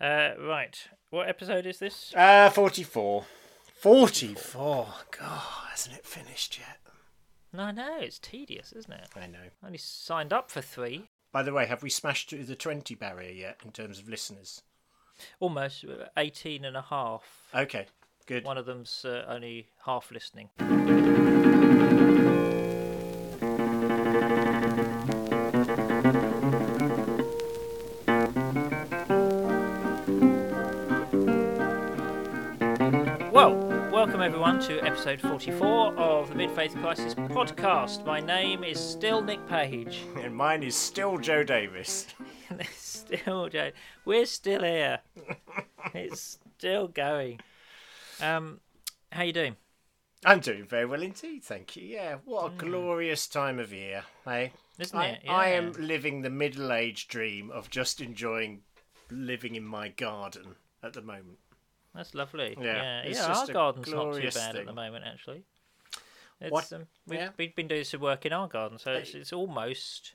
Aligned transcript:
Uh, 0.00 0.30
right. 0.40 0.88
What 1.10 1.28
episode 1.28 1.66
is 1.66 1.78
this? 1.78 2.12
Uh, 2.14 2.50
44. 2.50 3.24
44. 3.80 4.86
God, 5.18 5.42
hasn't 5.70 5.96
it 5.96 6.04
finished 6.06 6.58
yet? 6.58 6.78
No, 7.52 7.70
no, 7.70 7.98
it's 8.00 8.18
tedious, 8.18 8.72
isn't 8.72 8.92
it? 8.92 9.08
I 9.16 9.26
know. 9.26 9.38
I 9.62 9.66
only 9.66 9.78
signed 9.78 10.32
up 10.32 10.50
for 10.50 10.60
three. 10.60 11.08
By 11.32 11.42
the 11.42 11.52
way, 11.52 11.66
have 11.66 11.82
we 11.82 11.90
smashed 11.90 12.30
through 12.30 12.44
the 12.44 12.56
20 12.56 12.94
barrier 12.94 13.32
yet 13.32 13.60
in 13.64 13.72
terms 13.72 13.98
of 13.98 14.08
listeners? 14.08 14.62
Almost 15.40 15.84
uh, 15.84 16.06
18 16.16 16.64
and 16.64 16.76
a 16.76 16.82
half. 16.82 17.22
Okay, 17.54 17.86
good. 18.26 18.44
One 18.44 18.58
of 18.58 18.66
them's 18.66 19.04
uh, 19.04 19.24
only 19.28 19.68
half 19.84 20.10
listening. 20.10 20.50
Episode 34.88 35.20
44 35.20 35.94
of 35.98 36.30
the 36.30 36.34
Mid 36.34 36.50
Faith 36.52 36.74
Crisis 36.76 37.12
podcast. 37.12 38.06
My 38.06 38.20
name 38.20 38.64
is 38.64 38.80
still 38.80 39.20
Nick 39.20 39.46
Page. 39.46 40.00
And 40.16 40.34
mine 40.34 40.62
is 40.62 40.74
still 40.74 41.18
Joe 41.18 41.44
Davis. 41.44 42.06
still, 42.72 43.50
Joe. 43.50 43.72
We're 44.06 44.24
still 44.24 44.62
here. 44.62 45.00
it's 45.92 46.38
still 46.56 46.88
going. 46.88 47.40
Um, 48.22 48.60
how 49.12 49.24
you 49.24 49.34
doing? 49.34 49.56
I'm 50.24 50.40
doing 50.40 50.64
very 50.64 50.86
well 50.86 51.02
indeed, 51.02 51.44
thank 51.44 51.76
you. 51.76 51.86
Yeah, 51.86 52.16
what 52.24 52.46
a 52.46 52.56
glorious 52.56 53.26
time 53.26 53.58
of 53.58 53.74
year, 53.74 54.04
hey? 54.24 54.52
Isn't 54.78 54.98
I, 54.98 55.06
it? 55.08 55.22
I 55.28 55.48
am 55.50 55.72
living 55.72 56.22
the 56.22 56.30
middle 56.30 56.72
aged 56.72 57.10
dream 57.10 57.50
of 57.50 57.68
just 57.68 58.00
enjoying 58.00 58.62
living 59.10 59.54
in 59.54 59.66
my 59.66 59.88
garden 59.88 60.54
at 60.82 60.94
the 60.94 61.02
moment. 61.02 61.40
That's 61.98 62.14
lovely. 62.14 62.56
Yeah, 62.60 63.02
Yeah, 63.02 63.10
yeah. 63.12 63.26
our 63.26 63.46
garden's 63.48 63.88
not 63.88 64.14
too 64.14 64.20
bad 64.22 64.52
thing. 64.52 64.60
at 64.60 64.66
the 64.66 64.72
moment, 64.72 65.04
actually. 65.04 65.42
It's, 66.40 66.52
What? 66.52 66.72
Um, 66.72 66.86
we've, 67.08 67.18
Yeah. 67.18 67.30
we've 67.36 67.56
been 67.56 67.66
doing 67.66 67.82
some 67.82 68.00
work 68.00 68.24
in 68.24 68.32
our 68.32 68.46
garden, 68.46 68.78
so 68.78 68.92
it's, 68.92 69.14
it's 69.14 69.32
almost 69.32 70.14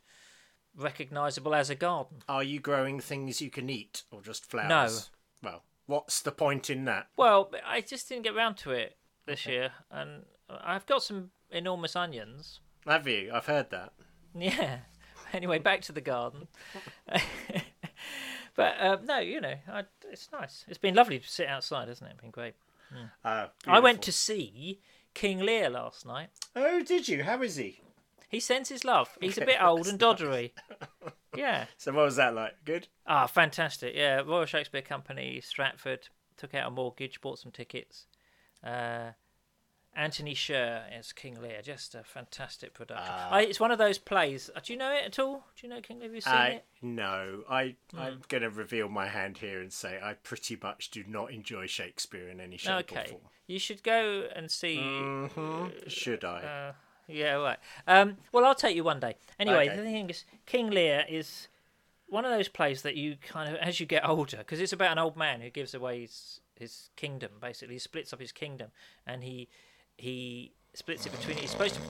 recognisable 0.78 1.54
as 1.54 1.70
a 1.70 1.76
garden. 1.76 2.24
Are 2.30 2.42
you 2.42 2.62
growing 2.62 3.02
things 3.02 3.42
you 3.42 3.50
can 3.50 3.70
eat 3.70 4.04
or 4.12 4.22
just 4.22 4.46
flowers? 4.46 5.10
No. 5.42 5.50
Well, 5.50 5.64
what's 5.88 6.22
the 6.22 6.32
point 6.32 6.70
in 6.70 6.86
that? 6.86 7.08
Well, 7.18 7.52
I 7.66 7.82
just 7.82 8.08
didn't 8.08 8.24
get 8.24 8.34
round 8.34 8.56
to 8.60 8.72
it 8.72 8.96
this 9.26 9.46
year, 9.46 9.72
and 9.92 10.24
I've 10.50 10.86
got 10.86 11.04
some 11.04 11.32
enormous 11.52 11.98
onions. 11.98 12.62
Have 12.88 13.10
you? 13.10 13.30
I've 13.34 13.48
heard 13.48 13.70
that. 13.72 13.92
Yeah. 14.34 14.78
Anyway, 15.34 15.58
back 15.58 15.82
to 15.82 15.92
the 15.92 16.00
garden. 16.00 16.48
but 18.56 18.76
um, 18.80 19.04
no, 19.06 19.18
you 19.18 19.42
know, 19.42 19.56
I, 19.68 19.84
it's 20.14 20.30
nice. 20.32 20.66
It's 20.68 20.78
been 20.78 20.96
lovely 20.96 21.20
to 21.20 21.28
sit 21.28 21.48
outside, 21.48 21.88
hasn't 21.90 22.10
it? 22.10 22.14
It's 22.14 22.22
been 22.22 22.32
great. 22.32 22.54
Uh, 23.26 23.48
I 23.68 23.80
went 23.80 24.02
to 24.04 24.12
see 24.12 24.80
King 25.14 25.40
Lear 25.40 25.70
last 25.70 26.06
night. 26.06 26.30
Oh, 26.56 26.82
did 26.84 27.08
you? 27.08 27.24
How 27.24 27.42
is 27.42 27.56
he? 27.56 27.82
He 28.30 28.40
sends 28.40 28.70
his 28.70 28.86
love. 28.86 29.10
He's 29.20 29.38
a 29.38 29.46
bit 29.46 29.62
old 29.62 29.88
and 29.88 30.00
doddery. 30.00 30.52
Yeah. 31.36 31.66
So, 31.78 31.92
what 31.94 32.06
was 32.06 32.18
that 32.18 32.36
like? 32.36 32.54
Good? 32.64 32.88
Ah, 33.08 33.26
fantastic. 33.26 33.96
Yeah, 33.96 34.18
Royal 34.18 34.46
Shakespeare 34.46 34.84
Company, 34.84 35.42
Stratford, 35.42 36.08
took 36.38 36.54
out 36.54 36.68
a 36.68 36.70
mortgage, 36.70 37.22
bought 37.22 37.40
some 37.40 37.52
tickets. 37.52 38.06
Uh, 38.64 39.14
Anthony 39.96 40.34
Sher 40.34 40.84
as 40.92 41.12
King 41.14 41.42
Lear, 41.42 41.62
just 41.62 41.94
a 41.96 42.04
fantastic 42.04 42.74
production. 42.74 43.14
Ah. 43.16 43.30
I, 43.32 43.42
it's 43.44 43.60
one 43.60 43.72
of 43.72 43.78
those 43.78 43.98
plays. 43.98 44.50
uh, 44.56 44.60
Do 44.64 44.74
you 44.74 44.80
know 44.80 44.92
it 44.92 45.06
at 45.06 45.20
all? 45.20 45.46
Do 45.56 45.68
you 45.68 45.74
know 45.74 45.82
King 45.82 46.00
Lear? 46.00 46.08
Have 46.10 46.16
you 46.16 46.22
seen 46.22 46.34
I 46.34 46.48
it? 46.50 46.66
no. 46.82 47.44
I 47.50 47.76
Hmm. 47.92 48.00
I'm 48.00 48.22
going 48.28 48.42
to 48.44 48.50
reveal 48.50 48.90
my 48.90 49.08
hand 49.08 49.38
here 49.38 49.62
and 49.62 49.72
say 49.72 50.00
I 50.02 50.14
pretty 50.16 50.58
much 50.62 50.90
do 50.90 51.04
not 51.08 51.32
enjoy 51.32 51.68
Shakespeare 51.68 52.28
in 52.28 52.40
any 52.40 52.58
shape 52.58 52.72
or 52.72 52.80
Okay. 52.80 53.06
form. 53.10 53.22
You 53.46 53.60
should 53.60 53.84
go 53.84 54.28
and 54.36 54.50
see. 54.50 54.76
hmm 54.78 55.68
Should 55.88 56.24
I? 56.24 56.44
Uh, 56.44 56.74
yeah, 57.08 57.34
right. 57.34 57.60
Um, 57.86 58.18
well, 58.32 58.46
I'll 58.46 58.56
take 58.56 58.76
you 58.76 58.84
one 58.84 59.00
day. 59.00 59.16
Anyway, 59.40 59.68
Okay. 59.70 59.76
the 59.78 59.84
thing 59.84 60.10
is, 60.10 60.26
King 60.46 60.70
Lear 60.72 61.06
is 61.08 61.50
one 62.08 62.26
of 62.26 62.32
those 62.32 62.48
plays 62.48 62.82
that 62.84 62.96
you 62.96 63.18
kind 63.22 63.54
of, 63.54 63.60
as 63.62 63.80
you 63.80 63.86
get 63.86 64.08
older, 64.08 64.38
because 64.38 64.60
it's 64.60 64.74
about 64.74 64.92
an 64.94 65.00
old 65.00 65.18
man 65.18 65.42
who 65.42 65.50
gives 65.50 65.74
away 65.74 66.02
his, 66.02 66.40
his 66.58 66.90
kingdom. 66.96 67.32
Basically, 67.42 67.76
he 67.76 67.80
splits 67.80 68.14
up 68.14 68.20
his 68.22 68.32
kingdom, 68.32 68.72
and 69.06 69.24
he 69.24 69.50
he 69.98 70.54
splits 70.74 71.06
it 71.06 71.12
between. 71.12 71.38
He's 71.38 71.52
supposed 71.52 71.76
to. 71.76 71.82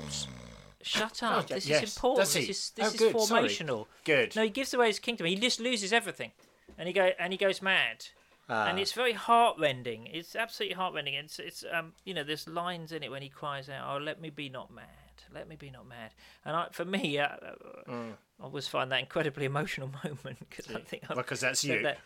Shut 0.85 1.23
up! 1.23 1.49
yeah, 1.49 1.55
this 1.55 1.65
yes. 1.67 1.83
is 1.83 1.95
important. 1.95 2.27
This 2.27 2.35
is 2.49 2.69
this 2.71 2.85
Oh, 2.85 2.87
is 2.93 2.95
good, 2.99 3.21
sorry. 3.21 3.47
formational. 3.47 3.85
Good. 4.03 4.35
No, 4.35 4.43
he 4.43 4.49
gives 4.49 4.73
away 4.73 4.87
his 4.87 4.99
kingdom. 4.99 5.27
He 5.27 5.35
just 5.35 5.59
loses 5.61 5.93
everything, 5.93 6.31
and 6.77 6.87
he 6.87 6.93
go 6.93 7.11
and 7.17 7.31
he 7.31 7.37
goes 7.37 7.61
mad 7.61 8.05
Ah. 8.49 8.67
and 8.67 8.77
it's 8.77 8.91
very 8.91 9.13
heartrending. 9.13 10.07
It's 10.07 10.35
absolutely 10.35 10.75
heartrending. 10.75 11.13
It's 11.13 11.39
it's 11.39 11.63
um 11.71 11.93
you 12.03 12.13
know 12.13 12.25
there's 12.25 12.49
lines 12.49 12.91
in 12.91 13.01
it 13.01 13.09
when 13.11 13.21
he 13.21 13.29
cries 13.29 13.69
out, 13.69 13.95
"Oh, 13.95 14.03
let 14.03 14.19
me 14.19 14.29
be 14.29 14.49
not 14.49 14.73
mad, 14.73 15.23
let 15.33 15.47
me 15.47 15.55
be 15.55 15.69
not 15.71 15.87
mad." 15.87 16.11
And 16.43 16.53
I, 16.57 16.67
for 16.71 16.83
me, 16.83 17.17
uh, 17.17 17.29
Mm. 17.87 18.13
I 18.41 18.43
always 18.43 18.67
find 18.67 18.91
that 18.91 18.99
incredibly 18.99 19.45
emotional 19.53 19.89
moment 20.03 20.39
because 20.49 20.67
I 20.75 20.81
think 20.81 21.03
I've 21.09 21.15
Well, 21.15 21.25
that's 21.29 21.61
said 21.61 21.63
you. 21.77 21.81
that 21.83 21.99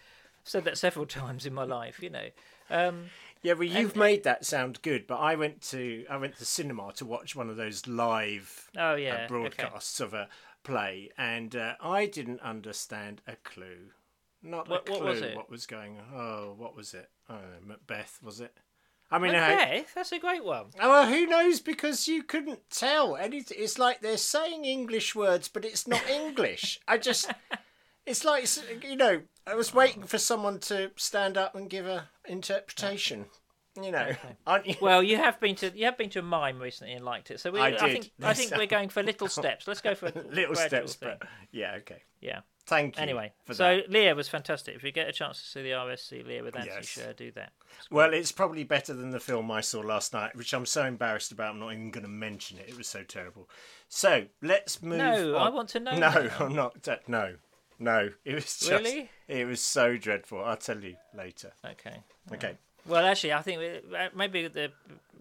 said 0.44 0.66
that 0.66 0.78
several 0.78 1.06
times 1.22 1.48
in 1.48 1.54
my 1.56 1.64
life. 1.64 2.00
You 2.04 2.12
know, 2.12 2.30
um, 2.70 3.06
Yeah, 3.44 3.54
well, 3.54 3.64
you've 3.64 3.96
made 3.96 4.24
that 4.24 4.46
sound 4.46 4.82
good, 4.82 5.08
but 5.08 5.18
I 5.18 5.36
went 5.36 5.62
to 5.70 6.06
I 6.10 6.18
went 6.18 6.38
to 6.38 6.46
cinema 6.46 6.92
to 6.96 7.06
watch 7.06 7.36
one 7.36 7.50
of 7.50 7.58
those 7.58 7.88
live 7.88 8.70
oh 8.78 8.94
uh, 8.94 8.96
yeah, 8.96 9.14
okay. 9.16 9.26
broadcasts 9.28 10.00
of 10.00 10.14
a 10.14 10.28
play, 10.64 11.12
and 11.18 11.56
uh, 11.56 11.74
I 11.82 12.06
didn't 12.08 12.42
understand 12.42 13.22
a 13.28 13.36
clue. 13.38 13.92
Not 14.44 14.68
What- 14.70 14.88
a 14.88 14.92
what 14.92 15.02
clue. 15.02 15.10
was 15.10 15.22
it? 15.22 15.36
What 15.36 15.50
was 15.50 15.66
going? 15.66 15.98
on. 15.98 16.06
Oh, 16.14 16.56
what 16.58 16.76
was 16.76 16.94
it? 16.94 17.10
I 17.30 17.34
know. 17.36 17.40
Macbeth 17.66 18.20
was 18.22 18.40
it? 18.40 18.54
I 19.10 19.20
mean, 19.20 19.34
I, 19.36 19.56
Macbeth, 19.56 19.94
that's 19.96 20.12
a 20.12 20.20
great 20.20 20.44
one. 20.44 20.66
Oh, 20.82 20.90
well, 20.90 21.08
who 21.08 21.26
knows? 21.26 21.62
Because 21.62 22.10
you 22.10 22.24
couldn't 22.24 22.60
tell 22.70 23.16
anything. 23.16 23.58
It's 23.62 23.80
like 23.80 24.02
they're 24.02 24.18
saying 24.18 24.66
English 24.66 25.16
words, 25.16 25.48
but 25.48 25.64
it's 25.64 25.88
not 25.88 26.06
English. 26.10 26.80
I 26.90 26.98
just, 26.98 27.32
it's 28.08 28.26
like 28.26 28.48
you 28.84 28.96
know, 28.96 29.22
I 29.46 29.54
was 29.56 29.74
waiting 29.74 30.04
for 30.04 30.18
someone 30.18 30.60
to 30.62 30.92
stand 30.96 31.38
up 31.38 31.54
and 31.56 31.70
give 31.70 31.86
a 31.86 32.10
interpretation. 32.28 33.26
You 33.80 33.92
know, 33.92 34.16
aren't 34.48 34.66
you? 34.66 34.74
Well, 34.82 35.04
you 35.04 35.18
have 35.18 35.40
been 35.40 35.56
to 35.58 35.72
you 35.78 35.86
have 35.86 36.00
been 36.00 36.10
to 36.10 36.20
a 36.20 36.24
mime 36.24 36.58
recently 36.58 36.94
and 36.94 37.06
liked 37.06 37.30
it, 37.30 37.40
so 37.40 37.52
we, 37.52 37.60
I 37.60 37.68
I, 37.68 37.70
did. 37.72 37.80
think 37.80 38.12
I 38.24 38.34
think 38.34 38.52
we're 38.58 38.66
going 38.66 38.90
for 38.90 39.04
little 39.04 39.28
steps. 39.28 39.68
Let's 39.68 39.82
go 39.82 39.94
for 39.94 40.10
Little 40.32 40.56
steps, 40.56 40.96
thing. 40.96 41.10
but 41.20 41.30
yeah, 41.52 41.76
okay. 41.82 42.02
yeah. 42.20 42.40
Thank 42.66 42.98
you. 42.98 43.04
Anyway, 43.04 43.32
for 43.46 43.54
so 43.54 43.78
that. 43.78 43.90
Lear 43.92 44.16
was 44.16 44.28
fantastic. 44.28 44.76
If 44.76 44.84
you 44.84 44.92
get 44.92 45.08
a 45.08 45.12
chance 45.14 45.40
to 45.40 45.48
see 45.48 45.62
the 45.62 45.70
RSC 45.70 46.26
Lear 46.26 46.44
with 46.44 46.56
Anthony 46.56 46.74
Yes. 46.76 46.88
Sher, 46.88 47.14
do 47.14 47.32
that. 47.34 47.54
well, 47.92 48.14
it's 48.14 48.32
probably 48.32 48.64
better 48.64 48.94
than 48.96 49.12
the 49.12 49.20
film 49.22 49.50
I 49.52 49.62
saw 49.62 49.80
last 49.82 50.12
night, 50.12 50.36
which 50.36 50.54
I'm 50.54 50.66
so 50.66 50.84
embarrassed 50.84 51.32
about. 51.32 51.52
I'm 51.54 51.60
not 51.60 51.72
even 51.72 51.92
going 51.92 52.04
to 52.04 52.10
mention 52.10 52.58
it. 52.58 52.68
It 52.68 52.78
was 52.78 52.88
so 52.88 53.04
terrible. 53.04 53.48
So 53.88 54.26
let's 54.42 54.82
move. 54.82 54.98
No, 54.98 55.36
I 55.38 55.50
want 55.50 55.70
to 55.70 55.80
know. 55.80 55.92
No, 55.92 56.10
now. 56.10 56.30
I'm 56.40 56.56
not. 56.56 56.88
uh, 56.88 56.96
No, 57.08 57.36
no. 57.80 58.10
It 58.26 58.36
was 58.36 58.44
just. 58.60 58.72
Really? 58.72 59.10
It 59.28 59.46
was 59.46 59.62
so 59.62 59.98
dreadful. 59.98 60.44
I'll 60.44 60.58
tell 60.58 60.80
you 60.80 60.96
later. 61.16 61.52
Okay. 61.66 61.98
Okay. 62.34 62.58
Well, 62.86 63.06
actually, 63.06 63.34
I 63.34 63.42
think 63.42 63.62
uh, 63.94 64.08
maybe 64.16 64.48
the 64.48 64.72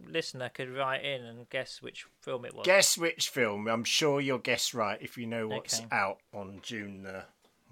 listener 0.09 0.49
could 0.49 0.71
write 0.75 1.05
in 1.05 1.25
and 1.25 1.51
guess 1.51 1.83
which 1.83 2.07
film 2.21 2.45
it 2.45 2.55
was. 2.55 2.65
Guess 2.65 2.97
which 2.97 3.29
film? 3.29 3.67
I'm 3.67 3.83
sure 3.85 4.21
you'll 4.21 4.39
guess 4.39 4.73
right 4.73 4.99
if 5.03 5.19
you 5.19 5.27
know 5.27 5.49
what's 5.49 5.79
Okay. 5.79 5.87
out 5.91 6.19
on 6.33 6.61
June, 6.63 7.05
uh, 7.07 7.23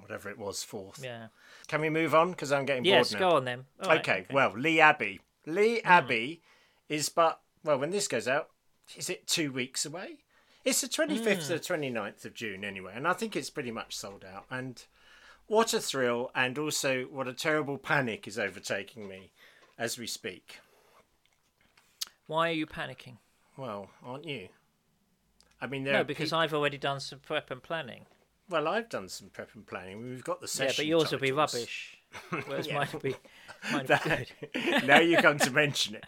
whatever 0.00 0.28
it 0.30 0.38
was, 0.38 0.64
fourth. 0.64 1.00
Yeah. 1.02 1.28
Can 1.68 1.80
we 1.80 1.90
move 1.90 2.12
on? 2.14 2.32
Because 2.32 2.50
I'm 2.50 2.64
getting 2.66 2.84
Yes, 2.84 3.12
bored 3.12 3.20
now. 3.20 3.28
go 3.30 3.36
on 3.36 3.44
then. 3.44 3.64
Right, 3.84 4.00
okay, 4.00 4.26
well, 4.32 4.52
Lee 4.56 4.80
Abbey. 4.80 5.20
Lee 5.46 5.80
Abbey 5.82 6.42
is 6.88 7.08
but 7.08 7.40
well, 7.62 7.78
when 7.78 7.90
this 7.90 8.08
goes 8.08 8.26
out, 8.26 8.48
is 8.96 9.08
it 9.08 9.28
two 9.28 9.52
weeks 9.52 9.86
away? 9.86 10.23
It's 10.64 10.80
the 10.80 10.88
25th 10.88 11.24
to 11.24 11.34
hmm. 11.34 11.52
the 11.52 11.58
29th 11.60 12.24
of 12.24 12.34
June 12.34 12.64
anyway, 12.64 12.92
and 12.96 13.06
I 13.06 13.12
think 13.12 13.36
it's 13.36 13.50
pretty 13.50 13.70
much 13.70 13.94
sold 13.96 14.24
out. 14.24 14.46
And 14.50 14.82
what 15.46 15.74
a 15.74 15.80
thrill, 15.80 16.30
and 16.34 16.58
also 16.58 17.02
what 17.04 17.28
a 17.28 17.34
terrible 17.34 17.76
panic 17.78 18.26
is 18.26 18.38
overtaking 18.38 19.06
me 19.08 19.30
as 19.78 19.98
we 19.98 20.06
speak. 20.06 20.60
Why 22.26 22.48
are 22.48 22.52
you 22.54 22.66
panicking? 22.66 23.18
Well, 23.58 23.90
aren't 24.02 24.24
you? 24.24 24.48
I 25.60 25.66
mean, 25.66 25.84
there 25.84 25.92
No, 25.94 26.04
because 26.04 26.30
peop- 26.30 26.38
I've 26.38 26.54
already 26.54 26.78
done 26.78 27.00
some 27.00 27.18
prep 27.20 27.50
and 27.50 27.62
planning. 27.62 28.06
well, 28.48 28.66
I've 28.66 28.88
done 28.88 29.08
some 29.08 29.28
prep 29.28 29.50
and 29.54 29.66
planning. 29.66 30.00
We've 30.02 30.24
got 30.24 30.40
the 30.40 30.50
Yeah, 30.58 30.72
but 30.76 30.86
yours 30.86 31.12
will 31.12 31.18
be 31.18 31.32
rubbish. 31.32 31.98
Whereas 32.46 32.66
Yeah. 32.66 32.74
mine 32.78 32.88
will 32.92 33.00
be, 33.00 33.16
mine 33.70 33.72
will 33.72 33.80
be 33.82 33.86
That- 33.88 34.30
good. 34.54 34.84
now 34.86 35.00
you 35.00 35.18
come 35.18 35.38
to 35.38 35.50
mention 35.62 35.96
it. 35.96 36.04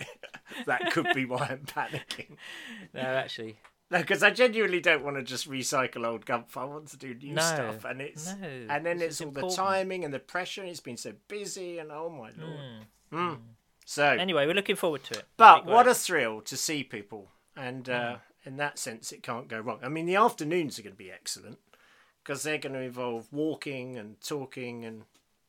that 0.67 0.93
could 0.93 1.09
be 1.15 1.27
why 1.27 1.47
I'm 1.51 1.67
panicking. 1.67 2.37
No, 2.95 3.01
actually, 3.03 3.59
No, 3.91 3.99
because 4.01 4.23
I 4.23 4.31
genuinely 4.31 4.81
don't 4.81 5.05
want 5.05 5.17
to 5.17 5.23
just 5.23 5.49
recycle 5.49 6.05
old 6.07 6.27
gumph. 6.27 6.57
I 6.57 6.65
want 6.65 6.89
to 6.89 6.97
do 6.97 7.15
new 7.15 7.35
No, 7.35 7.43
stuff, 7.43 7.85
and 7.85 8.01
it's 8.01 8.35
no, 8.35 8.49
and 8.69 8.85
then 8.85 9.01
it's 9.01 9.21
all 9.21 9.31
the 9.31 9.49
timing 9.49 10.05
and 10.05 10.13
the 10.13 10.19
pressure. 10.19 10.61
And 10.63 10.71
it's 10.71 10.81
been 10.81 10.97
so 10.97 11.13
busy, 11.29 11.79
and 11.79 11.93
oh 11.93 12.11
my 12.11 12.31
lord. 12.43 12.61
Hmm. 13.13 13.17
Mm. 13.17 13.39
So, 13.85 14.05
anyway, 14.05 14.47
we're 14.47 14.55
looking 14.55 14.75
forward 14.75 15.05
to 15.05 15.19
it. 15.21 15.25
but 15.37 15.65
what 15.65 15.87
a 15.87 15.95
thrill 15.95 16.41
to 16.41 16.57
see 16.57 16.83
people, 16.83 17.31
and 17.57 17.89
uh, 17.89 18.17
Hmm. 18.43 18.49
in 18.49 18.57
that 18.57 18.79
sense, 18.81 19.13
it 19.13 19.23
can't 19.23 19.47
go 19.47 19.61
wrong. 19.61 19.79
I 19.85 19.89
mean, 19.89 20.07
the 20.07 20.17
afternoons 20.17 20.79
are 20.79 20.83
going 20.83 20.95
to 20.95 20.99
be 20.99 21.13
excellent 21.13 21.59
because 22.25 22.43
they're 22.43 22.59
going 22.59 22.73
to 22.73 22.81
involve 22.81 23.33
walking 23.33 23.97
and 23.97 24.21
talking 24.21 24.85
and 24.85 25.05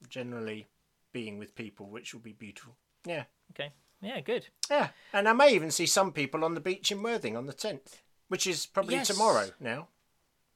generally 0.07 0.67
being 1.11 1.39
with 1.39 1.55
people, 1.55 1.87
which 1.89 2.13
will 2.13 2.21
be 2.21 2.33
beautiful. 2.33 2.75
Yeah. 3.05 3.23
Okay. 3.51 3.71
Yeah, 4.01 4.19
good. 4.21 4.47
Yeah. 4.69 4.89
And 5.11 5.27
I 5.27 5.33
may 5.33 5.55
even 5.55 5.71
see 5.71 5.87
some 5.87 6.11
people 6.11 6.43
on 6.45 6.53
the 6.53 6.61
beach 6.61 6.91
in 6.91 7.01
Worthing 7.01 7.35
on 7.35 7.47
the 7.47 7.53
10th, 7.53 8.01
which 8.27 8.45
is 8.47 8.65
probably 8.65 8.95
Yes. 8.95 9.07
tomorrow 9.07 9.51
now. 9.59 9.87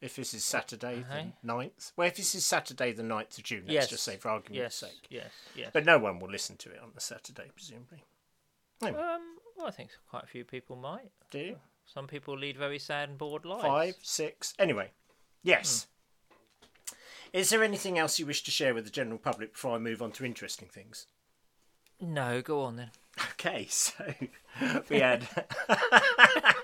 If 0.02 0.16
this 0.16 0.34
is 0.34 0.44
Saturday 0.44 1.06
Okay. 1.08 1.34
the 1.44 1.48
9th. 1.48 1.92
Well, 1.96 2.08
if 2.08 2.16
this 2.16 2.34
is 2.34 2.44
Saturday 2.44 2.92
the 2.92 3.04
9th 3.04 3.38
of 3.38 3.44
June, 3.44 3.62
let's 3.66 3.72
Yes. 3.74 3.90
just 3.90 4.04
say 4.04 4.18
for 4.18 4.30
argument's 4.30 4.82
Yes. 4.82 4.92
sake. 4.92 5.08
Yes. 5.10 5.32
Yes. 5.56 5.70
But 5.74 5.86
no 5.86 6.00
one 6.00 6.20
will 6.20 6.30
listen 6.30 6.58
to 6.58 6.72
it 6.72 6.80
on 6.80 6.92
the 6.96 7.02
Saturday, 7.02 7.52
presumably. 7.54 8.04
um, 8.82 8.96
well, 9.56 9.68
I 9.68 9.72
think 9.72 9.92
quite 10.10 10.24
a 10.24 10.28
few 10.28 10.44
people 10.44 10.76
might. 10.76 11.12
Do 11.30 11.38
you? 11.38 11.60
Some 11.86 12.08
people 12.08 12.36
lead 12.36 12.58
very 12.58 12.80
sad 12.80 13.10
and 13.10 13.18
bored 13.20 13.46
lives. 13.46 13.64
Five, 13.64 13.96
six. 14.02 14.56
Anyway, 14.58 14.92
yes. 15.44 15.86
Is 17.32 17.52
there 17.52 17.64
anything 17.64 18.00
else 18.00 18.18
you 18.18 18.26
wish 18.26 18.42
to 18.44 18.52
share 18.52 18.74
with 18.74 18.86
the 18.86 18.90
general 18.90 19.20
public 19.20 19.54
before 19.54 19.76
I 19.76 19.78
move 19.78 20.02
on 20.02 20.12
to 20.14 20.26
interesting 20.26 20.68
things? 20.68 21.06
No, 22.00 22.42
go 22.42 22.62
on 22.62 22.76
then. 22.78 22.92
Okay, 23.34 23.68
so 23.68 24.14
we 24.90 25.00
had. 25.00 25.28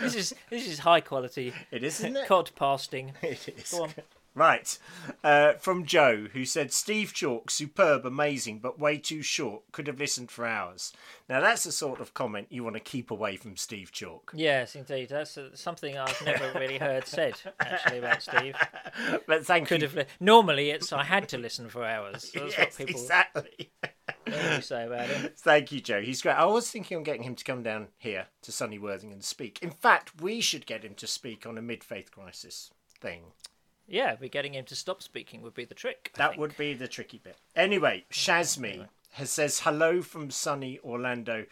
This 0.00 0.14
is 0.14 0.34
this 0.50 0.66
is 0.66 0.78
high 0.80 1.00
quality 1.00 1.52
it 1.70 1.82
is, 1.84 2.00
isn't 2.00 2.16
it? 2.16 2.26
cod 2.26 2.50
pasting. 2.56 3.12
It 3.22 3.48
is. 3.48 3.70
Go 3.70 3.84
on. 3.84 3.90
Right. 4.38 4.78
Uh, 5.24 5.54
from 5.54 5.84
Joe, 5.84 6.28
who 6.32 6.44
said, 6.44 6.72
Steve 6.72 7.12
Chalke, 7.12 7.50
superb, 7.50 8.06
amazing, 8.06 8.60
but 8.60 8.78
way 8.78 8.96
too 8.98 9.20
short. 9.20 9.62
Could 9.72 9.88
have 9.88 9.98
listened 9.98 10.30
for 10.30 10.46
hours. 10.46 10.92
Now, 11.28 11.40
that's 11.40 11.64
the 11.64 11.72
sort 11.72 12.00
of 12.00 12.14
comment 12.14 12.46
you 12.50 12.62
want 12.62 12.76
to 12.76 12.80
keep 12.80 13.10
away 13.10 13.36
from 13.36 13.56
Steve 13.56 13.90
Chalke. 13.92 14.30
Yes, 14.32 14.76
indeed. 14.76 15.08
That's 15.08 15.36
uh, 15.36 15.48
something 15.54 15.98
I've 15.98 16.22
never 16.24 16.52
really 16.58 16.78
heard 16.78 17.06
said 17.06 17.34
actually 17.60 17.98
about 17.98 18.22
Steve. 18.22 18.54
But 19.26 19.44
thank 19.44 19.68
Could 19.68 19.82
you. 19.82 19.88
have 19.88 19.96
li- 19.96 20.04
normally 20.20 20.70
it's 20.70 20.92
I 20.92 21.04
had 21.04 21.28
to 21.30 21.38
listen 21.38 21.68
for 21.68 21.84
hours. 21.84 22.30
That's 22.34 22.56
Yes, 22.56 22.78
what 22.78 22.86
people 22.86 23.00
exactly. 23.00 23.70
say 24.60 24.86
about 24.86 25.06
him. 25.08 25.30
Thank 25.36 25.72
you, 25.72 25.80
Joe. 25.80 26.00
He's 26.00 26.22
great. 26.22 26.36
I 26.36 26.44
was 26.46 26.70
thinking 26.70 26.96
on 26.96 27.02
getting 27.02 27.22
him 27.22 27.34
to 27.34 27.44
come 27.44 27.62
down 27.62 27.88
here 27.98 28.26
to 28.42 28.52
Sunny 28.52 28.78
Worthing 28.78 29.12
and 29.12 29.22
speak. 29.24 29.58
In 29.62 29.70
fact, 29.70 30.20
we 30.20 30.40
should 30.40 30.66
get 30.66 30.84
him 30.84 30.94
to 30.94 31.06
speak 31.06 31.44
on 31.46 31.58
a 31.58 31.62
mid 31.62 31.82
faith 31.84 32.10
crisis 32.10 32.70
thing. 33.00 33.22
Yeah, 33.88 34.16
but 34.20 34.30
getting 34.30 34.54
him 34.54 34.66
to 34.66 34.76
stop 34.76 35.02
speaking 35.02 35.40
would 35.42 35.54
be 35.54 35.64
the 35.64 35.74
trick. 35.74 36.12
I 36.14 36.18
That 36.18 36.28
think. 36.30 36.40
would 36.40 36.56
be 36.56 36.74
the 36.74 36.86
tricky 36.88 37.18
bit. 37.18 37.36
Anyway, 37.56 38.04
Shazmi 38.12 38.86
has 39.12 39.30
says 39.30 39.60
hello 39.60 40.02
from 40.02 40.30
sunny 40.30 40.78
Orlando, 40.84 41.46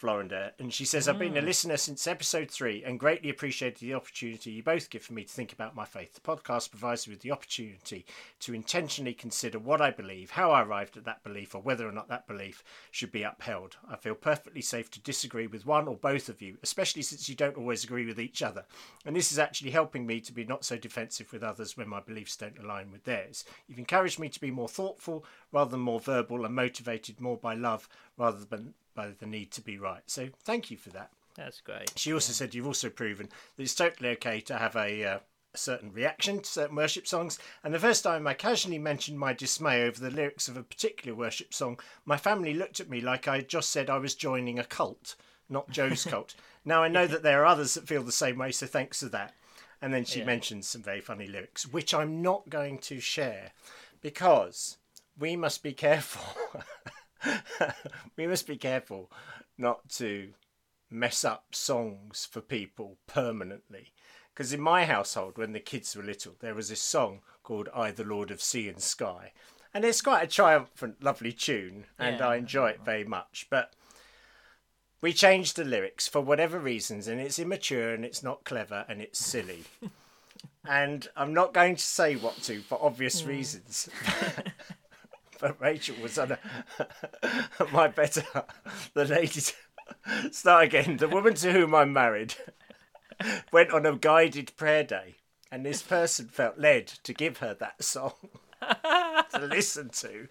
Florida, 0.00 0.54
and 0.58 0.72
she 0.72 0.86
says 0.86 1.06
I've 1.06 1.18
been 1.18 1.36
a 1.36 1.42
mm. 1.42 1.44
listener 1.44 1.76
since 1.76 2.06
episode 2.06 2.50
three 2.50 2.82
and 2.82 2.98
greatly 2.98 3.28
appreciated 3.28 3.80
the 3.80 3.92
opportunity 3.92 4.50
you 4.50 4.62
both 4.62 4.88
give 4.88 5.02
for 5.02 5.12
me 5.12 5.24
to 5.24 5.30
think 5.30 5.52
about 5.52 5.76
my 5.76 5.84
faith. 5.84 6.14
The 6.14 6.22
podcast 6.22 6.70
provides 6.70 7.06
me 7.06 7.12
with 7.12 7.20
the 7.20 7.32
opportunity 7.32 8.06
to 8.40 8.54
intentionally 8.54 9.12
consider 9.12 9.58
what 9.58 9.82
I 9.82 9.90
believe, 9.90 10.30
how 10.30 10.52
I 10.52 10.62
arrived 10.62 10.96
at 10.96 11.04
that 11.04 11.22
belief, 11.22 11.54
or 11.54 11.60
whether 11.60 11.86
or 11.86 11.92
not 11.92 12.08
that 12.08 12.26
belief 12.26 12.64
should 12.90 13.12
be 13.12 13.24
upheld. 13.24 13.76
I 13.90 13.96
feel 13.96 14.14
perfectly 14.14 14.62
safe 14.62 14.90
to 14.92 15.00
disagree 15.00 15.46
with 15.46 15.66
one 15.66 15.86
or 15.86 15.96
both 15.96 16.30
of 16.30 16.40
you, 16.40 16.56
especially 16.62 17.02
since 17.02 17.28
you 17.28 17.34
don't 17.34 17.58
always 17.58 17.84
agree 17.84 18.06
with 18.06 18.18
each 18.18 18.40
other. 18.40 18.64
And 19.04 19.14
this 19.14 19.30
is 19.30 19.38
actually 19.38 19.72
helping 19.72 20.06
me 20.06 20.22
to 20.22 20.32
be 20.32 20.46
not 20.46 20.64
so 20.64 20.78
defensive 20.78 21.30
with 21.30 21.42
others 21.42 21.76
when 21.76 21.90
my 21.90 22.00
beliefs 22.00 22.38
don't 22.38 22.58
align 22.58 22.90
with 22.90 23.04
theirs. 23.04 23.44
You've 23.68 23.78
encouraged 23.78 24.18
me 24.18 24.30
to 24.30 24.40
be 24.40 24.50
more 24.50 24.66
thoughtful 24.66 25.26
rather 25.52 25.72
than 25.72 25.80
more 25.80 26.00
verbal 26.00 26.46
and 26.46 26.54
motivated 26.54 27.20
more 27.20 27.36
by 27.36 27.52
love 27.52 27.86
rather 28.16 28.46
than 28.46 28.72
by 29.00 29.10
the 29.18 29.26
need 29.26 29.50
to 29.52 29.62
be 29.62 29.78
right. 29.78 30.02
So 30.06 30.28
thank 30.44 30.70
you 30.70 30.76
for 30.76 30.90
that. 30.90 31.10
That's 31.34 31.60
great. 31.60 31.92
She 31.96 32.12
also 32.12 32.32
said 32.32 32.54
you've 32.54 32.66
also 32.66 32.90
proven 32.90 33.28
that 33.56 33.62
it's 33.62 33.74
totally 33.74 34.10
okay 34.10 34.40
to 34.40 34.58
have 34.58 34.76
a, 34.76 35.04
uh, 35.04 35.18
a 35.54 35.58
certain 35.58 35.92
reaction 35.92 36.40
to 36.40 36.44
certain 36.44 36.76
worship 36.76 37.06
songs. 37.06 37.38
And 37.64 37.72
the 37.72 37.78
first 37.78 38.04
time 38.04 38.26
I 38.26 38.34
casually 38.34 38.78
mentioned 38.78 39.18
my 39.18 39.32
dismay 39.32 39.84
over 39.86 39.98
the 39.98 40.10
lyrics 40.10 40.48
of 40.48 40.56
a 40.56 40.62
particular 40.62 41.16
worship 41.16 41.54
song, 41.54 41.78
my 42.04 42.16
family 42.16 42.52
looked 42.52 42.80
at 42.80 42.90
me 42.90 43.00
like 43.00 43.26
I 43.26 43.36
had 43.36 43.48
just 43.48 43.70
said 43.70 43.88
I 43.88 43.98
was 43.98 44.14
joining 44.14 44.58
a 44.58 44.64
cult, 44.64 45.14
not 45.48 45.70
Joe's 45.70 46.04
cult. 46.12 46.34
Now 46.64 46.82
I 46.82 46.88
know 46.88 47.06
that 47.06 47.22
there 47.22 47.42
are 47.42 47.46
others 47.46 47.74
that 47.74 47.88
feel 47.88 48.02
the 48.02 48.12
same 48.12 48.36
way, 48.38 48.52
so 48.52 48.66
thanks 48.66 49.00
for 49.00 49.08
that. 49.08 49.34
And 49.80 49.94
then 49.94 50.04
she 50.04 50.18
Yeah. 50.18 50.26
mentions 50.26 50.68
some 50.68 50.82
very 50.82 51.00
funny 51.00 51.26
lyrics, 51.26 51.66
which 51.66 51.94
I'm 51.94 52.20
not 52.20 52.50
going 52.50 52.78
to 52.80 53.00
share 53.00 53.52
because 54.02 54.76
we 55.18 55.36
must 55.36 55.62
be 55.62 55.72
careful. 55.72 56.22
we 58.16 58.26
must 58.26 58.46
be 58.46 58.56
careful 58.56 59.10
not 59.58 59.88
to 59.90 60.32
mess 60.90 61.24
up 61.24 61.54
songs 61.54 62.26
for 62.30 62.40
people 62.40 62.96
permanently. 63.06 63.92
Because 64.34 64.52
in 64.52 64.60
my 64.60 64.84
household, 64.86 65.36
when 65.36 65.52
the 65.52 65.60
kids 65.60 65.94
were 65.94 66.02
little, 66.02 66.34
there 66.40 66.54
was 66.54 66.68
this 66.68 66.80
song 66.80 67.20
called 67.42 67.68
I, 67.74 67.90
the 67.90 68.04
Lord 68.04 68.30
of 68.30 68.40
Sea 68.40 68.68
and 68.68 68.80
Sky. 68.80 69.32
And 69.72 69.84
it's 69.84 70.02
quite 70.02 70.22
a 70.24 70.26
triumphant, 70.26 71.02
lovely 71.02 71.32
tune, 71.32 71.86
and 71.98 72.18
Yeah. 72.18 72.28
I 72.28 72.36
enjoy 72.36 72.70
it 72.70 72.80
very 72.84 73.04
much. 73.04 73.46
But 73.50 73.72
we 75.00 75.12
changed 75.12 75.56
the 75.56 75.64
lyrics 75.64 76.08
for 76.08 76.20
whatever 76.20 76.58
reasons, 76.58 77.06
and 77.06 77.20
it's 77.20 77.38
immature 77.38 77.94
and 77.94 78.04
it's 78.04 78.22
not 78.22 78.44
clever 78.44 78.84
and 78.88 79.00
it's 79.00 79.18
silly. 79.18 79.64
and 80.64 81.08
I'm 81.16 81.32
not 81.32 81.54
going 81.54 81.76
to 81.76 81.82
say 81.82 82.16
what 82.16 82.42
to 82.42 82.60
for 82.60 82.82
obvious 82.82 83.22
mm. 83.22 83.28
reasons. 83.28 83.88
but 85.40 85.60
Rachel 85.60 85.96
was 86.02 86.18
on 86.18 86.32
a, 86.32 86.38
my 87.72 87.88
better. 87.88 88.24
The 88.94 89.04
lady. 89.04 89.40
Start 90.30 90.64
again. 90.64 90.96
The 90.98 91.08
woman 91.08 91.34
to 91.34 91.52
whom 91.52 91.74
I'm 91.74 91.92
married 91.92 92.34
went 93.52 93.70
on 93.72 93.86
a 93.86 93.96
guided 93.96 94.52
prayer 94.56 94.84
day, 94.84 95.16
and 95.50 95.64
this 95.66 95.82
person 95.82 96.28
felt 96.28 96.58
led 96.58 96.86
to 96.86 97.12
give 97.12 97.38
her 97.38 97.54
that 97.54 97.82
song 97.82 98.12
to 98.62 99.38
listen 99.40 99.88
to. 99.90 100.28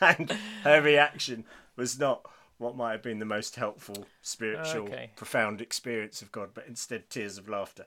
And 0.00 0.30
her 0.64 0.80
reaction 0.82 1.44
was 1.76 1.98
not 1.98 2.26
what 2.58 2.76
might 2.76 2.92
have 2.92 3.02
been 3.02 3.18
the 3.18 3.24
most 3.24 3.56
helpful, 3.56 4.06
spiritual, 4.22 4.84
Okay. 4.84 5.10
profound 5.16 5.60
experience 5.60 6.22
of 6.22 6.30
God, 6.30 6.50
but 6.54 6.66
instead 6.68 7.10
tears 7.10 7.36
of 7.38 7.48
laughter. 7.48 7.86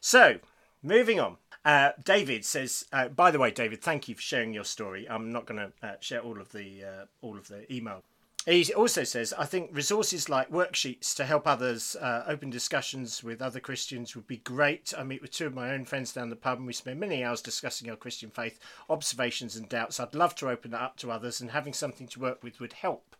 So, 0.00 0.40
moving 0.82 1.20
on. 1.20 1.36
Uh, 1.64 1.90
David 2.02 2.44
says, 2.44 2.86
uh, 2.92 3.08
by 3.08 3.30
the 3.30 3.38
way, 3.38 3.50
David, 3.50 3.82
thank 3.82 4.08
you 4.08 4.14
for 4.14 4.22
sharing 4.22 4.54
your 4.54 4.64
story. 4.64 5.08
I'm 5.08 5.30
not 5.30 5.46
going 5.46 5.60
to 5.60 5.86
uh, 5.86 5.96
share 6.00 6.20
all 6.20 6.40
of 6.40 6.52
the 6.52 6.84
uh, 6.84 7.04
all 7.20 7.36
of 7.36 7.48
the 7.48 7.70
email. 7.72 8.02
He 8.46 8.72
also 8.72 9.04
says, 9.04 9.34
I 9.36 9.44
think 9.44 9.68
resources 9.70 10.30
like 10.30 10.50
worksheets 10.50 11.14
to 11.16 11.26
help 11.26 11.46
others 11.46 11.94
uh, 11.96 12.24
open 12.26 12.48
discussions 12.48 13.22
with 13.22 13.42
other 13.42 13.60
Christians 13.60 14.16
would 14.16 14.26
be 14.26 14.38
great. 14.38 14.94
I 14.96 15.04
meet 15.04 15.20
with 15.20 15.32
two 15.32 15.46
of 15.46 15.54
my 15.54 15.72
own 15.72 15.84
friends 15.84 16.14
down 16.14 16.30
the 16.30 16.36
pub 16.36 16.56
and 16.56 16.66
we 16.66 16.72
spend 16.72 16.98
many 16.98 17.22
hours 17.22 17.42
discussing 17.42 17.90
our 17.90 17.96
Christian 17.96 18.30
faith, 18.30 18.58
observations 18.88 19.56
and 19.56 19.68
doubts. 19.68 20.00
I'd 20.00 20.14
love 20.14 20.34
to 20.36 20.48
open 20.48 20.70
that 20.70 20.80
up 20.80 20.96
to 20.98 21.10
others 21.10 21.42
and 21.42 21.50
having 21.50 21.74
something 21.74 22.08
to 22.08 22.20
work 22.20 22.42
with 22.42 22.60
would 22.60 22.72
help. 22.72 23.14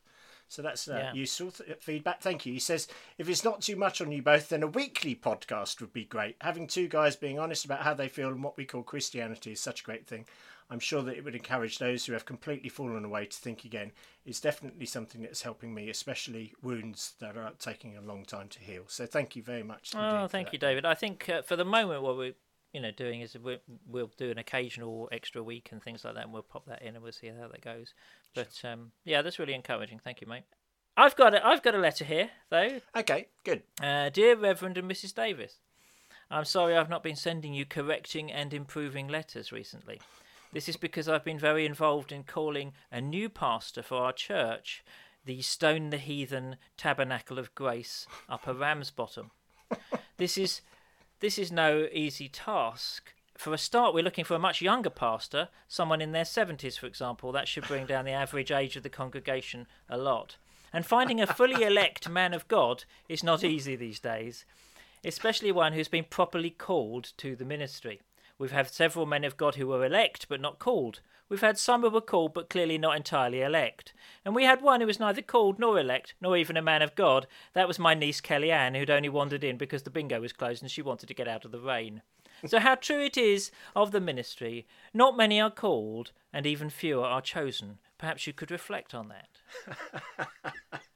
So 0.50 0.62
that's 0.62 0.88
uh, 0.88 0.96
Yeah. 0.96 1.12
useful 1.12 1.52
th- 1.52 1.78
feedback. 1.78 2.20
Thank 2.20 2.44
you. 2.44 2.52
He 2.52 2.58
says, 2.58 2.88
if 3.18 3.28
it's 3.28 3.44
not 3.44 3.62
too 3.62 3.76
much 3.76 4.00
on 4.00 4.10
you 4.10 4.20
both, 4.20 4.48
then 4.48 4.64
a 4.64 4.66
weekly 4.66 5.14
podcast 5.14 5.80
would 5.80 5.92
be 5.92 6.04
great. 6.04 6.34
Having 6.40 6.66
two 6.66 6.88
guys 6.88 7.14
being 7.14 7.38
honest 7.38 7.64
about 7.64 7.82
how 7.82 7.94
they 7.94 8.08
feel 8.08 8.28
and 8.30 8.42
what 8.42 8.56
we 8.56 8.64
call 8.64 8.82
Christianity 8.82 9.52
is 9.52 9.60
such 9.60 9.82
a 9.82 9.84
great 9.84 10.08
thing. 10.08 10.26
I'm 10.68 10.80
sure 10.80 11.02
that 11.02 11.16
it 11.16 11.24
would 11.24 11.36
encourage 11.36 11.78
those 11.78 12.04
who 12.04 12.12
have 12.14 12.24
completely 12.24 12.68
fallen 12.68 13.04
away 13.04 13.26
to 13.26 13.36
think 13.36 13.64
again. 13.64 13.92
It's 14.26 14.40
definitely 14.40 14.86
something 14.86 15.22
that's 15.22 15.42
helping 15.42 15.72
me, 15.72 15.88
especially 15.88 16.52
wounds 16.62 17.14
that 17.20 17.36
are 17.36 17.52
taking 17.58 17.96
a 17.96 18.00
long 18.00 18.24
time 18.24 18.48
to 18.48 18.58
heal. 18.60 18.84
So 18.88 19.06
thank 19.06 19.36
you 19.36 19.42
very 19.44 19.62
much. 19.62 19.92
Oh, 19.96 20.26
thank 20.26 20.52
you, 20.52 20.58
David. 20.58 20.84
I 20.84 20.94
think 20.94 21.28
uh, 21.28 21.42
for 21.42 21.54
the 21.54 21.64
moment, 21.64 22.02
what 22.02 22.16
we're 22.16 22.34
you 22.72 22.80
know 22.80 22.90
doing 22.90 23.20
is 23.20 23.36
we 23.42 23.58
we'll 23.86 24.10
do 24.16 24.30
an 24.30 24.38
occasional 24.38 25.08
extra 25.12 25.42
week 25.42 25.68
and 25.72 25.82
things 25.82 26.04
like 26.04 26.14
that, 26.14 26.24
and 26.24 26.32
we'll 26.32 26.42
pop 26.42 26.66
that 26.66 26.82
in 26.82 26.94
and 26.94 27.02
we'll 27.02 27.12
see 27.12 27.28
how 27.28 27.48
that 27.48 27.62
goes. 27.62 27.94
But 28.34 28.60
um, 28.64 28.92
yeah, 29.04 29.22
that's 29.22 29.38
really 29.38 29.54
encouraging. 29.54 30.00
Thank 30.02 30.20
you, 30.20 30.26
mate. 30.26 30.44
I've 30.96 31.16
got 31.16 31.34
a, 31.34 31.46
I've 31.46 31.62
got 31.62 31.74
a 31.74 31.78
letter 31.78 32.04
here 32.04 32.30
though. 32.50 32.80
Okay, 32.96 33.28
good. 33.44 33.62
Uh, 33.82 34.10
dear 34.10 34.36
Reverend 34.36 34.78
and 34.78 34.90
Mrs. 34.90 35.14
Davis, 35.14 35.58
I'm 36.30 36.44
sorry 36.44 36.76
I've 36.76 36.90
not 36.90 37.02
been 37.02 37.16
sending 37.16 37.54
you 37.54 37.64
correcting 37.64 38.30
and 38.30 38.52
improving 38.52 39.08
letters 39.08 39.52
recently. 39.52 40.00
This 40.52 40.68
is 40.68 40.76
because 40.76 41.08
I've 41.08 41.24
been 41.24 41.38
very 41.38 41.64
involved 41.64 42.10
in 42.10 42.24
calling 42.24 42.72
a 42.90 43.00
new 43.00 43.28
pastor 43.28 43.82
for 43.82 43.98
our 43.98 44.12
church, 44.12 44.82
the 45.24 45.42
Stone 45.42 45.90
the 45.90 45.98
Heathen 45.98 46.56
Tabernacle 46.76 47.38
of 47.38 47.54
Grace, 47.54 48.06
Upper 48.28 48.52
Ramsbottom. 48.52 49.30
This 50.16 50.36
is 50.36 50.60
this 51.20 51.38
is 51.38 51.52
no 51.52 51.86
easy 51.92 52.28
task. 52.28 53.12
For 53.36 53.54
a 53.54 53.58
start, 53.58 53.94
we're 53.94 54.04
looking 54.04 54.24
for 54.24 54.34
a 54.34 54.38
much 54.38 54.60
younger 54.60 54.90
pastor, 54.90 55.48
someone 55.68 56.00
in 56.00 56.12
their 56.12 56.24
70s, 56.24 56.78
for 56.78 56.86
example. 56.86 57.30
That 57.30 57.46
should 57.46 57.66
bring 57.66 57.86
down 57.86 58.04
the 58.04 58.12
average 58.12 58.50
age 58.50 58.76
of 58.76 58.82
the 58.82 58.88
congregation 58.88 59.66
a 59.88 59.96
lot. 59.96 60.36
And 60.72 60.84
finding 60.84 61.20
a 61.20 61.26
fully 61.26 61.62
elect 61.66 62.08
man 62.08 62.34
of 62.34 62.48
God 62.48 62.84
is 63.08 63.22
not 63.22 63.44
easy 63.44 63.76
these 63.76 64.00
days, 64.00 64.44
especially 65.04 65.52
one 65.52 65.74
who's 65.74 65.88
been 65.88 66.04
properly 66.04 66.50
called 66.50 67.12
to 67.18 67.36
the 67.36 67.44
ministry. 67.44 68.00
We've 68.38 68.52
had 68.52 68.70
several 68.70 69.04
men 69.04 69.24
of 69.24 69.36
God 69.36 69.56
who 69.56 69.66
were 69.66 69.84
elect 69.84 70.26
but 70.28 70.40
not 70.40 70.58
called. 70.58 71.00
We've 71.30 71.40
had 71.40 71.58
some 71.58 71.82
who 71.82 71.90
were 71.90 72.00
called 72.00 72.34
but 72.34 72.50
clearly 72.50 72.76
not 72.76 72.96
entirely 72.96 73.40
elect. 73.40 73.94
And 74.24 74.34
we 74.34 74.44
had 74.44 74.60
one 74.60 74.80
who 74.80 74.86
was 74.88 74.98
neither 74.98 75.22
called 75.22 75.60
nor 75.60 75.78
elect, 75.78 76.14
nor 76.20 76.36
even 76.36 76.56
a 76.56 76.62
man 76.62 76.82
of 76.82 76.96
God. 76.96 77.28
That 77.54 77.68
was 77.68 77.78
my 77.78 77.94
niece 77.94 78.20
Kellyanne, 78.20 78.76
who'd 78.76 78.90
only 78.90 79.08
wandered 79.08 79.44
in 79.44 79.56
because 79.56 79.84
the 79.84 79.90
bingo 79.90 80.20
was 80.20 80.32
closed 80.32 80.60
and 80.60 80.70
she 80.70 80.82
wanted 80.82 81.06
to 81.06 81.14
get 81.14 81.28
out 81.28 81.44
of 81.44 81.52
the 81.52 81.60
rain. 81.60 82.02
so 82.46 82.58
how 82.58 82.74
true 82.74 83.00
it 83.00 83.16
is 83.16 83.52
of 83.76 83.92
the 83.92 84.00
ministry. 84.00 84.66
Not 84.92 85.16
many 85.16 85.40
are 85.40 85.50
called, 85.50 86.10
and 86.32 86.46
even 86.46 86.68
fewer 86.68 87.04
are 87.04 87.22
chosen. 87.22 87.78
Perhaps 87.96 88.26
you 88.26 88.32
could 88.32 88.50
reflect 88.50 88.92
on 88.92 89.08
that. 89.08 90.82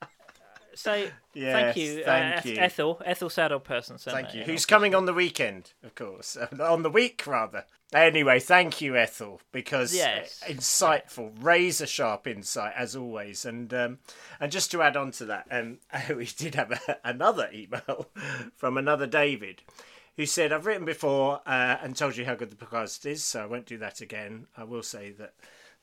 so 0.75 1.07
Yes, 1.35 1.53
thank 1.53 1.77
you, 1.77 2.05
thank 2.05 2.47
uh, 2.47 2.49
you. 2.49 2.57
Ethel. 2.57 3.03
Ethel 3.05 3.31
Saddle 3.31 3.61
person. 3.61 3.99
Thank 3.99 4.35
you. 4.35 4.45
Who's 4.45 4.67
coming 4.67 4.95
on 4.95 5.07
the 5.07 5.15
weekend, 5.15 5.73
of 5.83 5.95
course. 5.95 6.37
on 6.61 6.83
the 6.83 6.91
week, 6.91 7.27
rather. 7.27 7.65
Anyway, 7.93 8.41
thank 8.41 8.81
you, 8.81 8.97
Ethel, 8.97 9.41
because 9.53 9.95
Yes. 9.95 10.43
uh, 10.45 10.53
insightful, 10.53 11.33
razor 11.41 11.87
sharp 11.87 12.27
insight, 12.27 12.73
as 12.77 12.97
always. 12.97 13.45
And 13.45 13.73
um, 13.73 13.99
and 14.41 14.51
just 14.51 14.71
to 14.73 14.83
add 14.83 14.97
on 14.97 15.13
to 15.13 15.25
that, 15.27 15.47
um, 15.51 15.79
we 16.17 16.27
did 16.27 16.55
have 16.57 16.73
a, 16.73 16.99
another 17.05 17.49
email 17.53 18.09
from 18.57 18.77
another 18.77 19.07
David 19.07 19.63
who 20.17 20.27
said, 20.27 20.53
I've 20.53 20.67
written 20.67 20.85
before 20.85 21.41
uh, 21.47 21.77
and 21.83 21.97
told 21.97 22.17
you 22.17 22.25
how 22.25 22.35
good 22.35 22.51
the 22.51 22.57
podcast 22.67 23.05
is, 23.05 23.25
so 23.25 23.43
I 23.43 23.47
won't 23.47 23.67
do 23.67 23.79
that 23.79 24.01
again. 24.01 24.47
I 24.57 24.65
will 24.65 24.83
say 24.83 25.11
that 25.13 25.35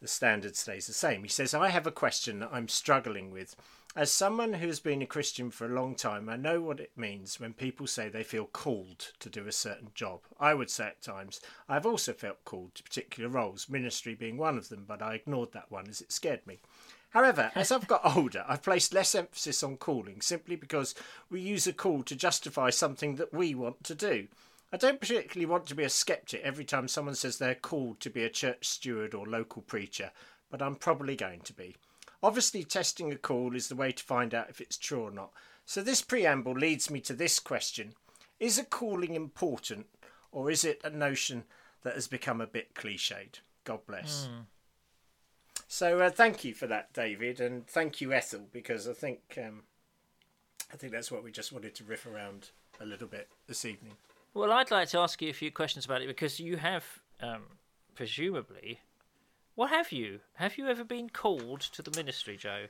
the 0.01 0.07
standard 0.07 0.55
stays 0.55 0.87
the 0.87 0.93
same. 0.93 1.23
He 1.23 1.29
says, 1.29 1.53
I 1.53 1.69
have 1.69 1.85
a 1.85 1.91
question 1.91 2.39
that 2.39 2.49
I'm 2.51 2.67
struggling 2.67 3.31
with. 3.31 3.55
As 3.93 4.09
someone 4.09 4.53
who 4.53 4.67
has 4.67 4.79
been 4.79 5.01
a 5.01 5.05
Christian 5.05 5.51
for 5.51 5.65
a 5.65 5.73
long 5.73 5.95
time, 5.95 6.29
I 6.29 6.37
know 6.37 6.61
what 6.61 6.79
it 6.79 6.97
means 6.97 7.41
when 7.41 7.53
people 7.53 7.87
say 7.87 8.07
they 8.07 8.23
feel 8.23 8.45
called 8.45 9.11
to 9.19 9.29
do 9.29 9.47
a 9.47 9.51
certain 9.51 9.91
job. 9.93 10.21
I 10.39 10.53
would 10.53 10.69
say 10.69 10.85
at 10.85 11.01
times, 11.01 11.41
I've 11.67 11.85
also 11.85 12.13
felt 12.13 12.45
called 12.45 12.73
to 12.75 12.83
particular 12.83 13.29
roles, 13.29 13.67
ministry 13.67 14.15
being 14.15 14.37
one 14.37 14.57
of 14.57 14.69
them, 14.69 14.85
but 14.87 15.01
I 15.01 15.15
ignored 15.15 15.51
that 15.51 15.69
one 15.69 15.89
as 15.89 15.99
it 15.99 16.13
scared 16.13 16.47
me. 16.47 16.61
However, 17.09 17.51
as 17.53 17.69
I've 17.69 17.85
got 17.85 18.05
older, 18.15 18.45
I've 18.47 18.63
placed 18.63 18.93
less 18.93 19.13
emphasis 19.13 19.61
on 19.61 19.75
calling 19.75 20.21
simply 20.21 20.55
because 20.55 20.95
we 21.29 21.41
use 21.41 21.67
a 21.67 21.73
call 21.73 22.03
to 22.03 22.15
justify 22.15 22.69
something 22.69 23.15
that 23.17 23.33
we 23.33 23.53
want 23.53 23.83
to 23.83 23.93
do. 23.93 24.29
I 24.71 24.77
don't 24.77 25.01
particularly 25.01 25.47
want 25.47 25.65
to 25.65 25.75
be 25.75 25.83
a 25.83 25.89
skeptic 25.89 26.39
every 26.43 26.63
time 26.63 26.87
someone 26.87 27.15
says 27.15 27.39
they're 27.39 27.55
called 27.55 27.99
to 27.99 28.09
be 28.09 28.23
a 28.23 28.29
church 28.29 28.69
steward 28.69 29.13
or 29.13 29.25
local 29.25 29.61
preacher, 29.61 30.11
but 30.49 30.61
I'm 30.61 30.75
probably 30.75 31.17
going 31.17 31.41
to 31.41 31.51
be. 31.51 31.75
Obviously, 32.23 32.63
testing 32.63 33.11
a 33.11 33.17
call 33.17 33.55
is 33.55 33.67
the 33.67 33.75
way 33.75 33.91
to 33.91 34.03
find 34.03 34.33
out 34.33 34.49
if 34.49 34.61
it's 34.61 34.77
true 34.77 35.03
or 35.03 35.11
not. 35.11 35.31
So, 35.65 35.81
this 35.81 36.01
preamble 36.01 36.53
leads 36.53 36.89
me 36.89 36.99
to 37.01 37.13
this 37.13 37.39
question 37.39 37.93
Is 38.39 38.57
a 38.57 38.63
calling 38.63 39.15
important, 39.15 39.87
or 40.31 40.51
is 40.51 40.63
it 40.63 40.81
a 40.83 40.89
notion 40.89 41.45
that 41.83 41.95
has 41.95 42.07
become 42.07 42.41
a 42.41 42.47
bit 42.47 42.75
cliched? 42.75 43.39
God 43.63 43.79
bless. 43.87 44.27
So, 45.67 45.99
uh, 45.99 46.09
thank 46.09 46.43
you 46.43 46.53
for 46.53 46.67
that, 46.67 46.93
David, 46.93 47.39
and 47.39 47.65
thank 47.65 48.01
you, 48.01 48.11
Ethel, 48.13 48.47
because 48.51 48.87
I 48.87 48.93
think 48.93 49.19
um, 49.37 49.63
I 50.73 50.77
think 50.77 50.91
that's 50.93 51.11
what 51.11 51.23
we 51.23 51.31
just 51.31 51.51
wanted 51.51 51.75
to 51.75 51.83
riff 51.83 52.05
around 52.05 52.49
a 52.79 52.85
little 52.85 53.07
bit 53.07 53.29
this 53.47 53.65
evening. 53.65 53.93
Well, 54.33 54.51
I'd 54.51 54.71
like 54.71 54.89
to 54.89 54.99
ask 54.99 55.21
you 55.21 55.29
a 55.29 55.33
few 55.33 55.51
questions 55.51 55.85
about 55.85 56.01
it 56.01 56.07
because 56.07 56.39
you 56.39 56.57
have, 56.57 56.85
um, 57.21 57.43
presumably, 57.95 58.79
what 59.55 59.69
have 59.69 59.91
you? 59.91 60.19
Have 60.35 60.57
you 60.57 60.67
ever 60.67 60.83
been 60.83 61.09
called 61.09 61.61
to 61.61 61.81
the 61.81 61.91
ministry, 61.95 62.37
Joe? 62.37 62.65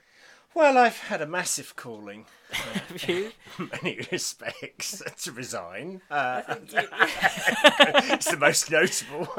Well, 0.54 0.78
I've 0.78 0.98
had 0.98 1.22
a 1.22 1.26
massive 1.26 1.78
calling 1.78 2.26
Have 2.52 3.08
you? 3.08 3.32
in 3.58 3.70
many 3.84 4.00
respects 4.12 5.02
to 5.24 5.32
resign. 5.32 6.02
Uh, 6.12 6.42
it's 6.74 8.30
the 8.30 8.38
most 8.38 8.70
notable. 8.70 9.30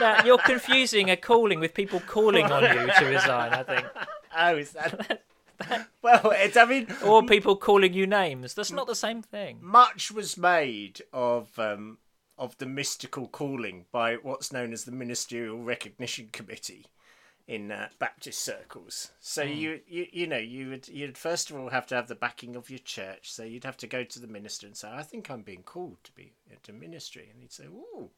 no, 0.00 0.16
you're 0.24 0.38
confusing 0.38 1.10
a 1.10 1.16
calling 1.16 1.60
with 1.60 1.74
people 1.74 2.00
calling 2.00 2.46
on 2.50 2.62
you 2.62 2.90
to 2.98 3.04
resign. 3.04 3.52
I 3.52 3.62
think, 3.62 3.86
oh, 4.34 4.56
is 4.56 4.72
that? 4.72 5.22
well, 6.02 6.32
it's, 6.34 6.56
I 6.56 6.64
mean, 6.64 6.86
or 7.04 7.22
people 7.22 7.56
calling 7.56 7.92
you 7.92 8.06
names. 8.06 8.54
That's 8.54 8.72
not 8.72 8.86
the 8.86 8.94
same 8.94 9.22
thing. 9.22 9.58
much 9.60 10.10
was 10.10 10.38
made 10.38 11.02
of 11.12 11.58
um, 11.58 11.98
of 12.38 12.56
the 12.58 12.66
mystical 12.66 13.28
calling 13.28 13.86
by 13.92 14.14
what's 14.16 14.52
known 14.52 14.72
as 14.72 14.84
the 14.84 14.92
Ministerial 14.92 15.62
Recognition 15.62 16.28
Committee 16.32 16.86
in 17.46 17.70
uh, 17.70 17.88
Baptist 17.98 18.40
circles. 18.40 19.12
So 19.20 19.42
you, 19.42 19.80
you 19.86 20.06
you 20.12 20.26
know 20.26 20.38
you 20.38 20.70
would 20.70 20.88
you'd 20.88 21.18
first 21.18 21.50
of 21.50 21.56
all 21.56 21.70
have 21.70 21.86
to 21.88 21.94
have 21.94 22.08
the 22.08 22.14
backing 22.14 22.56
of 22.56 22.70
your 22.70 22.78
church. 22.78 23.32
So 23.32 23.42
you'd 23.42 23.64
have 23.64 23.76
to 23.78 23.86
go 23.86 24.04
to 24.04 24.20
the 24.20 24.26
minister 24.26 24.66
and 24.66 24.76
say, 24.76 24.88
"I 24.90 25.02
think 25.02 25.30
I'm 25.30 25.42
being 25.42 25.62
called 25.62 25.98
to 26.04 26.12
be 26.12 26.32
into 26.50 26.72
ministry," 26.72 27.28
and 27.32 27.40
he'd 27.40 27.52
say, 27.52 27.64
"Ooh." 27.64 28.10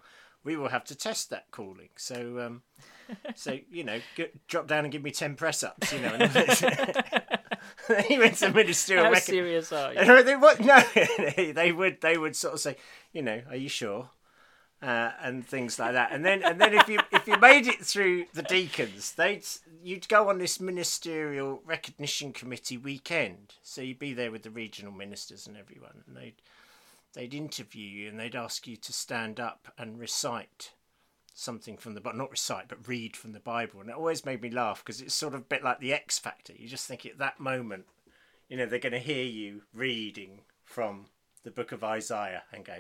We 0.44 0.56
will 0.56 0.68
have 0.68 0.84
to 0.84 0.94
test 0.94 1.30
that 1.30 1.50
calling. 1.50 1.88
So, 1.96 2.38
um, 2.40 2.62
so 3.34 3.58
you 3.70 3.82
know, 3.84 4.00
g- 4.16 4.28
drop 4.46 4.66
down 4.66 4.84
and 4.84 4.92
give 4.92 5.02
me 5.02 5.10
ten 5.10 5.34
press 5.36 5.62
ups. 5.62 5.92
You 5.92 6.00
know, 6.00 6.16
he 8.08 8.18
went 8.18 8.36
to 8.36 8.50
ministerial 8.52 9.04
How 9.06 9.10
recognition. 9.12 9.34
serious 9.34 9.72
are 9.72 9.92
you? 9.94 10.04
No, 10.04 10.22
they 10.22 10.36
would 10.36 10.60
no. 10.64 10.82
they 11.52 11.72
would 11.72 12.00
they 12.00 12.16
would 12.18 12.36
sort 12.36 12.54
of 12.54 12.60
say, 12.60 12.76
you 13.12 13.22
know, 13.22 13.42
are 13.48 13.56
you 13.56 13.68
sure? 13.68 14.10
Uh, 14.82 15.12
and 15.22 15.46
things 15.46 15.78
like 15.78 15.92
that. 15.94 16.12
And 16.12 16.22
then 16.24 16.42
and 16.42 16.60
then 16.60 16.74
if 16.74 16.88
you 16.88 16.98
if 17.10 17.26
you 17.26 17.38
made 17.38 17.66
it 17.66 17.82
through 17.82 18.26
the 18.34 18.42
deacons, 18.42 19.12
they'd 19.12 19.44
you'd 19.82 20.08
go 20.08 20.28
on 20.28 20.36
this 20.38 20.60
ministerial 20.60 21.62
recognition 21.64 22.32
committee 22.34 22.76
weekend. 22.76 23.54
So 23.62 23.80
you'd 23.80 23.98
be 23.98 24.12
there 24.12 24.30
with 24.30 24.42
the 24.42 24.50
regional 24.50 24.92
ministers 24.92 25.46
and 25.46 25.56
everyone, 25.56 26.02
and 26.06 26.14
they'd 26.16 26.34
they'd 27.14 27.34
interview 27.34 27.86
you 27.86 28.08
and 28.08 28.20
they'd 28.20 28.36
ask 28.36 28.66
you 28.66 28.76
to 28.76 28.92
stand 28.92 29.40
up 29.40 29.72
and 29.78 29.98
recite 29.98 30.72
something 31.32 31.76
from 31.76 31.94
the 31.94 32.00
but 32.00 32.16
not 32.16 32.30
recite 32.30 32.68
but 32.68 32.86
read 32.86 33.16
from 33.16 33.32
the 33.32 33.40
Bible. 33.40 33.80
And 33.80 33.90
it 33.90 33.96
always 33.96 34.24
made 34.24 34.42
me 34.42 34.50
laugh 34.50 34.84
because 34.84 35.00
it's 35.00 35.14
sort 35.14 35.34
of 35.34 35.40
a 35.40 35.44
bit 35.44 35.64
like 35.64 35.80
the 35.80 35.92
X 35.92 36.18
Factor. 36.18 36.52
You 36.56 36.68
just 36.68 36.86
think 36.86 37.04
at 37.06 37.18
that 37.18 37.40
moment 37.40 37.86
you 38.48 38.56
know, 38.56 38.66
they're 38.66 38.78
going 38.78 38.92
to 38.92 38.98
hear 38.98 39.24
you 39.24 39.62
reading 39.72 40.40
from 40.64 41.06
the 41.44 41.50
book 41.50 41.72
of 41.72 41.82
Isaiah 41.84 42.42
and 42.52 42.64
go, 42.64 42.74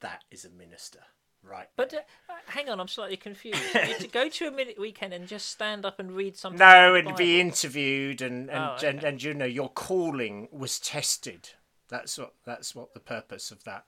that 0.00 0.24
is 0.30 0.44
a 0.44 0.50
minister, 0.50 1.00
right? 1.42 1.68
But 1.76 1.94
uh, 1.94 1.98
uh, 2.28 2.34
hang 2.46 2.68
on, 2.68 2.80
I'm 2.80 2.88
slightly 2.88 3.16
confused. 3.16 3.60
To 3.72 4.08
go 4.08 4.28
to 4.28 4.46
a 4.46 4.50
minute 4.50 4.78
weekend 4.78 5.12
and 5.12 5.26
just 5.26 5.50
stand 5.50 5.84
up 5.84 5.98
and 6.00 6.12
read 6.12 6.36
something. 6.36 6.58
no, 6.66 6.94
and 6.94 7.16
be 7.16 7.40
interviewed 7.40 8.22
and 8.22 8.50
and, 8.50 8.58
Oh, 8.58 8.74
okay. 8.76 8.88
and 8.88 9.04
and 9.04 9.22
you 9.22 9.34
know 9.34 9.44
your 9.44 9.70
calling 9.70 10.48
was 10.50 10.78
tested. 10.78 11.50
That's 11.88 12.18
what 12.18 12.34
that's 12.44 12.74
what 12.74 12.94
the 12.94 13.00
purpose 13.00 13.50
of 13.50 13.62
that 13.64 13.84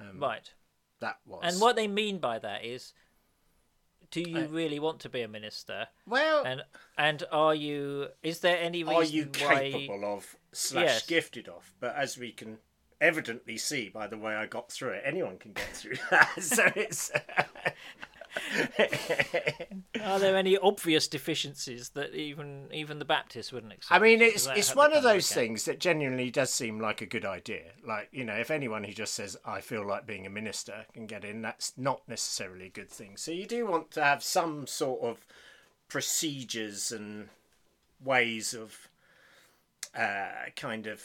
um, 0.00 0.18
right. 0.18 0.52
that 1.00 1.18
was. 1.26 1.40
And 1.44 1.60
what 1.60 1.76
they 1.76 1.86
mean 1.88 2.18
by 2.18 2.38
that 2.38 2.64
is, 2.64 2.92
do 4.10 4.20
you 4.20 4.46
really 4.46 4.78
want 4.80 5.00
to 5.00 5.08
be 5.08 5.22
a 5.22 5.28
minister? 5.28 5.88
well 6.06 6.42
And 6.44 6.62
and 6.98 7.22
are 7.30 7.54
you? 7.54 8.08
Is 8.22 8.40
there 8.40 8.58
any 8.58 8.82
reason 8.82 8.96
are 8.96 9.04
you 9.04 9.30
why? 9.40 9.70
capable 9.70 10.04
of 10.04 10.36
slash 10.52 10.84
Yes. 10.84 11.06
gifted 11.06 11.48
of? 11.48 11.72
But 11.80 11.94
as 11.96 12.16
we 12.18 12.32
can 12.32 12.58
evidently 13.00 13.56
see 13.56 13.88
by 13.88 14.06
the 14.06 14.16
way 14.18 14.34
I 14.34 14.46
got 14.46 14.70
through 14.70 14.90
it, 14.90 15.02
anyone 15.04 15.36
can 15.38 15.52
get 15.52 15.68
through 15.74 15.96
that. 16.10 16.42
so 16.42 16.64
it's 16.76 17.10
Are 20.02 20.18
there 20.18 20.36
any 20.36 20.56
obvious 20.58 21.08
deficiencies 21.08 21.90
that 21.90 22.14
even 22.14 22.68
even 22.72 22.98
the 22.98 23.04
Baptists 23.04 23.52
wouldn't 23.52 23.72
accept? 23.72 23.92
I 23.92 23.98
mean, 23.98 24.20
it's 24.20 24.46
it's 24.48 24.74
one 24.74 24.92
of 24.92 25.02
those 25.02 25.30
things 25.30 25.64
that 25.64 25.78
genuinely 25.80 26.30
does 26.30 26.52
seem 26.52 26.80
like 26.80 27.00
a 27.00 27.06
good 27.06 27.24
idea. 27.24 27.72
Like 27.86 28.08
you 28.12 28.24
know, 28.24 28.34
if 28.34 28.50
anyone 28.50 28.84
who 28.84 28.92
just 28.92 29.14
says 29.14 29.36
I 29.44 29.60
feel 29.60 29.86
like 29.86 30.06
being 30.06 30.26
a 30.26 30.30
minister 30.30 30.86
can 30.92 31.06
get 31.06 31.24
in, 31.24 31.42
that's 31.42 31.72
not 31.76 32.02
necessarily 32.08 32.66
a 32.66 32.70
good 32.70 32.90
thing. 32.90 33.16
So 33.16 33.30
you 33.30 33.46
do 33.46 33.66
want 33.66 33.90
to 33.92 34.04
have 34.04 34.22
some 34.22 34.66
sort 34.66 35.02
of 35.02 35.26
procedures 35.88 36.92
and 36.92 37.28
ways 38.04 38.54
of 38.54 38.88
uh, 39.96 40.50
kind 40.56 40.86
of 40.86 41.02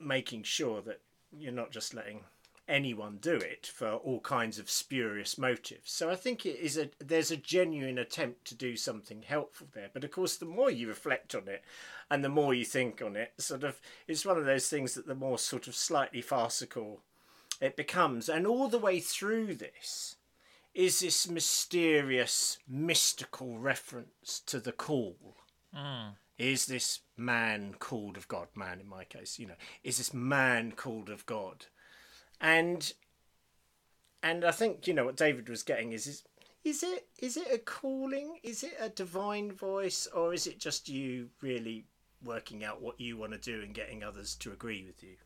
making 0.00 0.42
sure 0.42 0.80
that 0.82 1.00
you're 1.36 1.52
not 1.52 1.70
just 1.70 1.94
letting 1.94 2.20
anyone 2.68 3.18
do 3.20 3.34
it 3.34 3.66
for 3.66 3.92
all 3.92 4.20
kinds 4.20 4.58
of 4.58 4.70
spurious 4.70 5.36
motives. 5.36 5.90
So 5.92 6.10
I 6.10 6.16
think 6.16 6.46
it 6.46 6.58
is 6.60 6.76
a 6.76 6.90
there's 6.98 7.30
a 7.30 7.36
genuine 7.36 7.98
attempt 7.98 8.44
to 8.46 8.54
do 8.54 8.76
something 8.76 9.22
helpful 9.22 9.68
there. 9.72 9.90
But 9.92 10.04
of 10.04 10.10
course, 10.10 10.36
the 10.36 10.46
more 10.46 10.70
you 10.70 10.88
reflect 10.88 11.34
on 11.34 11.48
it, 11.48 11.62
and 12.10 12.24
the 12.24 12.28
more 12.28 12.54
you 12.54 12.64
think 12.64 13.02
on 13.02 13.16
it, 13.16 13.32
sort 13.38 13.64
of, 13.64 13.80
it's 14.06 14.26
one 14.26 14.38
of 14.38 14.44
those 14.44 14.68
things 14.68 14.94
that 14.94 15.06
the 15.06 15.14
more 15.14 15.38
sort 15.38 15.66
of 15.66 15.74
slightly 15.74 16.20
farcical 16.20 17.00
it 17.60 17.76
becomes. 17.76 18.28
And 18.28 18.46
all 18.46 18.68
the 18.68 18.78
way 18.78 19.00
through 19.00 19.54
this 19.54 20.16
is 20.74 21.00
this 21.00 21.28
mysterious, 21.28 22.58
mystical 22.68 23.58
reference 23.58 24.40
to 24.46 24.58
the 24.58 24.72
call. 24.72 25.36
Hmm. 25.72 26.10
Is 26.38 26.66
this 26.66 27.00
man 27.16 27.76
called 27.78 28.16
of 28.16 28.26
God? 28.26 28.48
Man, 28.54 28.80
in 28.80 28.88
my 28.88 29.04
case, 29.04 29.38
you 29.38 29.46
know, 29.46 29.54
is 29.84 29.98
this 29.98 30.12
man 30.12 30.72
called 30.72 31.08
of 31.08 31.24
God? 31.26 31.66
And 32.42 32.92
and 34.22 34.44
I 34.44 34.50
think 34.50 34.86
you 34.86 34.94
know 34.94 35.04
what 35.04 35.16
David 35.16 35.48
was 35.48 35.62
getting 35.62 35.92
is 35.92 36.06
is 36.06 36.24
is 36.64 36.82
it 36.82 37.06
is 37.18 37.36
it 37.36 37.48
a 37.52 37.58
calling? 37.58 38.38
Is 38.42 38.62
it 38.62 38.74
a 38.80 38.88
divine 38.88 39.52
voice, 39.52 40.06
or 40.08 40.34
is 40.34 40.46
it 40.46 40.58
just 40.58 40.88
you 40.88 41.30
really 41.40 41.86
working 42.24 42.64
out 42.64 42.82
what 42.82 43.00
you 43.00 43.16
want 43.16 43.32
to 43.32 43.38
do 43.38 43.62
and 43.62 43.74
getting 43.74 44.04
others 44.04 44.34
to 44.36 44.52
agree 44.52 44.84
with 44.84 45.02
you? 45.02 45.16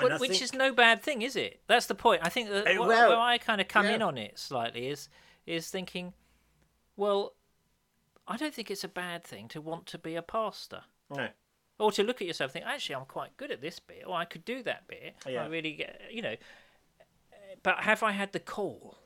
Well, 0.00 0.18
which 0.18 0.30
think- 0.30 0.42
is 0.42 0.54
no 0.54 0.72
bad 0.72 1.02
thing, 1.02 1.22
is 1.22 1.36
it? 1.36 1.60
That's 1.66 1.86
the 1.86 1.94
point. 1.94 2.22
I 2.24 2.28
think 2.28 2.48
that 2.50 2.66
Uh, 2.66 2.80
well, 2.80 2.88
where 2.88 3.16
I 3.16 3.38
kind 3.38 3.60
of 3.60 3.68
come 3.68 3.86
in 3.86 4.02
on 4.02 4.16
it 4.16 4.38
slightly 4.38 4.88
is 4.88 5.08
is 5.46 5.68
thinking, 5.68 6.14
well, 6.96 7.34
I 8.28 8.36
don't 8.36 8.54
think 8.54 8.70
it's 8.70 8.84
a 8.84 8.88
bad 8.88 9.24
thing 9.24 9.48
to 9.48 9.60
want 9.60 9.86
to 9.86 9.98
be 9.98 10.14
a 10.16 10.22
pastor. 10.22 10.84
no. 11.10 11.28
Or 11.80 11.90
to 11.92 12.02
look 12.02 12.20
at 12.20 12.26
yourself 12.26 12.54
and 12.54 12.62
think, 12.62 12.66
actually, 12.66 12.94
I'm 12.96 13.04
quite 13.06 13.36
good 13.36 13.50
at 13.50 13.60
this 13.60 13.78
bit, 13.80 14.04
or 14.06 14.14
I 14.14 14.24
could 14.24 14.44
do 14.44 14.62
that 14.64 14.86
bit. 14.86 15.16
Yeah. 15.26 15.44
I 15.44 15.46
really 15.48 15.72
get, 15.72 16.00
you 16.12 16.22
know, 16.22 16.36
but 17.62 17.80
have 17.80 18.02
I 18.02 18.12
had 18.12 18.32
the 18.32 18.40
call? 18.40 18.96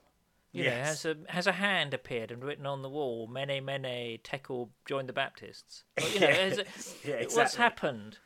You 0.52 0.64
know, 0.64 0.71
has 0.71 1.04
a 1.04 1.16
has 1.28 1.47
a 1.49 1.52
hand 1.52 1.95
appeared 1.95 2.31
and 2.31 2.45
written 2.45 2.64
on 2.64 2.83
the 2.83 2.88
wall, 2.88 3.26
"Mene 3.26 3.64
Mene 3.64 4.19
Tekel 4.23 4.71
join 4.87 5.07
the 5.07 5.12
Baptists"? 5.12 5.83
Or, 6.00 6.09
you 6.09 6.21
know, 6.21 6.26
has 6.28 6.59
it- 6.59 6.69
Yeah, 7.04 7.25
what's 7.33 7.57
happened? 7.57 8.19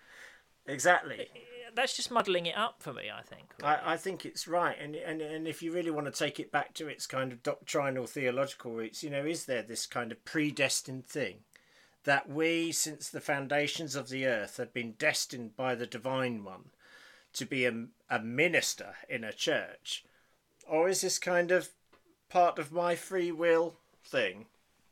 Exactly. 0.67 1.21
Eh, 1.21 1.23
eh, 1.23 1.71
that's 1.75 1.97
just 1.97 2.11
muddling 2.11 2.45
it 2.45 2.55
up 2.55 2.83
for 2.83 2.93
me. 2.93 3.05
I 3.11 3.23
think. 3.23 3.55
I, 3.63 3.95
I 3.95 3.97
think 3.97 4.27
it's 4.27 4.47
right, 4.47 4.77
and, 4.79 4.95
and 4.95 5.23
and 5.23 5.49
if 5.49 5.63
you 5.63 5.73
really 5.73 5.91
want 5.91 6.07
to 6.07 6.13
take 6.13 6.39
it 6.39 6.53
back 6.53 6.75
to 6.75 6.87
its 6.89 7.07
kind 7.07 7.33
of 7.33 7.43
doctrinal 7.43 8.07
theological 8.07 8.73
roots, 8.73 9.03
you 9.03 9.09
know, 9.09 9.25
is 9.25 9.47
there 9.47 9.63
this 9.63 9.87
kind 9.87 10.13
of 10.13 10.23
predestined 10.27 11.07
thing 11.07 11.45
that 12.09 12.27
we, 12.27 12.73
since 12.73 13.11
the 13.11 13.21
foundations 13.21 13.95
of 13.95 14.09
the 14.09 14.25
earth, 14.25 14.57
have 14.57 14.73
been 14.73 14.93
destined 14.93 15.55
by 15.57 15.75
the 15.75 15.87
divine 15.87 16.43
one 16.43 16.71
to 17.35 17.45
be 17.45 17.67
a, 17.67 17.85
a 18.09 18.19
minister 18.19 18.95
in 19.11 19.25
a 19.25 19.33
church, 19.33 20.07
or 20.67 20.89
is 20.89 21.03
this 21.03 21.19
kind 21.19 21.51
of 21.51 21.69
part 22.31 22.59
of 22.59 22.73
my 22.73 22.97
free 22.97 23.31
will 23.31 23.75
thing? 24.03 24.47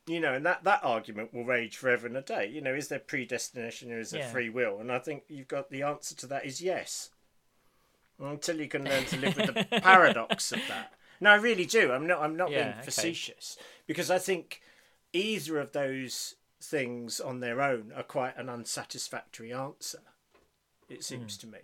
You 0.07 0.21
know, 0.21 0.35
and 0.35 0.45
that, 0.45 0.65
that 0.65 0.85
argument 0.85 1.33
will 1.33 1.47
rage 1.47 1.79
forever 1.79 2.07
and 2.07 2.19
a 2.19 2.21
day. 2.21 2.49
You 2.49 2.61
know, 2.61 2.75
is 2.75 2.89
there 2.89 2.99
predestination 2.99 3.91
or 3.91 3.99
is 3.99 4.11
there 4.11 4.21
Yeah. 4.21 4.31
free 4.31 4.51
will? 4.51 4.79
And 4.79 4.93
I 4.93 4.99
think 4.99 5.23
you've 5.27 5.49
got 5.49 5.71
the 5.71 5.85
answer 5.85 6.15
to 6.17 6.27
that 6.27 6.45
is 6.45 6.61
yes 6.61 7.09
until 8.21 8.61
you 8.61 8.69
can 8.69 8.85
learn 8.85 9.07
to 9.07 9.17
live 9.17 9.35
with 9.37 9.55
the 9.55 9.65
paradox 9.81 10.53
of 10.53 10.61
that. 10.69 10.93
No, 11.23 11.31
I 11.31 11.37
really 11.37 11.65
do. 11.65 11.93
I'm 11.93 12.07
not. 12.07 12.21
I'm 12.21 12.37
not 12.37 12.51
Yeah, 12.51 12.59
being 12.59 12.73
okay. 12.73 12.83
facetious 12.83 13.57
because 13.87 14.11
I 14.11 14.19
think 14.19 14.61
either 15.15 15.59
of 15.59 15.73
those 15.73 16.35
things 16.61 17.21
on 17.21 17.41
their 17.41 17.61
own 17.61 17.93
are 17.95 18.03
quite 18.03 18.37
an 18.37 18.49
unsatisfactory 18.49 19.53
answer. 19.53 20.01
It 20.89 21.05
seems 21.05 21.37
Hmm. 21.37 21.41
to 21.41 21.47
me. 21.55 21.59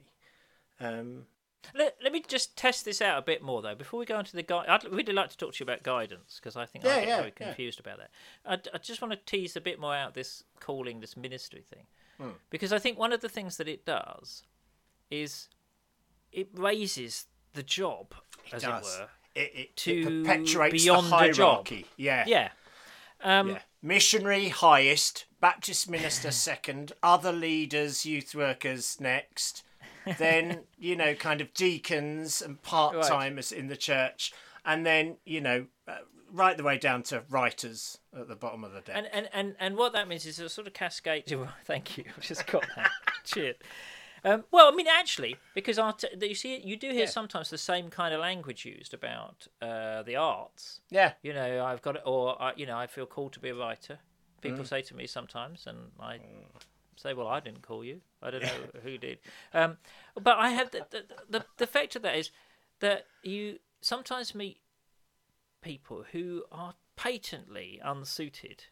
Um, 0.80 1.26
Let, 1.74 1.96
let 2.02 2.12
me 2.12 2.20
just 2.26 2.56
test 2.56 2.84
this 2.84 3.00
out 3.00 3.18
a 3.18 3.22
bit 3.22 3.40
more 3.40 3.62
though 3.62 3.76
before 3.76 4.00
we 4.00 4.04
go 4.06 4.18
into 4.18 4.34
the 4.34 4.42
guide. 4.42 4.66
I'd 4.68 4.82
really 4.84 5.12
like 5.12 5.30
to 5.30 5.36
talk 5.36 5.54
to 5.54 5.60
you 5.60 5.64
about 5.64 5.84
guidance 5.84 6.40
because 6.40 6.56
I 6.56 6.66
think 6.66 6.84
Yeah, 6.84 6.90
I 6.90 6.98
get 7.00 7.08
yeah, 7.08 7.16
very 7.18 7.32
yeah. 7.40 7.46
confused 7.46 7.78
about 7.80 7.98
that. 7.98 8.10
I, 8.44 8.54
I 8.74 8.78
just 8.78 9.00
want 9.00 9.12
to 9.12 9.18
tease 9.24 9.54
a 9.56 9.60
bit 9.60 9.78
more 9.78 9.94
out 9.94 10.14
this 10.14 10.42
calling, 10.58 10.98
this 11.00 11.16
ministry 11.16 11.62
thing, 11.72 11.86
Hmm. 12.18 12.32
because 12.50 12.72
I 12.72 12.78
think 12.80 12.98
one 12.98 13.12
of 13.12 13.20
the 13.20 13.28
things 13.28 13.56
that 13.58 13.68
it 13.68 13.84
does 13.86 14.42
is 15.08 15.48
it 16.32 16.48
raises 16.52 17.26
the 17.54 17.62
job, 17.62 18.14
as 18.52 18.62
does. 18.62 18.96
it 18.96 19.00
were. 19.00 19.08
it, 19.36 19.52
it, 19.54 19.76
To 19.76 19.92
it 19.92 20.24
perpetuates 20.24 20.82
beyond 20.82 21.06
the 21.12 21.16
the 21.28 21.32
job. 21.32 21.68
hierarchy. 21.68 21.86
Yeah. 21.96 22.24
Yeah. 22.26 22.50
Um, 23.22 23.50
Yeah. 23.50 23.62
Missionary 23.82 24.48
highest, 24.48 25.26
Baptist 25.40 25.90
minister 25.90 26.30
second, 26.30 26.92
other 27.02 27.32
leaders, 27.32 28.06
youth 28.06 28.34
workers 28.34 28.98
next, 29.00 29.64
then, 30.18 30.60
you 30.78 30.96
know, 30.96 31.14
kind 31.14 31.40
of 31.40 31.52
deacons 31.54 32.40
and 32.40 32.62
part 32.62 33.02
timers 33.02 33.52
in 33.52 33.68
the 33.68 33.76
church, 33.76 34.32
and 34.64 34.86
then, 34.86 35.16
you 35.24 35.40
know, 35.40 35.66
uh, 35.88 35.98
right 36.32 36.56
the 36.56 36.64
way 36.64 36.78
down 36.78 37.02
to 37.02 37.22
writers 37.28 37.98
at 38.18 38.28
the 38.28 38.36
bottom 38.36 38.64
of 38.64 38.72
the 38.72 38.80
deck. 38.80 38.96
And, 38.96 39.08
and, 39.12 39.28
and, 39.32 39.54
and 39.60 39.76
what 39.76 39.92
that 39.92 40.08
means 40.08 40.26
is 40.26 40.38
a 40.38 40.48
sort 40.48 40.66
of 40.66 40.72
cascade. 40.72 41.24
Thank 41.64 41.98
you. 41.98 42.04
I've 42.16 42.24
just 42.24 42.46
got 42.46 42.64
that. 42.76 42.90
Cheers. 43.24 43.56
Um, 44.24 44.44
well, 44.52 44.72
I 44.72 44.74
mean, 44.74 44.86
actually, 44.86 45.36
because 45.54 45.78
art, 45.78 46.04
you 46.20 46.34
see, 46.34 46.60
you 46.60 46.76
do 46.76 46.90
hear 46.90 47.06
sometimes 47.06 47.50
the 47.50 47.58
same 47.58 47.90
kind 47.90 48.14
of 48.14 48.20
language 48.20 48.64
used 48.64 48.94
about 48.94 49.48
uh, 49.60 50.02
the 50.02 50.16
arts. 50.16 50.80
yeah. 50.90 51.12
You 51.22 51.32
know, 51.32 51.64
I've 51.64 51.82
got, 51.82 51.96
it, 51.96 52.02
or 52.04 52.40
I, 52.40 52.52
you 52.56 52.66
know, 52.66 52.76
I 52.76 52.86
feel 52.86 53.06
called 53.06 53.32
to 53.32 53.40
be 53.40 53.48
a 53.48 53.54
writer. 53.54 53.98
People 54.40 54.64
say 54.64 54.82
to 54.82 54.96
me 54.96 55.06
sometimes, 55.06 55.68
and 55.68 55.78
I 56.00 56.18
say, 56.96 57.14
"Well, 57.14 57.28
I 57.28 57.38
didn't 57.38 57.62
call 57.62 57.84
you. 57.84 58.00
I 58.20 58.32
don't 58.32 58.42
know 58.42 58.80
who 58.82 58.98
did." 58.98 59.18
Um, 59.54 59.76
but 60.20 60.36
I 60.36 60.50
have 60.50 60.72
the, 60.72 60.84
the 60.90 61.04
the 61.30 61.44
the 61.58 61.66
fact 61.68 61.94
of 61.94 62.02
that 62.02 62.16
is 62.16 62.30
that 62.80 63.06
you 63.22 63.60
sometimes 63.80 64.34
meet 64.34 64.58
people 65.62 66.04
who 66.10 66.42
are 66.50 66.74
patently 66.96 67.80
unsuited 67.84 68.64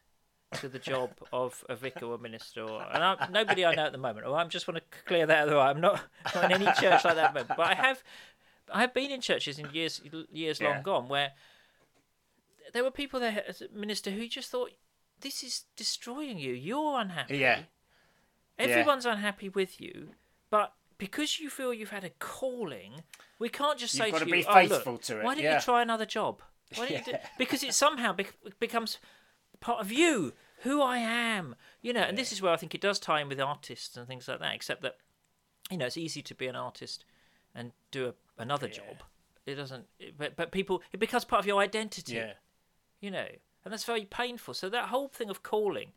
to 0.55 0.69
the 0.69 0.79
job 0.79 1.11
of 1.33 1.65
a 1.69 1.77
vicar 1.77 2.07
or 2.07 2.19
minister, 2.19 2.63
or, 2.63 2.83
and 2.93 3.03
I, 3.05 3.29
nobody 3.31 3.65
I 3.65 3.75
know 3.75 3.87
at 3.87 3.93
the 3.93 3.99
moment. 3.99 4.27
Or 4.27 4.37
I 4.37 4.45
just 4.47 4.67
want 4.67 4.79
to 4.79 4.99
clear 5.07 5.27
that 5.27 5.39
out 5.43 5.49
the 5.49 5.55
way. 5.57 5.61
I'm 5.63 5.81
not, 5.81 6.01
not 6.35 6.45
in 6.45 6.53
any 6.53 6.65
church 6.67 7.05
like 7.05 7.15
that, 7.15 7.19
at 7.19 7.33
the 7.35 7.41
moment, 7.41 7.49
but 7.57 7.67
I 7.67 7.75
have, 7.75 8.03
I 8.73 8.81
have 8.81 8.93
been 8.93 9.11
in 9.11 9.21
churches 9.21 9.59
in 9.59 9.69
years 9.73 10.01
years 10.33 10.61
Yeah. 10.61 10.71
long 10.71 10.83
gone 10.83 11.09
where 11.09 11.33
there 12.73 12.83
were 12.85 12.91
people 12.91 13.21
there 13.21 13.45
as 13.49 13.63
a 13.63 13.69
minister 13.69 14.11
who 14.11 14.27
just 14.29 14.51
thought, 14.51 14.73
"This 15.21 15.43
is 15.43 15.65
destroying 15.77 16.39
you. 16.39 16.53
You're 16.53 16.99
unhappy. 17.01 17.39
Yeah. 17.39 17.61
Everyone's 18.59 19.07
unhappy 19.07 19.49
with 19.49 19.81
you, 19.81 20.11
but." 20.51 20.73
Because 20.99 21.41
you 21.41 21.49
feel 21.49 21.73
you've 21.73 21.89
had 21.89 22.05
a 22.05 22.11
calling, 22.19 23.05
we 23.39 23.49
can't 23.49 23.79
just 23.79 23.95
You've 23.95 24.13
say 24.13 24.19
to 24.19 24.27
be 24.27 24.41
you, 24.41 24.45
"Oh, 24.47 24.61
look, 24.65 25.01
to 25.05 25.21
it, 25.21 25.25
Why 25.25 25.35
don't 25.35 25.43
yeah. 25.43 25.55
you 25.55 25.61
try 25.63 25.81
another 25.81 26.05
job? 26.05 26.43
Why 26.75 26.89
don't 26.91 27.07
you 27.07 27.13
do-" 27.15 27.19
Because 27.39 27.63
it 27.63 27.73
somehow 27.73 28.13
bec- 28.13 28.35
becomes 28.59 28.99
part 29.61 29.81
of 29.81 29.93
you, 29.93 30.33
who 30.63 30.83
I 30.83 30.99
am. 30.99 31.55
You 31.83 31.93
know, 31.93 32.03
and 32.03 32.17
this 32.19 32.33
is 32.33 32.43
where 32.43 32.53
I 32.53 32.57
think 32.57 32.75
it 32.75 32.81
does 32.81 32.99
tie 32.99 33.21
in 33.21 33.29
with 33.29 33.41
artists 33.41 33.97
and 33.97 34.07
things 34.07 34.27
like 34.29 34.41
that. 34.41 34.55
Except 34.55 34.83
that, 34.83 34.97
you 35.71 35.77
know, 35.77 35.87
it's 35.87 35.97
easy 35.97 36.23
to 36.23 36.35
be 36.35 36.47
an 36.47 36.57
artist 36.57 37.05
and 37.55 37.73
do 37.91 38.09
a, 38.09 38.15
another 38.43 38.69
job. 38.69 39.03
It 39.47 39.55
doesn't, 39.55 39.87
it- 39.99 40.17
but 40.19 40.37
but 40.37 40.53
people, 40.53 40.83
it 40.93 41.01
becomes 41.01 41.25
part 41.25 41.41
of 41.41 41.47
your 41.47 41.61
identity. 41.61 42.15
Yeah. 42.15 42.33
You 43.01 43.11
know, 43.11 43.27
and 43.65 43.73
that's 43.73 43.85
very 43.85 44.05
painful. 44.05 44.55
So 44.55 44.69
that 44.69 44.89
whole 44.89 45.09
thing 45.09 45.31
of 45.31 45.43
calling, 45.43 45.93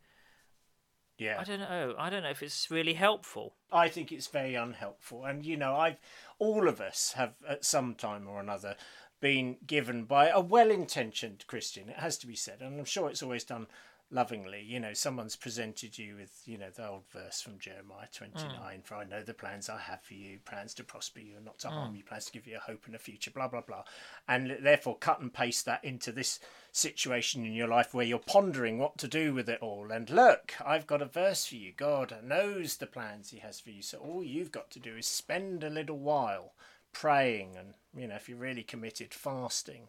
Yeah. 1.18 1.38
I 1.40 1.44
don't 1.44 1.60
know. 1.60 1.94
I 1.98 2.10
don't 2.10 2.22
know 2.22 2.30
if 2.30 2.42
it's 2.42 2.70
really 2.70 2.94
helpful. 2.94 3.54
I 3.70 3.88
think 3.88 4.10
it's 4.10 4.26
very 4.26 4.54
unhelpful. 4.54 5.24
And 5.24 5.44
you 5.44 5.56
know, 5.56 5.76
I've 5.76 5.98
all 6.38 6.66
of 6.68 6.80
us 6.80 7.12
have 7.12 7.34
at 7.48 7.64
some 7.64 7.94
time 7.94 8.26
or 8.26 8.40
another 8.40 8.76
been 9.24 9.56
given 9.66 10.04
by 10.04 10.28
a 10.28 10.38
well-intentioned 10.38 11.46
Christian. 11.46 11.88
It 11.88 11.96
has 11.96 12.18
to 12.18 12.26
be 12.26 12.36
said, 12.36 12.60
and 12.60 12.78
I'm 12.78 12.84
sure 12.84 13.08
it's 13.08 13.22
always 13.22 13.42
done 13.42 13.68
lovingly. 14.10 14.60
You 14.60 14.78
know, 14.78 14.92
someone's 14.92 15.34
presented 15.34 15.96
you 15.96 16.16
with 16.16 16.42
you 16.44 16.58
know 16.58 16.68
the 16.68 16.86
old 16.86 17.04
verse 17.10 17.40
from 17.40 17.58
Jeremiah 17.58 18.06
29: 18.12 18.82
"For 18.82 18.96
I 18.96 19.04
know 19.04 19.22
the 19.22 19.32
plans 19.32 19.70
I 19.70 19.78
have 19.78 20.02
for 20.02 20.12
you, 20.12 20.40
plans 20.44 20.74
to 20.74 20.84
prosper 20.84 21.20
you 21.20 21.36
and 21.36 21.44
not 21.46 21.58
to 21.60 21.70
harm 21.70 21.94
mm. 21.94 21.96
you, 21.96 22.04
plans 22.04 22.26
to 22.26 22.32
give 22.32 22.46
you 22.46 22.58
a 22.58 22.70
hope 22.70 22.84
and 22.84 22.94
a 22.94 22.98
future." 22.98 23.30
Blah 23.30 23.48
blah 23.48 23.62
blah, 23.62 23.84
and 24.28 24.58
therefore 24.60 24.98
cut 24.98 25.20
and 25.20 25.32
paste 25.32 25.64
that 25.64 25.82
into 25.82 26.12
this 26.12 26.38
situation 26.70 27.46
in 27.46 27.54
your 27.54 27.68
life 27.68 27.94
where 27.94 28.04
you're 28.04 28.18
pondering 28.18 28.76
what 28.78 28.98
to 28.98 29.08
do 29.08 29.32
with 29.32 29.48
it 29.48 29.62
all. 29.62 29.90
And 29.90 30.10
look, 30.10 30.52
I've 30.62 30.86
got 30.86 31.00
a 31.00 31.06
verse 31.06 31.46
for 31.46 31.56
you. 31.56 31.72
God 31.74 32.14
knows 32.22 32.76
the 32.76 32.86
plans 32.86 33.30
He 33.30 33.38
has 33.38 33.58
for 33.58 33.70
you. 33.70 33.80
So 33.80 33.96
all 34.00 34.22
you've 34.22 34.52
got 34.52 34.70
to 34.72 34.78
do 34.80 34.98
is 34.98 35.06
spend 35.06 35.64
a 35.64 35.70
little 35.70 35.98
while 35.98 36.52
praying 36.92 37.56
and, 37.56 37.74
you 37.96 38.08
know, 38.08 38.16
if 38.16 38.28
you're 38.28 38.38
really 38.38 38.62
committed, 38.62 39.14
fasting 39.14 39.88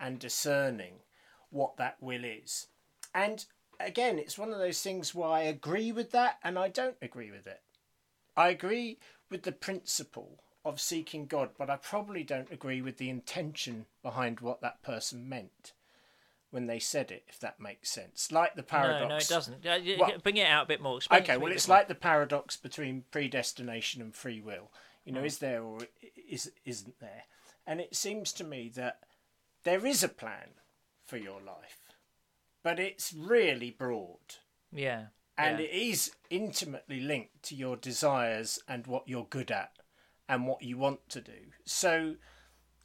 and 0.00 0.18
discerning 0.18 0.94
what 1.50 1.76
that 1.76 1.96
will 2.00 2.24
is. 2.24 2.66
And 3.14 3.44
again, 3.78 4.18
it's 4.18 4.38
one 4.38 4.52
of 4.52 4.58
those 4.58 4.80
things 4.80 5.14
where 5.14 5.28
I 5.28 5.42
agree 5.42 5.92
with 5.92 6.10
that 6.12 6.38
and 6.42 6.58
I 6.58 6.68
don't 6.68 6.96
agree 7.00 7.30
with 7.30 7.46
it. 7.46 7.60
I 8.36 8.48
agree 8.48 8.98
with 9.30 9.42
the 9.42 9.52
principle 9.52 10.40
of 10.64 10.80
seeking 10.80 11.26
God, 11.26 11.50
but 11.58 11.70
I 11.70 11.76
probably 11.76 12.24
don't 12.24 12.50
agree 12.50 12.80
with 12.82 12.96
the 12.98 13.10
intention 13.10 13.86
behind 14.02 14.40
what 14.40 14.60
that 14.62 14.82
person 14.82 15.28
meant 15.28 15.72
when 16.50 16.66
they 16.66 16.78
said 16.78 17.10
it, 17.10 17.24
if 17.28 17.38
that 17.40 17.60
makes 17.60 17.90
sense. 17.90 18.30
Like 18.30 18.54
the 18.54 18.62
paradox. 18.62 19.02
No, 19.02 19.08
no, 19.08 19.16
it 19.16 19.28
doesn't. 19.28 19.98
Well- 19.98 20.18
Bring 20.22 20.36
it 20.36 20.46
out 20.46 20.64
a 20.64 20.68
bit 20.68 20.80
more. 20.80 20.96
Explain 20.98 21.22
Okay, 21.22 21.36
me 21.36 21.42
well, 21.42 21.52
it's 21.52 21.68
more. 21.68 21.78
like 21.78 21.88
the 21.88 21.94
paradox 21.94 22.56
between 22.56 23.04
predestination 23.10 24.00
and 24.00 24.14
free 24.14 24.40
will. 24.40 24.70
You 25.04 25.12
know, 25.12 25.22
mm. 25.22 25.26
is 25.26 25.38
there 25.38 25.62
or 25.62 25.80
is 26.28 26.50
isn't 26.64 26.98
there? 27.00 27.24
And 27.66 27.80
it 27.80 27.96
seems 27.96 28.32
to 28.34 28.44
me 28.44 28.70
that 28.74 29.00
there 29.64 29.86
is 29.86 30.02
a 30.02 30.08
plan 30.08 30.50
for 31.04 31.16
your 31.16 31.40
life, 31.40 31.92
but 32.62 32.78
it's 32.78 33.12
really 33.12 33.70
broad 33.70 34.36
yeah. 34.72 35.06
and 35.38 35.58
yeah. 35.58 35.66
it 35.66 35.70
is 35.72 36.12
intimately 36.30 37.00
linked 37.00 37.42
to 37.44 37.54
your 37.54 37.76
desires 37.76 38.58
and 38.68 38.86
what 38.86 39.08
you're 39.08 39.26
good 39.28 39.50
at 39.50 39.72
and 40.28 40.46
what 40.46 40.62
you 40.62 40.76
want 40.76 41.08
to 41.10 41.20
do. 41.20 41.32
So, 41.64 42.16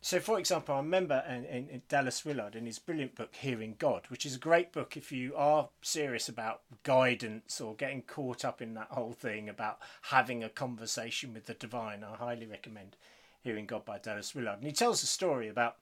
so 0.02 0.20
for 0.20 0.40
example, 0.40 0.76
I 0.76 0.80
remember 0.80 1.24
in, 1.28 1.46
in, 1.46 1.70
in 1.70 1.82
Dallas 1.88 2.24
Willard 2.24 2.56
in 2.56 2.66
his 2.66 2.80
brilliant 2.80 3.16
book 3.16 3.36
Hearing 3.36 3.76
God, 3.78 4.04
which 4.10 4.26
is 4.26 4.36
a 4.36 4.40
great 4.40 4.72
book 4.72 4.96
if 4.96 5.12
you 5.12 5.34
are 5.36 5.70
serious 5.82 6.30
about 6.30 6.62
guidance 6.84 7.60
or 7.60 7.76
getting 7.76 8.02
caught 8.02 8.46
up 8.46 8.62
in 8.62 8.74
that 8.76 8.90
whole 8.92 9.14
thing 9.14 9.50
about 9.50 9.80
having 10.04 10.44
a 10.44 10.50
conversation 10.50 11.34
with 11.34 11.46
the 11.46 11.54
divine. 11.54 12.04
I 12.04 12.16
highly 12.16 12.46
recommend 12.46 12.98
Hearing 13.42 13.66
God 13.66 13.86
by 13.86 14.00
Dallas 14.00 14.36
Willard, 14.36 14.58
and 14.58 14.68
he 14.68 14.74
tells 14.74 15.02
a 15.04 15.08
story 15.08 15.48
about 15.48 15.78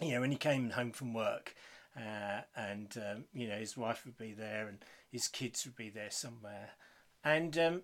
you 0.00 0.12
know 0.12 0.20
when 0.20 0.30
he 0.30 0.36
came 0.36 0.70
home 0.70 0.92
from 0.92 1.14
work 1.14 1.54
uh, 1.96 2.42
and 2.56 2.96
um, 2.96 3.24
you 3.32 3.48
know 3.48 3.56
his 3.56 3.76
wife 3.76 4.04
would 4.04 4.16
be 4.16 4.32
there 4.32 4.68
and 4.68 4.84
his 5.10 5.28
kids 5.28 5.64
would 5.64 5.76
be 5.76 5.90
there 5.90 6.10
somewhere. 6.10 6.70
And 7.24 7.56
um, 7.58 7.82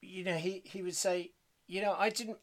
you 0.00 0.24
know 0.24 0.36
he, 0.36 0.62
he 0.64 0.82
would 0.82 0.96
say 0.96 1.32
you 1.66 1.80
know 1.80 1.96
i 1.98 2.08
didn't 2.08 2.38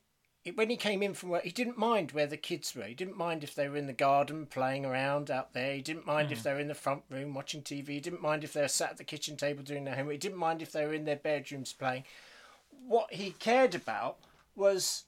when 0.55 0.69
he 0.69 0.75
came 0.75 1.01
in 1.01 1.13
from 1.13 1.29
work 1.29 1.43
he 1.43 1.51
didn't 1.51 1.77
mind 1.77 2.11
where 2.11 2.27
the 2.27 2.35
kids 2.35 2.75
were. 2.75 2.83
He 2.83 2.93
didn't 2.93 3.15
mind 3.15 3.45
if 3.45 3.55
they 3.55 3.69
were 3.69 3.77
in 3.77 3.87
the 3.87 3.93
garden 3.93 4.45
playing 4.45 4.85
around 4.85 5.31
out 5.31 5.53
there. 5.53 5.73
He 5.75 5.81
didn't 5.81 6.05
mind 6.05 6.33
if 6.33 6.43
they 6.43 6.51
were 6.51 6.59
in 6.59 6.67
the 6.67 6.73
front 6.73 7.03
room 7.09 7.33
watching 7.33 7.61
tv 7.61 7.87
he 7.87 7.99
didn't 8.01 8.21
mind 8.21 8.43
if 8.43 8.51
they 8.51 8.61
were 8.61 8.67
sat 8.67 8.91
at 8.91 8.97
the 8.97 9.05
kitchen 9.05 9.37
table 9.37 9.63
doing 9.63 9.85
their 9.85 9.95
homework. 9.95 10.13
He 10.13 10.17
didn't 10.17 10.37
mind 10.37 10.61
if 10.61 10.73
they 10.73 10.85
were 10.85 10.93
in 10.93 11.05
their 11.05 11.15
bedrooms 11.15 11.71
playing. 11.71 12.03
What 12.85 13.13
he 13.13 13.31
cared 13.31 13.73
about 13.73 14.17
was 14.53 15.05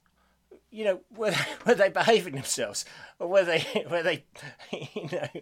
you 0.72 0.86
know, 0.86 1.00
were 1.16 1.32
they, 1.32 1.46
were 1.66 1.76
they 1.76 1.90
behaving 1.90 2.36
themselves, 2.36 2.86
or 3.20 3.28
were 3.28 3.44
they 3.44 3.86
were 3.90 4.04
they, 4.04 4.26
you 4.72 5.10
know, 5.12 5.42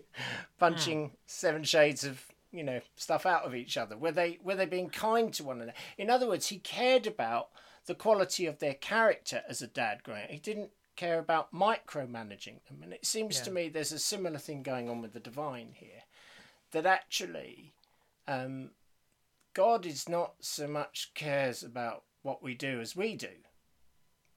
punching 0.59 1.11
seven 1.25 1.63
shades 1.63 2.03
of 2.03 2.25
you 2.51 2.63
know 2.63 2.81
stuff 2.95 3.25
out 3.25 3.43
of 3.43 3.55
each 3.55 3.77
other? 3.77 3.97
Were 3.97 4.11
they 4.11 4.39
were 4.43 4.55
they 4.55 4.65
being 4.65 4.89
kind 4.89 5.33
to 5.33 5.43
one 5.43 5.57
another? 5.57 5.73
In 5.97 6.09
other 6.09 6.27
words, 6.27 6.47
he 6.47 6.59
cared 6.59 7.07
about 7.07 7.49
the 7.85 7.95
quality 7.95 8.45
of 8.45 8.59
their 8.59 8.75
character 8.75 9.43
as 9.47 9.61
a 9.61 9.67
dad 9.67 10.03
growing. 10.03 10.27
He 10.29 10.39
didn't 10.39 10.71
care 10.95 11.19
about 11.19 11.53
micromanaging 11.53 12.63
them, 12.67 12.81
and 12.81 12.93
it 12.93 13.05
seems 13.05 13.41
to 13.41 13.51
me 13.51 13.67
there's 13.69 13.91
a 13.91 13.99
similar 13.99 14.37
thing 14.37 14.63
going 14.63 14.89
on 14.89 15.01
with 15.01 15.13
the 15.13 15.19
divine 15.19 15.73
here, 15.73 16.03
that 16.71 16.85
actually. 16.85 17.73
Um, 18.25 18.71
God 19.53 19.85
is 19.85 20.09
not 20.09 20.33
so 20.39 20.67
much 20.67 21.11
cares 21.13 21.61
about 21.61 22.03
what 22.23 22.41
we 22.41 22.55
do 22.55 22.79
as 22.81 22.95
we 22.95 23.15
do, 23.15 23.29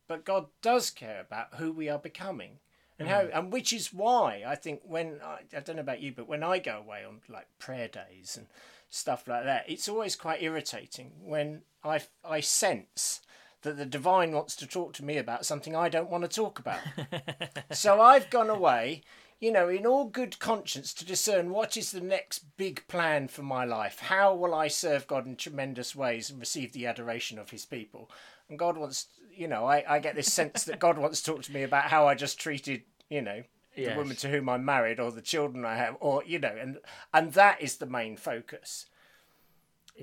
but 0.08 0.24
God 0.24 0.46
does 0.62 0.90
care 0.90 1.20
about 1.20 1.54
who 1.54 1.72
we 1.72 1.88
are 1.88 1.98
becoming, 1.98 2.58
and 2.98 3.08
how, 3.08 3.22
mm. 3.22 3.38
and 3.38 3.52
which 3.52 3.72
is 3.72 3.92
why 3.92 4.42
I 4.46 4.54
think 4.54 4.80
when 4.84 5.20
I, 5.24 5.40
I 5.56 5.60
don't 5.60 5.76
know 5.76 5.82
about 5.82 6.02
you, 6.02 6.12
but 6.12 6.28
when 6.28 6.42
I 6.42 6.58
go 6.58 6.78
away 6.78 7.04
on 7.04 7.20
like 7.28 7.46
prayer 7.58 7.88
days 7.88 8.36
and 8.36 8.46
stuff 8.88 9.26
like 9.28 9.44
that, 9.44 9.64
it's 9.68 9.88
always 9.88 10.16
quite 10.16 10.42
irritating 10.42 11.12
when 11.24 11.62
I 11.84 12.00
I 12.24 12.40
sense 12.40 13.20
that 13.62 13.76
the 13.76 13.86
divine 13.86 14.32
wants 14.32 14.54
to 14.56 14.66
talk 14.66 14.92
to 14.94 15.04
me 15.04 15.18
about 15.18 15.44
something 15.44 15.74
I 15.74 15.88
don't 15.88 16.10
want 16.10 16.22
to 16.22 16.28
talk 16.28 16.58
about. 16.58 16.80
so 17.72 18.00
I've 18.00 18.30
gone 18.30 18.48
away, 18.48 19.02
you 19.40 19.50
know, 19.50 19.68
in 19.68 19.84
all 19.84 20.04
good 20.04 20.38
conscience 20.38 20.94
to 20.94 21.04
discern 21.04 21.50
what 21.50 21.76
is 21.76 21.90
the 21.90 22.00
next 22.00 22.44
big 22.56 22.86
plan 22.86 23.26
for 23.28 23.42
my 23.42 23.64
life. 23.64 23.98
How 23.98 24.34
will 24.34 24.54
I 24.54 24.68
serve 24.68 25.08
God 25.08 25.26
in 25.26 25.36
tremendous 25.36 25.96
ways 25.96 26.30
and 26.30 26.38
receive 26.38 26.72
the 26.72 26.86
adoration 26.86 27.38
of 27.38 27.50
his 27.50 27.64
people? 27.64 28.08
And 28.48 28.58
God 28.58 28.76
wants, 28.76 29.08
you 29.36 29.48
know, 29.48 29.64
I, 29.66 29.84
I 29.88 29.98
get 29.98 30.14
this 30.14 30.32
sense 30.32 30.64
that 30.64 30.78
God 30.78 30.98
wants 30.98 31.22
to 31.22 31.32
talk 31.32 31.42
to 31.42 31.52
me 31.52 31.62
about 31.62 31.84
how 31.84 32.06
I 32.08 32.14
just 32.14 32.40
treated, 32.40 32.82
you 33.08 33.22
know, 33.22 33.42
the 33.74 33.82
Yes. 33.82 33.96
woman 33.96 34.16
to 34.16 34.28
whom 34.28 34.48
I'm 34.48 34.64
married 34.64 34.98
or 34.98 35.10
the 35.12 35.20
children 35.20 35.64
I 35.64 35.76
have, 35.76 35.96
or, 36.00 36.22
you 36.24 36.38
know, 36.38 36.54
and, 36.58 36.78
and 37.12 37.32
that 37.34 37.60
is 37.60 37.76
the 37.76 37.86
main 37.86 38.16
focus. 38.16 38.86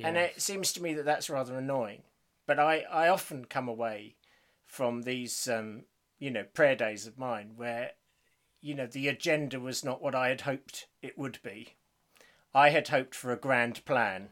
And 0.04 0.17
it 0.17 0.41
seems 0.41 0.74
to 0.74 0.84
me 0.84 0.93
that 0.96 1.06
that's 1.06 1.30
rather 1.30 1.58
annoying. 1.58 2.04
But 2.46 2.60
I, 2.60 2.86
I 2.91 3.08
often 3.08 3.46
come 3.46 3.67
away 3.67 4.15
from 4.65 5.04
these, 5.04 5.48
um, 5.48 5.84
you 6.19 6.30
know, 6.32 6.43
prayer 6.43 6.76
days 6.76 7.08
of 7.08 7.17
mine 7.17 7.54
where, 7.56 7.91
you 8.62 8.76
know, 8.76 8.88
the 8.88 9.08
agenda 9.08 9.60
was 9.60 9.84
not 9.84 10.02
what 10.02 10.15
I 10.15 10.30
had 10.30 10.41
hoped 10.41 10.88
it 11.02 11.17
would 11.17 11.39
be. 11.43 11.76
I 12.54 12.69
had 12.69 12.89
hoped 12.89 13.15
for 13.15 13.32
a 13.32 13.38
grand 13.38 13.84
plan. 13.86 14.30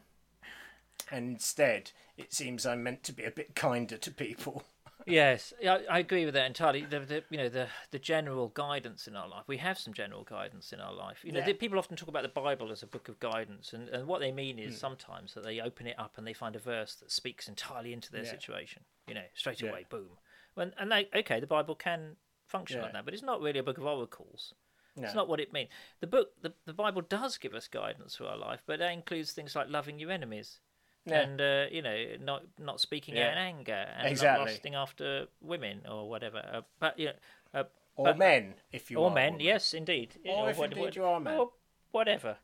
And 1.10 1.28
instead, 1.32 1.90
it 2.16 2.32
seems 2.32 2.64
I'm 2.64 2.82
meant 2.82 3.02
to 3.04 3.12
be 3.12 3.24
a 3.24 3.30
bit 3.30 3.54
kinder 3.54 3.96
to 3.98 4.10
people. 4.10 4.64
Yes, 5.06 5.52
I 5.62 5.84
I 5.90 5.98
agree 5.98 6.24
with 6.24 6.34
that 6.34 6.46
entirely. 6.46 6.84
The, 6.84 7.00
the 7.00 7.24
you 7.30 7.38
know 7.38 7.48
the 7.48 7.68
the 7.90 7.98
general 7.98 8.48
guidance 8.48 9.06
in 9.06 9.16
our 9.16 9.28
life. 9.28 9.44
We 9.46 9.56
have 9.58 9.78
some 9.78 9.92
general 9.92 10.24
guidance 10.24 10.72
in 10.72 10.80
our 10.80 10.92
life. 10.92 11.24
You 11.24 11.32
know, 11.32 11.40
Yeah. 11.40 11.46
the, 11.46 11.54
people 11.54 11.78
often 11.78 11.96
talk 11.96 12.08
about 12.08 12.22
the 12.22 12.28
Bible 12.28 12.70
as 12.70 12.82
a 12.82 12.86
book 12.86 13.08
of 13.08 13.18
guidance, 13.18 13.72
and, 13.72 13.88
and 13.88 14.06
what 14.06 14.20
they 14.20 14.32
mean 14.32 14.58
is 14.58 14.74
hmm. 14.74 14.78
sometimes 14.80 15.34
that 15.34 15.44
they 15.44 15.60
open 15.60 15.86
it 15.86 15.98
up 15.98 16.18
and 16.18 16.26
they 16.26 16.32
find 16.32 16.56
a 16.56 16.60
verse 16.60 16.94
that 16.96 17.10
speaks 17.10 17.48
entirely 17.48 17.92
into 17.92 18.12
their 18.12 18.24
Yeah. 18.24 18.30
situation. 18.30 18.84
You 19.06 19.14
know, 19.14 19.24
straight 19.34 19.60
Yeah. 19.62 19.70
away, 19.70 19.86
boom. 19.88 20.18
When 20.54 20.74
and 20.78 20.92
they 20.92 21.08
okay, 21.14 21.40
the 21.40 21.46
Bible 21.46 21.74
can 21.74 22.16
function 22.46 22.76
Yeah. 22.78 22.84
like 22.84 22.92
that, 22.92 23.04
but 23.04 23.14
it's 23.14 23.22
not 23.22 23.40
really 23.40 23.58
a 23.58 23.62
book 23.62 23.78
of 23.78 23.86
oracles. 23.86 24.54
It's 24.96 25.14
not 25.14 25.26
what 25.26 25.40
it 25.40 25.52
means. 25.52 25.70
The 26.00 26.06
book, 26.06 26.40
the, 26.42 26.52
the 26.66 26.74
Bible 26.74 27.00
does 27.02 27.38
give 27.38 27.54
us 27.54 27.66
guidance 27.66 28.16
for 28.16 28.26
our 28.26 28.36
life, 28.36 28.62
but 28.66 28.78
that 28.78 28.92
includes 28.92 29.32
things 29.32 29.56
like 29.56 29.68
loving 29.68 29.98
your 29.98 30.10
enemies, 30.10 30.60
Yeah. 31.04 31.20
and 31.22 31.40
uh, 31.40 31.66
you 31.70 31.82
know, 31.82 31.96
not 32.20 32.42
not 32.58 32.80
speaking 32.80 33.16
Yeah. 33.16 33.26
out 33.28 33.32
in 33.32 33.38
anger, 33.38 33.72
and 33.96 34.06
Exactly. 34.08 34.44
not 34.44 34.50
lusting 34.50 34.74
after 34.74 35.26
women 35.40 35.82
or 35.88 36.08
whatever. 36.08 36.38
Uh, 36.52 36.60
but 36.78 36.98
you 36.98 37.06
know, 37.06 37.12
uh, 37.60 37.64
Or 37.96 38.04
but- 38.06 38.18
men, 38.18 38.54
if 38.70 38.90
you 38.90 38.98
or 38.98 39.10
are. 39.10 39.14
men, 39.14 39.40
yes, 39.40 39.74
indeed, 39.74 40.14
Or 40.28 40.50
if 40.50 40.58
indeed 40.58 40.94
you 40.96 41.04
are 41.04 41.16
a 41.16 41.20
man. 41.20 41.38
or 41.38 41.52
whatever. 41.90 42.38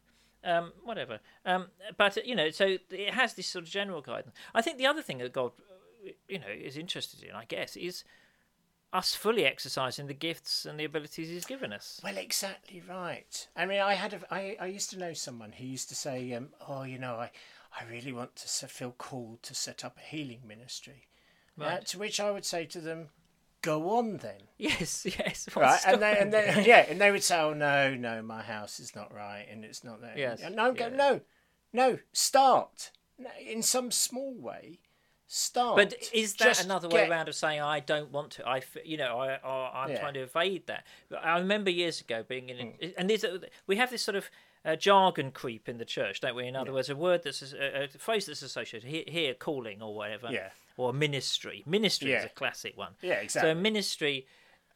Um, 0.45 0.73
whatever. 0.85 1.21
Um, 1.45 1.71
but 1.97 2.17
uh, 2.19 2.21
you 2.25 2.35
know, 2.35 2.51
so 2.51 2.77
it 2.91 3.15
has 3.15 3.35
this 3.35 3.47
sort 3.47 3.65
of 3.65 3.71
general 3.71 4.01
guidance. 4.03 4.35
I 4.55 4.63
think 4.63 4.79
the 4.79 4.87
other 4.87 5.03
thing 5.03 5.19
that 5.19 5.33
God, 5.33 5.53
uh, 6.07 6.11
you 6.29 6.39
know, 6.39 6.49
is 6.49 6.77
interested 6.77 7.23
in, 7.25 7.35
I 7.35 7.45
guess, 7.45 7.77
is 7.77 8.05
us 8.93 9.15
fully 9.15 9.45
exercising 9.45 10.07
the 10.07 10.15
gifts 10.15 10.65
and 10.65 10.79
the 10.81 10.85
abilities 10.85 11.29
He's 11.29 11.45
given 11.45 11.73
us. 11.73 12.01
Well, 12.03 12.17
exactly 12.17 12.81
right. 12.89 13.47
I 13.57 13.67
mean, 13.67 13.81
I 13.81 13.95
had 13.95 14.15
a, 14.15 14.21
I, 14.35 14.57
I 14.61 14.67
used 14.67 14.91
to 14.91 14.99
know 14.99 15.13
someone 15.13 15.53
who 15.53 15.65
used 15.67 15.89
to 15.91 15.95
say, 15.95 16.33
um, 16.33 16.51
"Oh, 16.67 16.85
you 16.85 16.99
know, 16.99 17.17
I, 17.17 17.31
I 17.79 17.85
really 17.85 18.13
want 18.13 18.37
to 18.37 18.69
feel 18.69 18.93
called 18.93 19.43
to 19.45 19.55
set 19.55 19.85
up 19.85 19.99
a 19.99 20.01
healing 20.01 20.43
ministry." 20.47 21.09
Uh, 21.61 21.79
to 21.79 21.99
which 21.99 22.21
I 22.21 22.31
would 22.31 22.45
say 22.45 22.67
to 22.67 22.81
them, 22.81 23.09
"Go 23.63 23.91
on 23.91 24.19
then." 24.19 24.43
Yes, 24.59 25.05
yes. 25.19 25.49
Right, 25.57 25.81
and 25.87 26.01
they, 26.01 26.19
and 26.19 26.33
they, 26.33 26.65
yeah, 26.67 26.87
and 26.89 27.01
they 27.01 27.11
would 27.11 27.25
say, 27.25 27.39
"Oh 27.41 27.55
no, 27.55 27.95
no, 27.95 28.23
my 28.23 28.43
house 28.43 28.79
is 28.79 28.95
not 28.95 29.13
right, 29.13 29.47
and 29.51 29.65
it's 29.65 29.83
not 29.83 30.01
there." 30.01 30.15
Yes, 30.17 30.41
and 30.41 30.61
I'm 30.61 30.75
going, 30.75 30.97
"No, 30.97 31.21
no, 31.73 31.99
start 32.13 32.93
in 33.41 33.63
some 33.63 33.91
small 33.91 34.35
way. 34.35 34.81
Start." 35.31 35.77
But 35.77 35.95
is 36.13 36.35
that 36.37 36.45
Just 36.45 36.65
another 36.65 36.89
way 36.89 37.03
get- 37.03 37.11
around 37.11 37.29
of 37.29 37.35
saying 37.35 37.61
I 37.61 37.81
don't 37.81 38.11
want 38.11 38.33
to? 38.33 38.49
I, 38.49 38.63
you 38.85 38.97
know, 38.97 39.19
I, 39.21 39.35
I 39.37 39.83
I'm 39.85 39.91
Yeah. 39.91 40.01
trying 40.01 40.15
to 40.15 40.21
evade 40.21 40.67
that. 40.67 40.85
I 41.23 41.39
remember 41.39 41.71
years 41.71 42.01
ago 42.01 42.25
being 42.27 42.49
in, 42.49 42.75
a, 42.81 42.95
and 42.99 43.09
there's 43.11 43.25
a, 43.25 43.41
we 43.67 43.77
have 43.77 43.91
this 43.91 44.03
sort 44.03 44.17
of 44.17 44.31
uh, 44.65 44.75
jargon 44.75 45.31
creep 45.31 45.69
in 45.69 45.79
the 45.79 45.85
church, 45.85 46.21
don't 46.21 46.35
we? 46.35 46.47
In 46.49 46.57
other 46.57 46.73
words, 46.73 46.89
a 46.91 46.97
word 46.97 47.23
that's 47.23 47.53
a, 47.53 47.85
a 47.85 47.89
phrase 47.89 48.27
that's 48.27 48.43
associated 48.43 48.89
here, 48.89 49.05
here, 49.07 49.35
calling 49.35 49.81
or 49.83 49.95
whatever, 49.95 50.29
Yeah. 50.33 50.49
or 50.77 50.93
ministry. 50.93 51.63
Ministry 51.67 52.13
is 52.13 52.25
a 52.25 52.29
classic 52.31 52.77
one. 52.77 52.95
Yeah, 53.03 53.15
exactly. 53.15 53.51
So 53.53 53.55
ministry. 53.55 54.27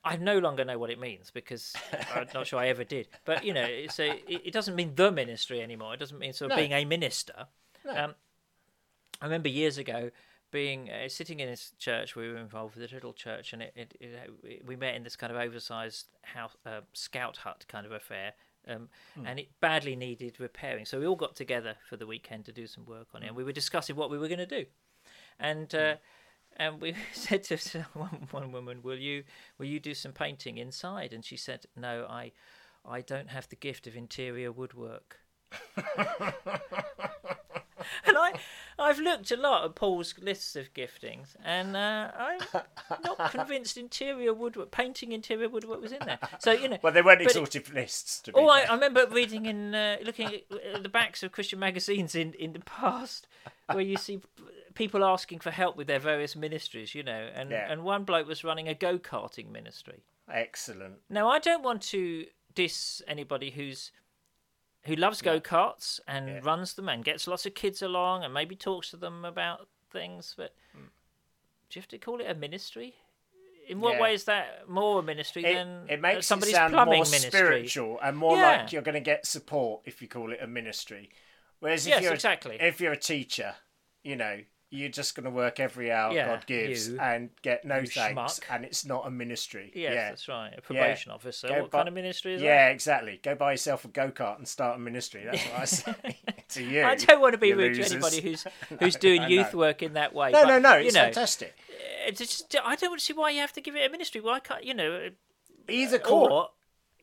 I 0.05 0.17
no 0.17 0.39
longer 0.41 0.65
know 0.65 0.79
what 0.79 0.91
it 0.91 0.99
means 0.99 1.31
because 1.31 1.75
I'm 2.15 2.27
not 2.35 2.49
sure 2.49 2.59
I 2.59 2.67
ever 2.69 2.83
did. 2.83 3.07
But 3.25 3.45
you 3.45 3.55
know, 3.55 3.69
so 3.89 4.03
it, 4.03 4.43
it 4.47 4.53
doesn't 4.53 4.75
mean 4.75 4.97
the 4.97 5.13
ministry 5.13 5.63
anymore. 5.63 5.95
It 5.95 6.01
doesn't 6.01 6.19
mean 6.19 6.33
sort 6.33 6.51
of 6.51 6.57
No. 6.57 6.61
being 6.61 6.73
a 6.73 6.85
minister. 6.85 7.47
No. 7.85 7.97
Um, 7.97 8.15
I 9.21 9.27
remember 9.27 9.49
years 9.49 9.79
ago 9.79 10.11
being 10.53 10.89
uh, 10.91 11.09
sitting 11.09 11.41
in 11.41 11.49
this 11.49 11.73
church. 11.79 12.15
We 12.15 12.29
were 12.29 12.37
involved 12.37 12.77
with 12.77 12.89
a 12.89 12.95
little 12.95 13.13
church, 13.13 13.53
and 13.53 13.63
it, 13.63 13.73
it, 13.75 13.97
it 14.01 14.65
we 14.65 14.77
met 14.77 14.95
in 14.95 15.03
this 15.03 15.17
kind 15.17 15.33
of 15.33 15.39
oversized 15.39 16.07
house, 16.23 16.55
uh, 16.65 16.83
scout 16.93 17.39
hut 17.39 17.65
kind 17.69 17.85
of 17.87 17.93
affair. 17.93 18.35
Um, 18.69 18.89
And 19.27 19.41
it 19.41 19.49
badly 19.61 19.97
needed 19.97 20.39
repairing, 20.39 20.85
so 20.87 21.01
we 21.01 21.07
all 21.07 21.17
got 21.17 21.35
together 21.35 21.75
for 21.89 21.97
the 21.97 22.07
weekend 22.07 22.45
to 22.45 22.53
do 22.53 22.69
some 22.69 22.85
work 22.85 23.09
on 23.15 23.25
it, 23.25 23.27
and 23.27 23.37
we 23.37 23.43
were 23.43 23.53
discussing 23.53 23.97
what 23.97 24.11
we 24.11 24.19
were 24.19 24.29
going 24.29 24.39
to 24.39 24.47
do. 24.47 24.67
And 25.41 25.75
uh, 25.75 25.97
and 26.57 26.81
we 26.81 26.95
said 27.13 27.43
to 27.45 27.57
to 27.57 27.83
one, 27.95 28.29
one 28.31 28.53
woman, 28.53 28.83
"Will 28.83 28.99
you 28.99 29.25
will 29.59 29.67
you 29.67 29.81
do 29.81 29.95
some 29.95 30.13
painting 30.13 30.59
inside?" 30.59 31.13
And 31.13 31.25
she 31.25 31.37
said, 31.37 31.67
"No, 31.77 32.07
I 32.09 32.33
I 32.85 33.01
don't 33.01 33.31
have 33.31 33.49
the 33.49 33.57
gift 33.57 33.87
of 33.87 33.97
interior 33.97 34.53
woodwork." 34.53 35.19
and 38.07 38.17
I, 38.19 38.33
I've 38.79 38.99
looked 38.99 39.31
a 39.31 39.37
lot 39.37 39.65
at 39.65 39.75
Paul's 39.75 40.15
lists 40.21 40.57
of 40.57 40.73
giftings, 40.75 41.29
and 41.45 41.77
uh, 41.77 42.11
I'm 42.17 42.41
not 43.05 43.31
convinced 43.31 43.77
interior 43.77 44.35
woodwork, 44.35 44.71
painting 44.71 45.13
interior 45.13 45.49
woodwork 45.49 45.81
was 45.81 45.93
in 45.93 46.01
there. 46.05 46.19
So 46.39 46.53
you 46.53 46.69
know, 46.69 46.79
well, 46.83 46.93
they 46.93 47.03
weren't 47.03 47.23
exhaustive 47.23 47.73
lists. 47.73 48.21
To 48.23 48.33
be 48.33 48.41
Oh, 48.41 48.49
I. 48.49 48.63
I 48.63 48.75
remember 48.75 49.07
reading 49.11 49.47
in, 49.47 49.75
uh, 49.75 49.97
looking 50.05 50.29
at 50.29 50.43
uh, 50.51 50.79
the 50.81 50.89
backs 50.89 51.23
of 51.23 51.33
Christian 51.33 51.59
magazines 51.59 52.15
in, 52.15 52.33
in 52.35 52.53
the 52.53 52.61
past, 52.61 53.27
where 53.71 53.81
you 53.81 53.97
see 53.97 54.21
people 54.75 55.05
asking 55.05 55.41
for 55.41 55.51
help 55.51 55.77
with 55.77 55.87
their 55.87 55.99
various 55.99 56.35
ministries, 56.35 56.95
you 56.95 57.03
know, 57.03 57.29
and, 57.35 57.51
Yeah. 57.51 57.71
and 57.71 57.85
one 57.85 58.05
bloke 58.05 58.27
was 58.27 58.43
running 58.45 58.69
a 58.69 58.75
go 58.75 58.99
karting 58.99 59.51
ministry. 59.51 60.05
Excellent. 60.33 60.95
Now, 61.11 61.29
I 61.29 61.39
don't 61.39 61.63
want 61.63 61.83
to 61.83 62.27
diss 62.55 63.03
anybody 63.07 63.51
who's 63.51 63.93
who 64.85 64.97
loves 64.97 65.23
go 65.23 65.41
karts 65.41 66.01
and 66.07 66.29
Yeah. 66.29 66.41
runs 66.43 66.75
them 66.75 66.89
and 66.89 67.05
gets 67.05 67.27
lots 67.27 67.47
of 67.47 67.55
kids 67.55 67.83
along 67.83 68.25
and 68.25 68.35
maybe 68.35 68.57
talks 68.57 68.91
to 68.91 68.97
them 68.97 69.25
about 69.25 69.69
things, 69.91 70.35
but 70.37 70.55
Hmm. 70.73 70.87
do 71.69 71.79
you 71.79 71.81
have 71.81 71.89
to 71.89 71.99
call 71.99 72.21
it 72.21 72.31
a 72.31 72.35
ministry? 72.35 72.97
In 73.69 73.81
what 73.81 73.95
Yeah. 73.95 74.01
way 74.01 74.15
is 74.15 74.25
that 74.25 74.69
more 74.69 74.99
a 74.99 75.03
ministry 75.03 75.45
It, 75.45 75.55
than 75.55 75.87
it 75.89 76.01
makes 76.01 76.27
somebody's 76.27 76.55
it 76.55 76.57
sound 76.57 76.75
plumbing 76.75 76.99
more 76.99 77.05
ministry? 77.05 77.31
spiritual 77.31 78.01
and 78.01 78.17
more 78.17 78.37
Yeah. 78.37 78.63
like 78.63 78.73
you're 78.73 78.83
going 78.83 78.95
to 78.95 79.01
get 79.01 79.25
support 79.27 79.83
if 79.85 80.03
you 80.03 80.09
call 80.09 80.33
it 80.33 80.43
a 80.43 80.47
ministry. 80.47 81.11
Whereas 81.61 81.87
if 81.87 81.91
Yes, 81.91 82.03
you're 82.03 82.15
exactly. 82.15 82.61
if 82.61 82.81
you're 82.81 82.93
a 82.93 82.97
teacher, 82.99 83.55
you 84.03 84.17
know, 84.17 84.45
you're 84.75 84.89
just 84.89 85.15
going 85.15 85.25
to 85.25 85.31
work 85.31 85.61
every 85.61 85.93
hour 85.93 86.15
Yeah, 86.15 86.27
God 86.29 86.47
gives 86.47 86.89
you. 86.89 86.99
and 86.99 87.29
get 87.43 87.63
no 87.67 87.85
thanks, 87.85 87.95
schmuck. 87.95 88.41
and 88.51 88.65
it's 88.65 88.87
not 88.87 89.07
a 89.07 89.11
ministry. 89.11 89.71
Yes, 89.75 89.93
yeah. 89.95 90.09
that's 90.09 90.27
right. 90.29 90.55
A 90.57 90.63
probation 90.63 91.13
officer. 91.13 91.49
Go 91.49 91.55
what 91.63 91.71
bu- 91.71 91.77
kind 91.77 91.89
of 91.89 91.95
ministry 91.95 92.35
is 92.35 92.41
that? 92.41 92.47
Yeah, 92.47 92.69
exactly. 92.71 93.21
Go 93.23 93.35
buy 93.35 93.51
yourself 93.53 93.85
a 93.85 93.89
go 93.89 94.11
kart 94.11 94.39
and 94.39 94.49
start 94.49 94.77
a 94.77 94.81
ministry. 94.81 95.25
That's 95.31 95.45
what 95.45 95.61
I 95.61 95.65
say 95.67 95.95
to 96.49 96.65
you. 96.65 96.85
I 96.85 96.95
don't 96.97 97.21
want 97.21 97.33
to 97.35 97.39
be 97.39 97.49
you 97.49 97.57
rude 97.57 97.75
to 97.75 97.85
anybody 97.85 98.23
who's 98.23 98.47
who's 98.81 98.97
doing 98.97 99.25
youth 99.29 99.53
work 99.55 99.83
in 99.83 99.93
that 99.93 100.15
way. 100.15 100.31
No, 100.33 100.43
but, 100.45 100.49
no, 100.49 100.59
no. 100.59 100.77
You 100.79 100.87
It's 100.87 100.95
know, 100.95 101.03
fantastic. 101.05 101.55
Eh, 101.69 102.09
it's 102.09 102.19
just, 102.21 102.57
I 102.65 102.75
don't 102.75 102.99
see 102.99 103.13
why 103.13 103.29
you 103.31 103.41
have 103.41 103.53
to 103.53 103.61
give 103.61 103.77
it 103.77 103.87
a 103.87 103.91
ministry. 103.91 104.23
Why 104.23 104.41
can't 104.41 104.65
you 104.65 104.73
know? 104.73 104.91
Eh, 104.93 105.11
Either 105.69 105.99
call 105.99 106.33
Or 106.33 106.49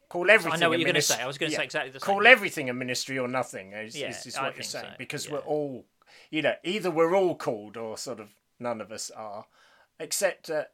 call 0.10 0.30
everything. 0.32 0.54
I 0.54 0.56
know 0.58 0.70
what 0.70 0.78
a 0.78 0.80
you're 0.80 0.86
going 0.88 0.96
to 0.96 1.02
say. 1.04 1.22
I 1.22 1.28
was 1.28 1.38
going 1.38 1.50
to 1.50 1.54
yeah. 1.54 1.60
say 1.60 1.64
exactly 1.66 1.92
the 1.92 2.00
same. 2.00 2.06
call 2.16 2.26
everything 2.26 2.68
a 2.70 2.74
ministry 2.74 3.20
or 3.20 3.28
nothing 3.28 3.74
is, 3.74 3.96
Yeah, 3.96 4.10
is, 4.10 4.26
is 4.26 4.36
I 4.36 4.44
what 4.48 4.56
you're 4.56 4.64
saying 4.64 4.86
so, 4.90 4.96
because 4.98 5.28
yeah. 5.28 5.34
we're 5.34 5.40
all 5.40 5.86
you 6.30 6.42
know 6.42 6.56
either 6.64 6.92
we're 6.92 7.16
all 7.16 7.36
called 7.36 7.78
or 7.78 7.98
sort 7.98 8.20
of 8.20 8.30
none 8.60 8.82
of 8.82 8.92
us 8.92 9.10
are 9.12 9.46
except 10.00 10.48
that 10.48 10.72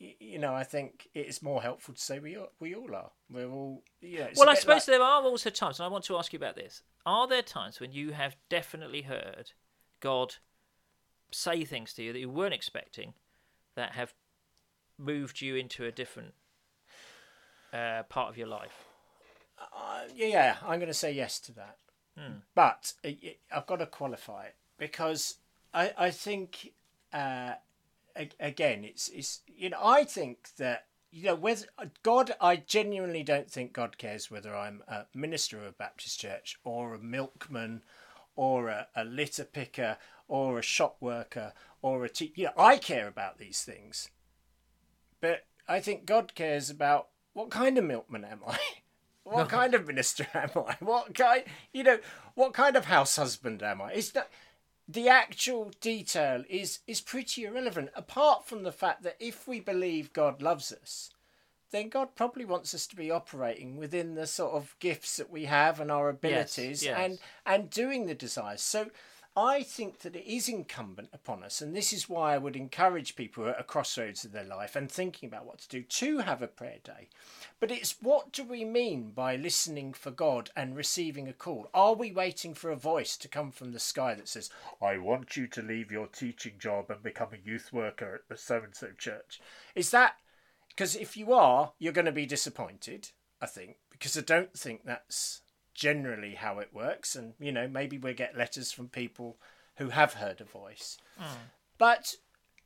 y- 0.00 0.14
you 0.20 0.38
know, 0.38 0.54
I 0.54 0.64
think 0.64 1.08
it's 1.14 1.40
more 1.42 1.62
helpful 1.62 1.94
to 1.94 2.00
say 2.00 2.18
we 2.18 2.36
all, 2.36 2.50
we 2.60 2.74
all 2.74 2.94
are. 2.94 3.10
We're 3.30 3.48
all, 3.50 3.82
you 4.00 4.18
know. 4.20 4.28
Well, 4.36 4.48
I 4.50 4.54
suppose 4.54 4.86
like- 4.88 4.98
there 4.98 5.02
are 5.02 5.22
also 5.22 5.48
times, 5.50 5.78
and 5.80 5.84
I 5.86 5.88
want 5.88 6.04
to 6.04 6.16
ask 6.18 6.32
you 6.32 6.38
about 6.38 6.54
this. 6.56 6.82
Are 7.06 7.26
there 7.26 7.42
times 7.42 7.80
when 7.80 7.92
you 7.92 8.12
have 8.12 8.36
definitely 8.48 9.02
heard 9.02 9.52
God 10.00 10.36
say 11.32 11.64
things 11.64 11.92
to 11.94 12.02
you 12.02 12.12
that 12.12 12.18
you 12.18 12.28
weren't 12.30 12.52
expecting 12.54 13.14
that 13.74 13.92
have 13.92 14.12
moved 14.98 15.40
you 15.40 15.54
into 15.56 15.84
a 15.84 15.92
different 15.92 16.34
uh, 17.72 18.02
part 18.04 18.28
of 18.28 18.36
your 18.38 18.48
life? 18.48 18.84
Uh, 19.58 20.02
yeah, 20.14 20.56
I'm 20.62 20.78
going 20.78 20.88
to 20.88 20.94
say 20.94 21.12
yes 21.12 21.38
to 21.40 21.52
that. 21.52 21.78
But 22.54 22.94
uh, 23.04 23.10
I've 23.52 23.66
got 23.66 23.76
to 23.76 23.86
qualify 23.86 24.46
it 24.46 24.54
because 24.78 25.36
I, 25.72 25.92
I 25.96 26.10
think, 26.10 26.72
uh, 27.12 27.54
again, 28.40 28.84
it's, 28.84 29.08
it's, 29.08 29.40
you 29.46 29.70
know, 29.70 29.80
I 29.82 30.04
think 30.04 30.48
that, 30.58 30.86
you 31.10 31.24
know, 31.24 31.34
whether 31.34 31.66
God, 32.02 32.32
I 32.40 32.56
genuinely 32.56 33.22
don't 33.22 33.50
think 33.50 33.72
God 33.72 33.98
cares 33.98 34.30
whether 34.30 34.54
I'm 34.54 34.82
a 34.88 35.06
minister 35.14 35.58
of 35.58 35.64
a 35.64 35.72
Baptist 35.72 36.20
church 36.20 36.58
or 36.64 36.94
a 36.94 36.98
milkman 36.98 37.82
or 38.34 38.68
a, 38.68 38.88
a 38.94 39.04
litter 39.04 39.44
picker 39.44 39.96
or 40.28 40.58
a 40.58 40.62
shop 40.62 40.96
worker 41.00 41.52
or 41.80 42.04
a 42.04 42.08
teacher. 42.08 42.32
You 42.36 42.44
know, 42.46 42.52
I 42.56 42.76
care 42.76 43.08
about 43.08 43.38
these 43.38 43.62
things. 43.62 44.10
But 45.20 45.46
I 45.68 45.80
think 45.80 46.06
God 46.06 46.34
cares 46.34 46.70
about 46.70 47.08
what 47.32 47.50
kind 47.50 47.78
of 47.78 47.84
milkman 47.84 48.24
am 48.24 48.40
I? 48.46 48.58
What 49.24 49.48
kind 49.48 49.74
of 49.74 49.88
minister 49.88 50.24
am 50.34 50.50
I? 50.54 50.76
What 50.78 51.12
kind, 51.12 51.42
you 51.72 51.82
know, 51.82 51.98
what 52.36 52.54
kind 52.54 52.76
of 52.76 52.84
house 52.84 53.16
husband 53.16 53.60
am 53.60 53.82
I? 53.82 53.90
It's 53.90 54.14
not, 54.14 54.28
the 54.88 55.08
actual 55.08 55.70
detail 55.80 56.44
is 56.48 56.80
is 56.86 57.00
pretty 57.00 57.44
irrelevant. 57.44 57.90
Apart 57.94 58.46
from 58.46 58.62
the 58.62 58.72
fact 58.72 59.02
that 59.02 59.16
if 59.18 59.48
we 59.48 59.60
believe 59.60 60.12
God 60.12 60.40
loves 60.40 60.72
us, 60.72 61.10
then 61.70 61.88
God 61.88 62.14
probably 62.14 62.44
wants 62.44 62.74
us 62.74 62.86
to 62.88 62.96
be 62.96 63.10
operating 63.10 63.76
within 63.76 64.14
the 64.14 64.26
sort 64.26 64.54
of 64.54 64.76
gifts 64.78 65.16
that 65.16 65.30
we 65.30 65.46
have 65.46 65.80
and 65.80 65.90
our 65.90 66.08
abilities 66.08 66.84
yes. 66.84 66.96
and 66.98 67.18
and 67.44 67.70
doing 67.70 68.06
the 68.06 68.14
desires. 68.14 68.62
So 68.62 68.90
I 69.36 69.62
think 69.62 69.98
that 69.98 70.16
it 70.16 70.26
is 70.26 70.48
incumbent 70.48 71.10
upon 71.12 71.44
us, 71.44 71.60
and 71.60 71.76
this 71.76 71.92
is 71.92 72.08
why 72.08 72.34
I 72.34 72.38
would 72.38 72.56
encourage 72.56 73.16
people 73.16 73.46
at 73.46 73.60
a 73.60 73.64
crossroads 73.64 74.24
of 74.24 74.32
their 74.32 74.44
life 74.44 74.74
and 74.74 74.90
thinking 74.90 75.28
about 75.28 75.44
what 75.44 75.58
to 75.58 75.68
do 75.68 75.82
to 75.82 76.18
have 76.20 76.40
a 76.40 76.48
prayer 76.48 76.78
day. 76.82 77.10
But 77.60 77.70
it's 77.70 77.96
what 78.00 78.32
do 78.32 78.44
we 78.44 78.64
mean 78.64 79.10
by 79.10 79.36
listening 79.36 79.92
for 79.92 80.10
God 80.10 80.48
and 80.56 80.74
receiving 80.74 81.28
a 81.28 81.34
call? 81.34 81.68
Are 81.74 81.94
we 81.94 82.12
waiting 82.12 82.54
for 82.54 82.70
a 82.70 82.76
voice 82.76 83.18
to 83.18 83.28
come 83.28 83.50
from 83.50 83.72
the 83.72 83.78
sky 83.78 84.14
that 84.14 84.28
says, 84.28 84.48
I 84.80 84.96
want 84.96 85.36
you 85.36 85.46
to 85.48 85.60
leave 85.60 85.92
your 85.92 86.06
teaching 86.06 86.54
job 86.58 86.90
and 86.90 87.02
become 87.02 87.28
a 87.34 87.46
youth 87.46 87.74
worker 87.74 88.14
at 88.14 88.28
the 88.30 88.38
so 88.38 88.62
and 88.62 88.74
so 88.74 88.88
church? 88.96 89.40
Is 89.74 89.90
that 89.90 90.16
because 90.68 90.96
if 90.96 91.16
you 91.16 91.34
are, 91.34 91.72
you're 91.78 91.92
going 91.92 92.06
to 92.06 92.12
be 92.12 92.26
disappointed, 92.26 93.10
I 93.40 93.46
think, 93.46 93.76
because 93.90 94.16
I 94.16 94.22
don't 94.22 94.52
think 94.52 94.84
that's 94.84 95.42
generally 95.76 96.34
how 96.34 96.58
it 96.58 96.70
works. 96.72 97.14
And, 97.14 97.34
you 97.38 97.52
know, 97.52 97.68
maybe 97.68 97.98
we'll 97.98 98.14
get 98.14 98.36
letters 98.36 98.72
from 98.72 98.88
people 98.88 99.36
who 99.76 99.90
have 99.90 100.14
heard 100.14 100.40
a 100.40 100.44
voice. 100.44 100.98
But 101.78 102.16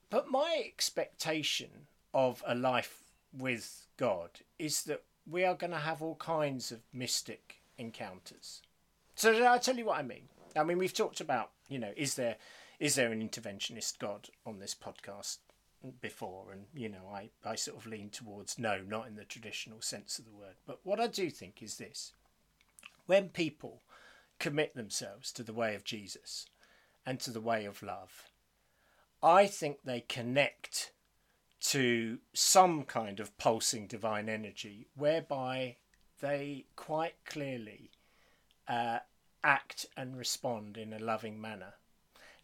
but 0.08 0.30
my 0.30 0.62
expectation 0.64 1.86
of 2.14 2.42
a 2.46 2.54
life 2.54 3.02
with 3.36 3.86
God 3.96 4.30
is 4.58 4.82
that 4.84 5.02
we 5.28 5.44
are 5.44 5.54
going 5.54 5.72
to 5.72 5.78
have 5.78 6.02
all 6.02 6.16
kinds 6.16 6.72
of 6.72 6.80
mystic 6.92 7.60
encounters. 7.78 8.62
So 9.14 9.44
I'll 9.44 9.60
tell 9.60 9.76
you 9.76 9.84
what 9.84 9.98
I 9.98 10.02
mean. 10.02 10.28
I 10.56 10.64
mean, 10.64 10.78
we've 10.78 10.94
talked 10.94 11.20
about, 11.20 11.50
you 11.68 11.78
know, 11.78 11.92
is 11.96 12.14
there 12.14 12.36
is 12.78 12.94
there 12.94 13.12
an 13.12 13.28
interventionist 13.28 13.98
God 13.98 14.30
on 14.46 14.58
this 14.58 14.74
podcast 14.74 15.38
before? 16.00 16.52
And, 16.52 16.64
you 16.74 16.88
know, 16.88 17.10
I, 17.12 17.30
I 17.44 17.54
sort 17.56 17.76
of 17.76 17.86
lean 17.86 18.08
towards 18.08 18.58
no, 18.58 18.80
not 18.88 19.06
in 19.06 19.16
the 19.16 19.24
traditional 19.24 19.82
sense 19.82 20.18
of 20.18 20.24
the 20.24 20.32
word. 20.32 20.54
But 20.66 20.80
what 20.82 20.98
I 20.98 21.06
do 21.06 21.28
think 21.30 21.62
is 21.62 21.76
this 21.76 22.12
when 23.10 23.28
people 23.28 23.82
commit 24.38 24.76
themselves 24.76 25.32
to 25.32 25.42
the 25.42 25.52
way 25.52 25.74
of 25.74 25.82
Jesus 25.82 26.46
and 27.04 27.18
to 27.18 27.32
the 27.32 27.40
way 27.40 27.64
of 27.64 27.82
love, 27.82 28.30
I 29.20 29.48
think 29.48 29.78
they 29.82 30.02
connect 30.02 30.92
to 31.62 32.18
some 32.32 32.84
kind 32.84 33.18
of 33.18 33.36
pulsing 33.36 33.88
divine 33.88 34.28
energy 34.28 34.86
whereby 34.94 35.78
they 36.20 36.66
quite 36.76 37.16
clearly 37.24 37.90
uh, 38.68 39.00
act 39.42 39.86
and 39.96 40.16
respond 40.16 40.76
in 40.76 40.92
a 40.92 41.00
loving 41.00 41.40
manner. 41.40 41.74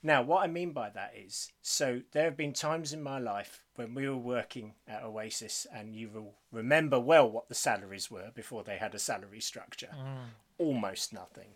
Now, 0.02 0.20
what 0.20 0.42
I 0.42 0.48
mean 0.48 0.72
by 0.72 0.90
that 0.90 1.14
is 1.16 1.52
so 1.62 2.02
there 2.10 2.24
have 2.24 2.36
been 2.36 2.52
times 2.52 2.92
in 2.92 3.04
my 3.04 3.20
life 3.20 3.62
when 3.76 3.94
we 3.94 4.08
were 4.08 4.16
working 4.16 4.74
at 4.88 5.04
Oasis, 5.04 5.64
and 5.72 5.94
you 5.94 6.08
will 6.08 6.34
remember 6.50 6.98
well 6.98 7.30
what 7.30 7.48
the 7.48 7.54
salaries 7.54 8.10
were 8.10 8.32
before 8.34 8.64
they 8.64 8.78
had 8.78 8.96
a 8.96 8.98
salary 8.98 9.40
structure 9.40 9.90
almost 10.58 11.12
nothing. 11.12 11.50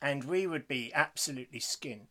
And 0.00 0.24
we 0.24 0.46
would 0.46 0.68
be 0.68 0.92
absolutely 0.94 1.60
skint. 1.60 2.06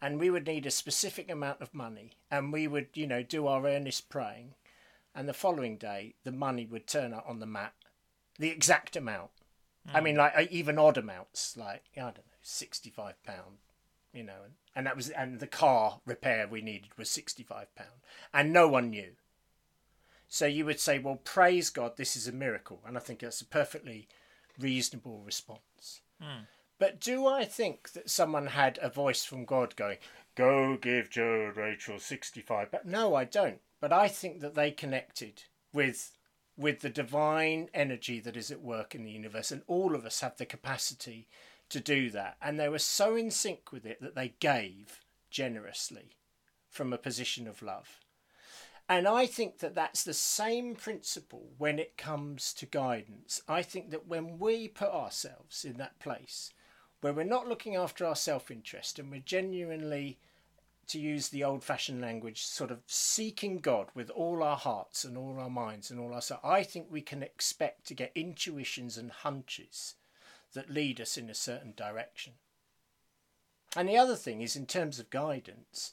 And 0.00 0.18
we 0.18 0.30
would 0.30 0.46
need 0.46 0.66
a 0.66 0.70
specific 0.70 1.30
amount 1.30 1.60
of 1.60 1.74
money. 1.74 2.12
And 2.30 2.52
we 2.52 2.66
would, 2.66 2.88
you 2.94 3.06
know, 3.06 3.22
do 3.22 3.46
our 3.46 3.66
earnest 3.66 4.08
praying. 4.08 4.54
And 5.14 5.28
the 5.28 5.32
following 5.32 5.76
day, 5.76 6.14
the 6.24 6.32
money 6.32 6.66
would 6.66 6.86
turn 6.86 7.14
up 7.14 7.24
on 7.28 7.38
the 7.40 7.46
mat, 7.46 7.72
the 8.38 8.50
exact 8.50 8.96
amount. 8.96 9.30
I 9.92 10.00
mean, 10.00 10.16
like 10.16 10.32
uh, 10.34 10.46
even 10.50 10.78
odd 10.78 10.96
amounts, 10.96 11.58
like 11.58 11.84
I 11.94 12.00
don't 12.00 12.16
know, 12.16 12.22
sixty-five 12.40 13.22
pound, 13.22 13.58
you 14.14 14.22
know, 14.22 14.40
and, 14.42 14.54
and 14.74 14.86
that 14.86 14.96
was, 14.96 15.10
and 15.10 15.40
the 15.40 15.46
car 15.46 16.00
repair 16.06 16.48
we 16.48 16.62
needed 16.62 16.96
was 16.96 17.10
sixty-five 17.10 17.74
pound, 17.74 18.00
and 18.32 18.50
no 18.50 18.66
one 18.66 18.88
knew. 18.88 19.10
So 20.26 20.46
you 20.46 20.64
would 20.64 20.80
say, 20.80 20.98
well, 20.98 21.20
praise 21.22 21.68
God, 21.68 21.98
this 21.98 22.16
is 22.16 22.26
a 22.26 22.32
miracle, 22.32 22.80
and 22.86 22.96
I 22.96 23.00
think 23.00 23.20
that's 23.20 23.42
a 23.42 23.44
perfectly 23.44 24.08
reasonable 24.58 25.22
response. 25.24 26.00
Hmm. 26.20 26.44
But 26.78 27.00
do 27.00 27.26
I 27.26 27.44
think 27.44 27.92
that 27.92 28.10
someone 28.10 28.48
had 28.48 28.78
a 28.82 28.90
voice 28.90 29.24
from 29.24 29.44
God 29.44 29.76
going, 29.76 29.98
go 30.34 30.76
give 30.76 31.10
Joe 31.10 31.46
and 31.46 31.56
Rachel 31.56 31.98
65? 31.98 32.70
But 32.70 32.86
no, 32.86 33.14
I 33.14 33.24
don't. 33.24 33.60
But 33.80 33.92
I 33.92 34.08
think 34.08 34.40
that 34.40 34.54
they 34.54 34.70
connected 34.70 35.44
with 35.72 36.12
with 36.56 36.80
the 36.80 36.88
divine 36.88 37.68
energy 37.74 38.20
that 38.20 38.36
is 38.36 38.50
at 38.50 38.62
work 38.62 38.94
in 38.94 39.02
the 39.02 39.10
universe, 39.10 39.50
and 39.50 39.62
all 39.66 39.94
of 39.94 40.06
us 40.06 40.20
have 40.20 40.36
the 40.36 40.46
capacity 40.46 41.26
to 41.68 41.80
do 41.80 42.10
that. 42.10 42.36
And 42.40 42.58
they 42.58 42.68
were 42.68 42.78
so 42.78 43.16
in 43.16 43.32
sync 43.32 43.72
with 43.72 43.84
it 43.84 44.00
that 44.00 44.14
they 44.14 44.34
gave 44.38 45.00
generously 45.30 46.16
from 46.70 46.92
a 46.92 46.98
position 46.98 47.48
of 47.48 47.62
love. 47.62 48.03
And 48.88 49.08
I 49.08 49.26
think 49.26 49.58
that 49.58 49.74
that's 49.74 50.04
the 50.04 50.14
same 50.14 50.74
principle 50.74 51.52
when 51.56 51.78
it 51.78 51.96
comes 51.96 52.52
to 52.54 52.66
guidance. 52.66 53.40
I 53.48 53.62
think 53.62 53.90
that 53.90 54.06
when 54.06 54.38
we 54.38 54.68
put 54.68 54.90
ourselves 54.90 55.64
in 55.64 55.78
that 55.78 55.98
place 55.98 56.52
where 57.00 57.14
we're 57.14 57.24
not 57.24 57.48
looking 57.48 57.76
after 57.76 58.04
our 58.04 58.16
self 58.16 58.50
interest 58.50 58.98
and 58.98 59.10
we're 59.10 59.22
genuinely, 59.24 60.18
to 60.86 60.98
use 60.98 61.28
the 61.28 61.44
old 61.44 61.64
fashioned 61.64 62.02
language, 62.02 62.42
sort 62.42 62.70
of 62.70 62.82
seeking 62.86 63.58
God 63.58 63.88
with 63.94 64.10
all 64.10 64.42
our 64.42 64.56
hearts 64.56 65.04
and 65.04 65.16
all 65.16 65.38
our 65.38 65.50
minds 65.50 65.90
and 65.90 65.98
all 65.98 66.12
our 66.12 66.20
soul, 66.20 66.40
I 66.44 66.62
think 66.62 66.88
we 66.90 67.00
can 67.00 67.22
expect 67.22 67.86
to 67.86 67.94
get 67.94 68.12
intuitions 68.14 68.98
and 68.98 69.10
hunches 69.10 69.94
that 70.52 70.70
lead 70.70 71.00
us 71.00 71.16
in 71.16 71.30
a 71.30 71.34
certain 71.34 71.72
direction. 71.74 72.34
And 73.76 73.88
the 73.88 73.96
other 73.96 74.16
thing 74.16 74.40
is, 74.40 74.56
in 74.56 74.66
terms 74.66 74.98
of 74.98 75.10
guidance, 75.10 75.92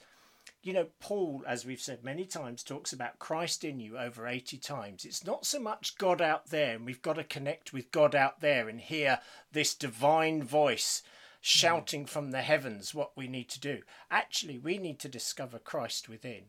you 0.63 0.73
know, 0.73 0.87
Paul, 0.99 1.43
as 1.47 1.65
we've 1.65 1.81
said 1.81 2.03
many 2.03 2.25
times, 2.25 2.63
talks 2.63 2.93
about 2.93 3.19
Christ 3.19 3.63
in 3.63 3.79
you 3.79 3.97
over 3.97 4.27
80 4.27 4.57
times. 4.57 5.05
It's 5.05 5.25
not 5.25 5.45
so 5.45 5.59
much 5.59 5.97
God 5.97 6.21
out 6.21 6.47
there, 6.47 6.75
and 6.75 6.85
we've 6.85 7.01
got 7.01 7.13
to 7.13 7.23
connect 7.23 7.73
with 7.73 7.91
God 7.91 8.13
out 8.13 8.41
there 8.41 8.69
and 8.69 8.79
hear 8.79 9.19
this 9.51 9.73
divine 9.73 10.43
voice 10.43 11.01
shouting 11.41 12.05
from 12.05 12.29
the 12.29 12.43
heavens 12.43 12.93
what 12.93 13.17
we 13.17 13.27
need 13.27 13.49
to 13.49 13.59
do. 13.59 13.81
Actually, 14.11 14.59
we 14.59 14.77
need 14.77 14.99
to 14.99 15.09
discover 15.09 15.57
Christ 15.57 16.07
within. 16.07 16.43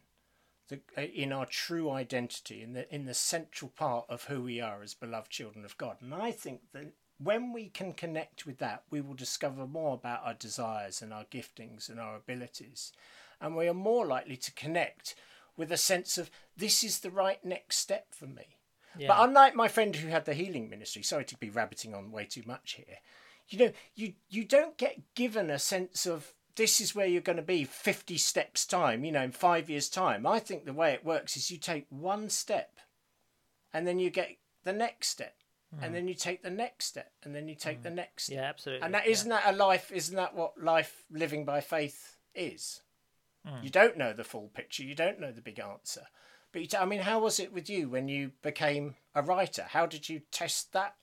The, 0.69 0.81
uh, 0.97 1.03
in 1.03 1.33
our 1.33 1.47
true 1.47 1.91
identity, 1.91 2.63
in 2.63 2.75
the 2.75 2.95
in 2.95 3.07
the 3.07 3.15
central 3.15 3.71
part 3.71 4.07
of 4.09 4.25
who 4.25 4.43
we 4.43 4.61
are 4.61 4.83
as 4.83 4.95
beloved 4.95 5.31
children 5.31 5.65
of 5.65 5.77
God, 5.77 5.97
and 6.01 6.15
I 6.15 6.31
think 6.31 6.61
that 6.73 6.93
when 7.19 7.53
we 7.53 7.69
can 7.69 7.93
connect 7.93 8.47
with 8.47 8.59
that, 8.59 8.85
we 8.91 9.01
will 9.01 9.15
discover 9.15 9.67
more 9.67 9.95
about 9.95 10.25
our 10.25 10.35
desires 10.35 11.03
and 11.03 11.13
our 11.13 11.25
giftings 11.25 11.89
and 11.89 12.01
our 12.01 12.17
abilities, 12.17 12.93
and 13.43 13.57
we 13.57 13.69
are 13.69 13.75
more 13.75 14.07
likely 14.07 14.37
to 14.37 14.53
connect 14.53 15.15
with 15.57 15.71
a 15.71 15.77
sense 15.77 16.17
of 16.17 16.31
this 16.57 16.83
is 16.83 17.01
the 17.01 17.11
right 17.11 17.45
next 17.45 17.77
step 17.77 18.07
for 18.15 18.27
me. 18.27 18.57
Yeah. 18.97 19.09
But 19.09 19.29
unlike 19.29 19.55
my 19.55 19.69
friend 19.69 19.95
who 19.97 20.09
had 20.09 20.25
the 20.25 20.35
healing 20.35 20.71
ministry, 20.71 21.03
sorry 21.03 21.25
to 21.27 21.37
be 21.37 21.51
rabbiting 21.51 21.95
on 21.95 22.13
way 22.13 22.25
too 22.25 22.43
much 22.47 22.75
here, 22.75 22.99
you 23.49 23.59
know, 23.59 23.73
you 23.95 24.15
you 24.31 24.45
don't 24.45 24.79
get 24.79 25.15
given 25.15 25.51
a 25.51 25.59
sense 25.59 26.07
of 26.07 26.35
this 26.57 26.81
is 26.81 26.95
where 26.95 27.07
you're 27.07 27.21
going 27.23 27.37
to 27.37 27.43
be 27.43 27.65
50 27.65 28.17
steps 28.19 28.67
time, 28.67 29.05
you 29.05 29.13
know, 29.13 29.23
in 29.23 29.33
five 29.33 29.71
years' 29.71 29.89
time. 29.89 30.27
I 30.27 30.39
think 30.39 30.65
the 30.65 30.73
way 30.73 30.93
it 30.93 31.05
works 31.05 31.37
is 31.37 31.51
you 31.51 31.57
take 31.59 31.87
one 31.89 32.29
step 32.29 32.79
and 33.73 33.87
then 33.87 33.99
you 33.99 34.11
get 34.11 34.37
the 34.65 34.73
next 34.73 35.09
step. 35.09 35.35
And 35.81 35.87
hmm. 35.87 35.95
then 35.95 36.09
you 36.09 36.13
take 36.13 36.43
the 36.43 36.51
next 36.51 36.85
step, 36.85 37.13
and 37.23 37.35
then 37.35 37.49
you 37.49 37.55
take 37.55 37.79
hmm. 37.79 37.85
the 37.85 37.91
next 37.91 38.25
step. 38.25 38.37
Yeah, 38.37 38.43
absolutely. 38.43 38.85
And 38.85 38.93
that 38.93 39.07
yeah. 39.07 39.13
isn't 39.13 39.31
that 39.31 39.43
a 39.47 39.57
life? 39.57 39.91
Isn't 39.91 40.17
that 40.17 40.35
what 40.35 40.63
life 40.63 41.05
living 41.11 41.47
by 41.47 41.63
faith 41.63 42.19
is? 42.35 42.83
Hmm. 43.47 43.63
You 43.63 43.71
don't 43.71 43.97
know 43.99 44.13
the 44.13 44.25
full 44.25 44.49
picture. 44.55 44.83
You 44.85 44.95
don't 44.95 45.19
know 45.21 45.33
the 45.33 45.41
big 45.41 45.59
answer, 45.59 46.03
But 46.53 46.63
you 46.63 46.69
t- 46.69 46.77
I 46.77 46.85
mean, 46.85 47.01
how 47.01 47.19
was 47.19 47.41
it 47.41 47.53
with 47.53 47.69
you 47.69 47.89
when 47.89 48.07
you 48.09 48.33
became 48.43 48.95
a 49.15 49.23
writer? 49.23 49.67
How 49.71 49.87
did 49.87 50.09
you 50.09 50.21
test 50.31 50.73
that 50.75 50.95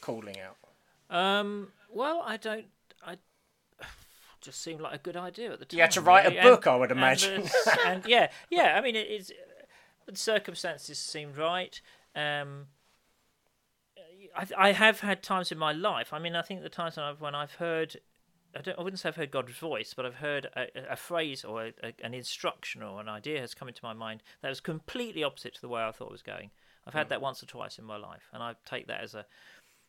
calling 0.00 0.36
out? 0.40 0.56
Um, 1.10 1.72
well, 1.90 2.22
I 2.24 2.36
don't. 2.38 2.66
I 3.06 3.16
just 4.40 4.62
seemed 4.62 4.80
like 4.80 4.94
a 4.94 4.98
good 4.98 5.16
idea 5.16 5.52
at 5.52 5.58
the 5.58 5.64
time. 5.66 5.76
You 5.76 5.82
had 5.82 5.90
to 5.92 6.00
write 6.00 6.26
a 6.26 6.42
book, 6.42 6.64
and- 6.66 6.74
I 6.74 6.76
would 6.78 6.90
and 6.90 6.98
imagine. 7.00 7.42
the- 7.42 7.78
And, 7.86 8.04
yeah, 8.06 8.30
yeah. 8.50 8.76
I 8.78 8.80
mean, 8.80 8.96
it's 8.96 9.30
the 10.06 10.16
circumstances 10.16 10.98
seemed 10.98 11.36
right. 11.36 11.80
Um, 12.16 12.66
I, 14.36 14.46
I 14.68 14.72
have 14.72 15.00
had 15.00 15.22
times 15.22 15.52
in 15.52 15.58
my 15.58 15.72
life. 15.72 16.12
I 16.12 16.18
mean, 16.18 16.34
I 16.34 16.42
think 16.42 16.62
the 16.62 16.68
times 16.68 16.96
when 16.96 17.04
I've, 17.06 17.20
when 17.20 17.34
I've 17.34 17.52
heard, 17.52 17.96
I, 18.56 18.60
don't, 18.60 18.78
I 18.78 18.82
wouldn't 18.82 19.00
say 19.00 19.08
I've 19.08 19.16
heard 19.16 19.30
God's 19.30 19.56
voice, 19.56 19.94
but 19.94 20.06
I've 20.06 20.16
heard 20.16 20.46
a, 20.56 20.92
a 20.92 20.96
phrase 20.96 21.44
or 21.44 21.66
a, 21.66 21.72
a, 21.82 21.94
an 22.02 22.14
instruction 22.14 22.82
or 22.82 23.00
an 23.00 23.08
idea 23.08 23.40
has 23.40 23.54
come 23.54 23.68
into 23.68 23.84
my 23.84 23.92
mind 23.92 24.22
that 24.42 24.48
was 24.48 24.60
completely 24.60 25.24
opposite 25.24 25.54
to 25.54 25.60
the 25.60 25.68
way 25.68 25.82
I 25.82 25.92
thought 25.92 26.08
it 26.08 26.12
was 26.12 26.22
going. 26.22 26.50
I've 26.86 26.94
had 26.94 27.08
that 27.08 27.20
once 27.20 27.42
or 27.42 27.46
twice 27.46 27.78
in 27.78 27.84
my 27.84 27.96
life, 27.96 28.28
and 28.32 28.42
I 28.42 28.54
take 28.66 28.86
that 28.88 29.00
as 29.00 29.14
a, 29.14 29.24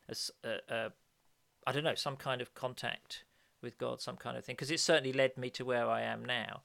as 0.08 0.30
a, 0.44 0.56
a 0.68 0.92
I 1.66 1.72
don't 1.72 1.84
know, 1.84 1.94
some 1.94 2.16
kind 2.16 2.40
of 2.40 2.54
contact 2.54 3.24
with 3.60 3.76
God, 3.78 4.00
some 4.00 4.16
kind 4.16 4.36
of 4.36 4.44
thing, 4.44 4.54
because 4.54 4.70
it 4.70 4.80
certainly 4.80 5.12
led 5.12 5.36
me 5.36 5.50
to 5.50 5.64
where 5.64 5.88
I 5.88 6.02
am 6.02 6.24
now. 6.24 6.62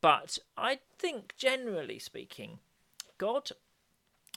But 0.00 0.38
I 0.56 0.78
think, 0.98 1.34
generally 1.36 1.98
speaking, 1.98 2.60
God, 3.18 3.50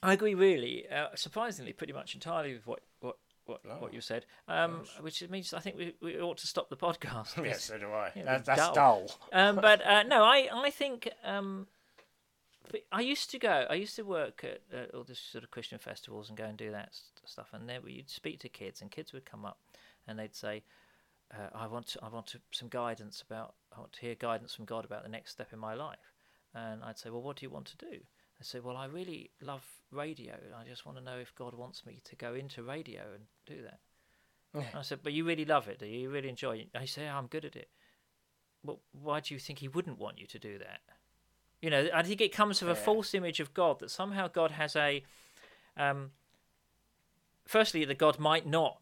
I 0.01 0.13
agree 0.13 0.33
really, 0.33 0.85
uh, 0.89 1.09
surprisingly, 1.15 1.73
pretty 1.73 1.93
much 1.93 2.13
entirely 2.13 2.53
with 2.53 2.65
what 2.65 2.81
what 3.01 3.17
what, 3.49 3.81
what 3.81 3.93
you 3.93 4.01
said, 4.01 4.25
um, 4.47 4.83
which 5.01 5.27
means 5.29 5.53
I 5.53 5.59
think 5.59 5.77
we, 5.77 5.95
we 6.01 6.19
ought 6.21 6.37
to 6.37 6.47
stop 6.47 6.69
the 6.69 6.77
podcast. 6.77 7.43
yes, 7.43 7.65
so 7.65 7.77
do 7.77 7.87
I. 7.87 8.11
Yeah, 8.15 8.23
that, 8.25 8.45
that's 8.45 8.61
dull. 8.61 8.73
dull. 8.73 9.11
um, 9.33 9.55
but 9.61 9.85
uh, 9.85 10.03
no, 10.03 10.23
I 10.23 10.47
I 10.53 10.69
think 10.69 11.09
um, 11.25 11.67
I 12.91 13.01
used 13.01 13.29
to 13.31 13.39
go. 13.39 13.65
I 13.69 13.73
used 13.75 13.95
to 13.95 14.03
work 14.03 14.43
at 14.43 14.61
uh, 14.73 14.95
all 14.95 15.03
these 15.03 15.19
sort 15.19 15.43
of 15.43 15.51
Christian 15.51 15.79
festivals 15.79 16.29
and 16.29 16.37
go 16.37 16.45
and 16.45 16.57
do 16.57 16.71
that 16.71 16.93
st- 16.93 17.29
stuff. 17.29 17.49
And 17.53 17.67
there 17.67 17.79
you'd 17.85 18.09
speak 18.09 18.39
to 18.39 18.49
kids, 18.49 18.81
and 18.81 18.91
kids 18.91 19.13
would 19.13 19.25
come 19.25 19.45
up, 19.45 19.59
and 20.07 20.17
they'd 20.17 20.35
say, 20.35 20.63
uh, 21.33 21.49
"I 21.53 21.67
want 21.67 21.87
to, 21.87 21.99
I 22.03 22.09
want 22.09 22.27
to, 22.27 22.39
some 22.51 22.69
guidance 22.69 23.23
about. 23.27 23.55
I 23.75 23.79
want 23.79 23.93
to 23.93 24.01
hear 24.01 24.15
guidance 24.15 24.55
from 24.55 24.65
God 24.65 24.85
about 24.85 25.03
the 25.03 25.09
next 25.09 25.31
step 25.31 25.51
in 25.51 25.59
my 25.59 25.73
life." 25.73 26.13
And 26.53 26.83
I'd 26.83 26.97
say, 26.97 27.09
"Well, 27.09 27.21
what 27.21 27.37
do 27.37 27.45
you 27.45 27.49
want 27.49 27.65
to 27.67 27.77
do?" 27.77 27.99
They 28.39 28.45
said, 28.45 28.63
"Well, 28.63 28.77
I 28.77 28.85
really 28.85 29.31
love 29.41 29.65
radio, 29.91 30.33
and 30.33 30.55
I 30.55 30.63
just 30.63 30.85
want 30.85 30.97
to 30.97 31.03
know 31.03 31.17
if 31.17 31.35
God 31.35 31.53
wants 31.53 31.85
me 31.85 31.99
to 32.05 32.15
go 32.15 32.33
into 32.33 32.63
radio 32.63 33.01
and 33.13 33.25
do 33.45 33.61
that." 33.63 33.79
And 34.69 34.75
I 34.79 34.81
said, 34.81 34.99
"But 35.03 35.13
you 35.13 35.25
really 35.25 35.45
love 35.45 35.67
it, 35.67 35.77
do 35.79 35.85
you? 35.85 35.99
You 35.99 36.09
really 36.09 36.29
enjoy 36.29 36.57
it?" 36.57 36.69
And 36.73 36.81
he 36.81 36.87
said, 36.87 37.03
yeah, 37.03 37.17
"I'm 37.17 37.27
good 37.27 37.45
at 37.45 37.55
it." 37.55 37.69
Well, 38.63 38.79
why 38.91 39.19
do 39.19 39.33
you 39.33 39.39
think 39.39 39.59
he 39.59 39.67
wouldn't 39.67 39.99
want 39.99 40.19
you 40.19 40.27
to 40.27 40.39
do 40.39 40.57
that? 40.57 40.81
You 41.61 41.69
know, 41.69 41.89
I 41.93 42.03
think 42.03 42.21
it 42.21 42.33
comes 42.33 42.61
with 42.61 42.71
a 42.71 42.75
false 42.75 43.13
image 43.13 43.39
of 43.39 43.53
God 43.53 43.79
that 43.79 43.91
somehow 43.91 44.27
God 44.27 44.51
has 44.51 44.75
a. 44.75 45.03
Um, 45.77 46.11
firstly, 47.45 47.85
that 47.85 47.97
God 47.97 48.19
might 48.19 48.47
not 48.47 48.81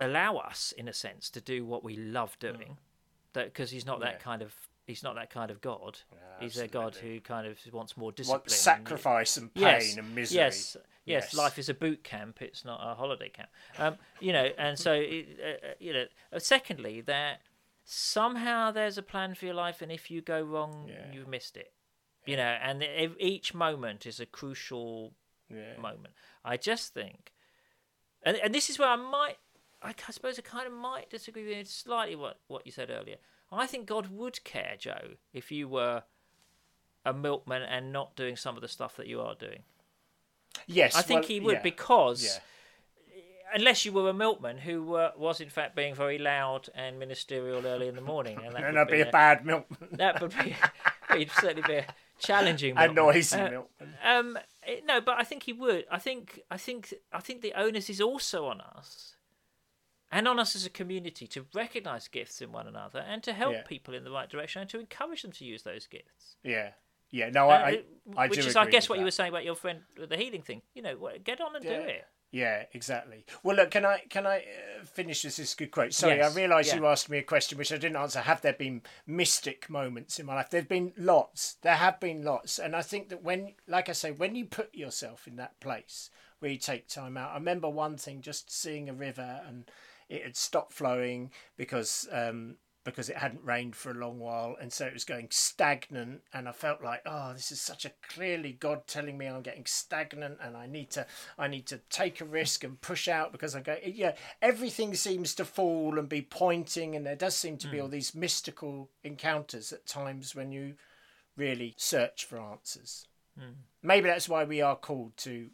allow 0.00 0.36
us, 0.38 0.72
in 0.72 0.88
a 0.88 0.92
sense, 0.92 1.30
to 1.30 1.40
do 1.40 1.64
what 1.64 1.84
we 1.84 1.96
love 1.96 2.38
doing, 2.38 2.78
that 3.34 3.46
because 3.46 3.70
He's 3.70 3.86
not 3.86 4.00
Yeah. 4.00 4.06
that 4.12 4.20
kind 4.20 4.42
of. 4.42 4.54
He's 4.86 5.02
not 5.02 5.14
that 5.14 5.30
kind 5.30 5.50
of 5.50 5.60
God. 5.62 5.98
Yeah, 6.12 6.18
he's 6.40 6.58
a 6.58 6.68
God 6.68 6.94
who 6.96 7.20
kind 7.20 7.46
of 7.46 7.58
wants 7.72 7.96
more 7.96 8.12
discipline. 8.12 8.40
What 8.42 8.50
sacrifice 8.50 9.36
and 9.38 9.52
pain 9.54 9.62
yes, 9.64 9.96
and 9.96 10.14
misery. 10.14 10.36
Yes, 10.36 10.76
yes, 11.06 11.24
Yes. 11.24 11.34
Life 11.34 11.58
is 11.58 11.68
a 11.70 11.74
boot 11.74 12.04
camp. 12.04 12.42
It's 12.42 12.64
not 12.64 12.80
a 12.82 12.94
holiday 12.94 13.30
camp. 13.30 13.48
Um, 13.78 13.96
you 14.20 14.32
know, 14.32 14.50
and 14.58 14.78
so 14.78 14.92
it, 14.92 15.38
uh, 15.42 15.66
uh, 15.68 15.70
you 15.80 15.92
know. 15.94 16.04
uh, 16.32 16.38
Secondly, 16.38 17.00
that 17.02 17.40
somehow 17.84 18.70
there's 18.70 18.98
a 18.98 19.02
plan 19.02 19.34
for 19.34 19.46
your 19.46 19.54
life, 19.54 19.80
and 19.82 19.90
if 19.90 20.10
you 20.10 20.20
go 20.20 20.42
wrong, 20.42 20.88
Yeah. 20.88 21.12
you've 21.12 21.28
missed 21.28 21.56
it. 21.56 21.72
You 22.26 22.36
know, 22.36 22.42
and 22.62 22.82
each 23.18 23.52
moment 23.54 24.06
is 24.06 24.18
a 24.20 24.26
crucial 24.26 25.14
Yeah. 25.50 25.76
moment. 25.78 26.14
I 26.44 26.56
just 26.56 26.92
think, 26.94 27.32
and 28.22 28.36
and 28.38 28.54
this 28.54 28.68
is 28.70 28.78
where 28.78 28.88
I 28.88 28.96
might, 28.96 29.36
I 29.82 29.94
suppose, 30.10 30.38
I 30.38 30.42
kind 30.42 30.66
of 30.66 30.72
might 30.72 31.10
disagree 31.10 31.56
with 31.56 31.68
slightly 31.68 32.16
what 32.16 32.40
what 32.48 32.64
you 32.66 32.72
said 32.72 32.88
earlier. 32.90 33.16
I 33.52 33.66
think 33.66 33.86
God 33.86 34.08
would 34.10 34.42
care, 34.44 34.74
Joe, 34.78 35.14
if 35.32 35.50
you 35.52 35.68
were 35.68 36.02
a 37.04 37.12
milkman 37.12 37.62
and 37.62 37.92
not 37.92 38.16
doing 38.16 38.36
some 38.36 38.56
of 38.56 38.62
the 38.62 38.68
stuff 38.68 38.96
that 38.96 39.06
you 39.06 39.20
are 39.20 39.34
doing. 39.34 39.62
Yes. 40.66 40.94
I 40.94 41.02
think 41.02 41.22
well, 41.22 41.28
he 41.28 41.40
would 41.40 41.54
yeah. 41.56 41.62
because 41.62 42.24
Yeah. 42.24 42.40
unless 43.54 43.84
you 43.84 43.92
were 43.92 44.08
a 44.08 44.14
milkman 44.14 44.58
who 44.58 44.94
uh, 44.94 45.12
was 45.16 45.40
in 45.40 45.50
fact 45.50 45.76
being 45.76 45.94
very 45.94 46.18
loud 46.18 46.68
and 46.74 46.98
ministerial 46.98 47.66
early 47.66 47.88
in 47.88 47.94
the 47.94 48.00
morning, 48.00 48.38
and 48.44 48.54
that 48.54 48.62
would 48.66 48.74
that'd 48.74 48.92
be 48.92 49.00
a 49.00 49.08
a- 49.08 49.12
bad 49.12 49.44
milkman. 49.44 49.88
that 49.92 50.20
would 50.22 50.34
be 50.42 50.56
it'd 51.14 51.30
certainly 51.32 51.62
be 51.66 51.74
a 51.76 51.86
challenging 52.18 52.74
A 52.78 52.88
noisy 52.88 53.36
Uh, 53.38 53.50
milkman. 53.50 53.94
Um, 54.02 54.38
no, 54.86 55.00
but 55.00 55.18
I 55.18 55.24
think 55.24 55.42
he 55.42 55.52
would. 55.52 55.84
I 55.90 55.98
think, 55.98 56.40
I 56.50 56.56
think, 56.56 56.94
I 57.12 57.20
think 57.20 57.42
the 57.42 57.52
onus 57.54 57.90
is 57.90 58.00
also 58.00 58.46
on 58.46 58.60
us, 58.62 59.13
and 60.14 60.28
on 60.28 60.38
us 60.38 60.54
as 60.54 60.64
a 60.64 60.70
community 60.70 61.26
to 61.26 61.44
recognise 61.52 62.06
gifts 62.08 62.40
in 62.40 62.52
one 62.52 62.66
another 62.68 63.00
and 63.00 63.22
to 63.24 63.32
help 63.32 63.52
Yeah. 63.54 63.62
people 63.66 63.94
in 63.94 64.04
the 64.04 64.10
right 64.12 64.30
direction 64.30 64.62
and 64.62 64.70
to 64.70 64.78
encourage 64.78 65.22
them 65.22 65.32
to 65.32 65.44
use 65.44 65.64
those 65.64 65.86
gifts. 65.88 66.36
Yeah. 66.44 66.70
Yeah. 67.10 67.30
No, 67.30 67.50
Uh, 67.50 67.52
I, 67.52 67.68
I, 67.68 67.84
I 68.16 68.28
which 68.28 68.38
is, 68.46 68.56
I 68.56 68.70
guess, 68.70 68.88
what 68.88 68.98
you 68.98 69.04
were 69.04 69.10
saying 69.10 69.30
about 69.30 69.44
your 69.44 69.56
friend 69.56 69.82
with 69.98 70.08
the 70.10 70.16
healing 70.16 70.42
thing. 70.42 70.62
You 70.74 70.82
know, 70.82 71.08
get 71.22 71.40
on 71.40 71.56
and 71.56 71.64
do 71.64 71.70
it. 71.70 72.06
Yeah, 72.30 72.64
exactly. 72.72 73.24
Well, 73.44 73.54
look, 73.54 73.70
can 73.70 73.84
I 73.84 73.98
can 74.08 74.26
I 74.26 74.38
uh, 74.38 74.84
finish 74.84 75.22
this? 75.22 75.36
This 75.36 75.54
good 75.54 75.70
quote. 75.70 75.92
Sorry, 75.92 76.16
Yes, 76.16 76.32
I 76.32 76.36
realise 76.36 76.66
yeah. 76.68 76.76
you 76.76 76.86
asked 76.86 77.08
me 77.08 77.18
a 77.18 77.22
question 77.22 77.58
which 77.58 77.70
I 77.72 77.76
didn't 77.76 77.96
answer. 77.96 78.20
Have 78.20 78.40
there 78.40 78.52
been 78.54 78.82
mystic 79.06 79.70
moments 79.70 80.18
in 80.18 80.26
my 80.26 80.34
life? 80.34 80.50
There've 80.50 80.68
been 80.68 80.92
lots. 80.96 81.54
There 81.62 81.76
have 81.76 82.00
been 82.00 82.24
lots, 82.24 82.58
and 82.58 82.74
I 82.74 82.82
think 82.82 83.08
that 83.10 83.22
when, 83.22 83.54
like 83.68 83.88
I 83.88 83.92
say, 83.92 84.10
when 84.10 84.34
you 84.34 84.46
put 84.46 84.74
yourself 84.74 85.28
in 85.28 85.36
that 85.36 85.60
place 85.60 86.10
where 86.40 86.50
you 86.50 86.58
take 86.58 86.88
time 86.88 87.16
out, 87.16 87.30
I 87.30 87.34
remember 87.34 87.68
one 87.68 87.96
thing: 87.96 88.20
just 88.20 88.50
seeing 88.50 88.88
a 88.88 88.94
river 88.94 89.40
and 89.46 89.70
it 90.08 90.22
had 90.22 90.36
stopped 90.36 90.72
flowing 90.72 91.30
because 91.56 92.08
um, 92.12 92.56
because 92.84 93.08
it 93.08 93.16
hadn't 93.16 93.42
rained 93.42 93.74
for 93.74 93.90
a 93.90 93.94
long 93.94 94.18
while, 94.18 94.56
and 94.60 94.70
so 94.70 94.84
it 94.84 94.92
was 94.92 95.04
going 95.04 95.28
stagnant. 95.30 96.20
And 96.34 96.46
I 96.46 96.52
felt 96.52 96.82
like, 96.82 97.00
oh, 97.06 97.32
this 97.32 97.50
is 97.50 97.60
such 97.60 97.86
a 97.86 97.92
clearly 98.10 98.52
God 98.52 98.86
telling 98.86 99.16
me 99.16 99.26
I'm 99.26 99.40
getting 99.40 99.64
stagnant, 99.64 100.38
and 100.42 100.54
I 100.56 100.66
need 100.66 100.90
to, 100.90 101.06
I 101.38 101.48
need 101.48 101.66
to 101.66 101.78
take 101.88 102.20
a 102.20 102.26
risk 102.26 102.62
and 102.62 102.80
push 102.80 103.08
out 103.08 103.32
because 103.32 103.56
I 103.56 103.60
go, 103.60 103.76
yeah, 103.82 104.12
everything 104.42 104.94
seems 104.94 105.34
to 105.36 105.46
fall 105.46 105.98
and 105.98 106.08
be 106.08 106.20
pointing, 106.20 106.94
and 106.94 107.06
there 107.06 107.16
does 107.16 107.34
seem 107.34 107.56
to 107.58 107.68
be 107.68 107.80
all 107.80 107.88
these 107.88 108.14
mystical 108.14 108.90
encounters 109.02 109.72
at 109.72 109.86
times 109.86 110.34
when 110.34 110.52
you 110.52 110.74
really 111.36 111.74
search 111.78 112.26
for 112.26 112.38
answers. 112.38 113.06
Maybe 113.82 114.08
that's 114.08 114.28
why 114.28 114.44
we 114.44 114.60
are 114.60 114.76
called 114.76 115.16
to 115.18 115.48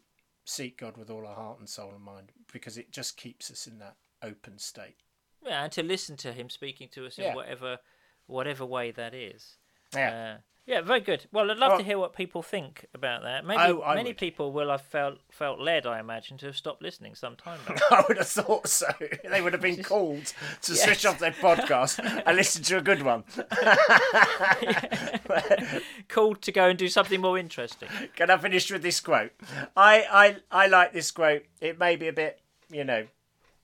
seek 0.44 0.78
God 0.78 0.96
with 0.96 1.10
all 1.10 1.26
our 1.26 1.34
heart 1.34 1.60
and 1.60 1.68
soul 1.68 1.92
and 1.94 2.02
mind 2.02 2.32
because 2.52 2.76
it 2.76 2.90
just 2.90 3.16
keeps 3.16 3.50
us 3.52 3.68
in 3.68 3.78
that 3.78 3.94
open 4.22 4.58
state. 4.58 4.96
Yeah, 5.44 5.64
and 5.64 5.72
to 5.72 5.82
listen 5.82 6.16
to 6.18 6.32
him 6.32 6.50
speaking 6.50 6.88
to 6.92 7.06
us 7.06 7.18
in 7.18 7.24
Yeah. 7.24 7.34
whatever, 7.34 7.78
whatever 8.26 8.64
way 8.66 8.90
that 8.90 9.14
is. 9.14 9.56
Yeah. 9.94 10.34
Uh, 10.36 10.40
yeah, 10.66 10.82
very 10.82 11.00
good. 11.00 11.26
Well, 11.32 11.50
I'd 11.50 11.56
love 11.56 11.78
to 11.78 11.84
hear 11.84 11.98
what 11.98 12.12
people 12.14 12.42
think 12.42 12.86
about 12.94 13.22
that. 13.22 13.44
Maybe 13.44 13.60
Oh, 13.60 13.82
I 13.82 13.96
many 13.96 14.10
would. 14.10 14.18
people 14.18 14.52
will 14.52 14.70
have 14.70 14.82
felt 14.82 15.18
felt 15.32 15.58
led, 15.58 15.84
I 15.84 15.98
imagine, 15.98 16.36
to 16.38 16.46
have 16.46 16.56
stopped 16.56 16.80
listening 16.80 17.16
some 17.16 17.34
time 17.34 17.58
ago. 17.66 17.74
I 17.90 18.04
would 18.06 18.18
have 18.18 18.28
thought 18.28 18.68
so. 18.68 18.86
They 19.28 19.40
would 19.40 19.52
have 19.52 19.62
been 19.62 19.82
called 19.82 20.32
to 20.62 20.76
switch 20.76 21.04
off 21.06 21.18
their 21.18 21.32
podcast 21.32 21.98
and 22.24 22.36
listen 22.36 22.62
to 22.64 22.76
a 22.76 22.82
good 22.82 23.02
one. 23.02 23.24
Called 26.08 26.42
to 26.42 26.52
go 26.52 26.68
and 26.68 26.78
do 26.78 26.88
something 26.88 27.20
more 27.20 27.38
interesting. 27.38 27.88
Can 28.14 28.30
I 28.30 28.36
finish 28.36 28.70
with 28.70 28.82
this 28.82 29.00
quote? 29.00 29.32
I, 29.76 30.04
I, 30.10 30.36
I 30.64 30.66
like 30.66 30.92
this 30.92 31.10
quote. 31.10 31.44
It 31.60 31.78
may 31.78 31.96
be 31.96 32.06
a 32.08 32.12
bit, 32.12 32.40
you 32.70 32.84
know, 32.84 33.06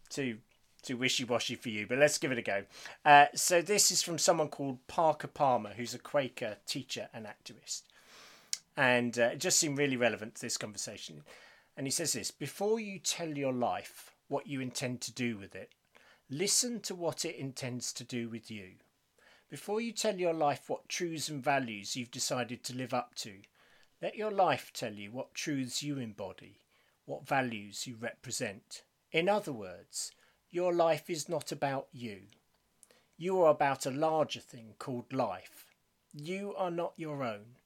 too 0.08 0.38
too 0.86 0.96
wishy 0.96 1.24
washy 1.24 1.54
for 1.54 1.68
you, 1.68 1.86
but 1.86 1.98
let's 1.98 2.18
give 2.18 2.32
it 2.32 2.38
a 2.38 2.42
go. 2.42 2.64
Uh, 3.04 3.26
so 3.34 3.60
this 3.60 3.90
is 3.90 4.02
from 4.02 4.18
someone 4.18 4.48
called 4.48 4.86
Parker 4.86 5.28
Palmer, 5.28 5.72
who's 5.76 5.94
a 5.94 5.98
Quaker 5.98 6.56
teacher 6.66 7.08
and 7.12 7.26
activist, 7.26 7.82
and 8.76 9.18
uh, 9.18 9.30
it 9.32 9.40
just 9.40 9.58
seemed 9.58 9.78
really 9.78 9.96
relevant 9.96 10.36
to 10.36 10.42
this 10.42 10.56
conversation. 10.56 11.22
And 11.76 11.86
he 11.86 11.90
says 11.90 12.12
this: 12.12 12.30
before 12.30 12.80
you 12.80 12.98
tell 12.98 13.28
your 13.28 13.52
life 13.52 14.14
what 14.28 14.46
you 14.46 14.60
intend 14.60 15.00
to 15.02 15.12
do 15.12 15.36
with 15.36 15.54
it, 15.54 15.72
listen 16.30 16.80
to 16.80 16.94
what 16.94 17.24
it 17.24 17.36
intends 17.36 17.92
to 17.92 18.04
do 18.04 18.28
with 18.28 18.50
you. 18.50 18.70
Before 19.48 19.80
you 19.80 19.92
tell 19.92 20.18
your 20.18 20.34
life 20.34 20.68
what 20.68 20.88
truths 20.88 21.28
and 21.28 21.42
values 21.42 21.94
you've 21.94 22.10
decided 22.10 22.64
to 22.64 22.74
live 22.74 22.92
up 22.92 23.14
to, 23.16 23.34
let 24.02 24.16
your 24.16 24.32
life 24.32 24.72
tell 24.74 24.92
you 24.92 25.12
what 25.12 25.34
truths 25.34 25.82
you 25.82 25.98
embody, 25.98 26.58
what 27.04 27.26
values 27.26 27.86
you 27.86 27.96
represent. 27.98 28.82
In 29.12 29.28
other 29.28 29.52
words, 29.52 30.12
your 30.56 30.72
life 30.72 31.10
is 31.10 31.28
not 31.28 31.52
about 31.52 31.86
you. 31.92 32.18
You 33.18 33.42
are 33.42 33.50
about 33.50 33.84
a 33.84 33.90
larger 33.90 34.40
thing 34.40 34.72
called 34.78 35.12
life. 35.12 35.66
You 36.14 36.54
are 36.56 36.70
not 36.70 36.94
your 36.96 37.22
own. 37.22 37.58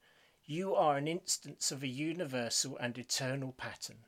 You 0.43 0.75
are 0.75 0.97
an 0.97 1.07
instance 1.07 1.71
of 1.71 1.83
a 1.83 1.87
universal 1.87 2.75
and 2.75 2.97
eternal 2.97 3.53
pattern. 3.53 3.99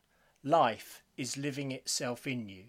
Life 0.43 1.01
is 1.15 1.37
living 1.37 1.71
itself 1.71 2.27
in 2.27 2.49
you. 2.49 2.65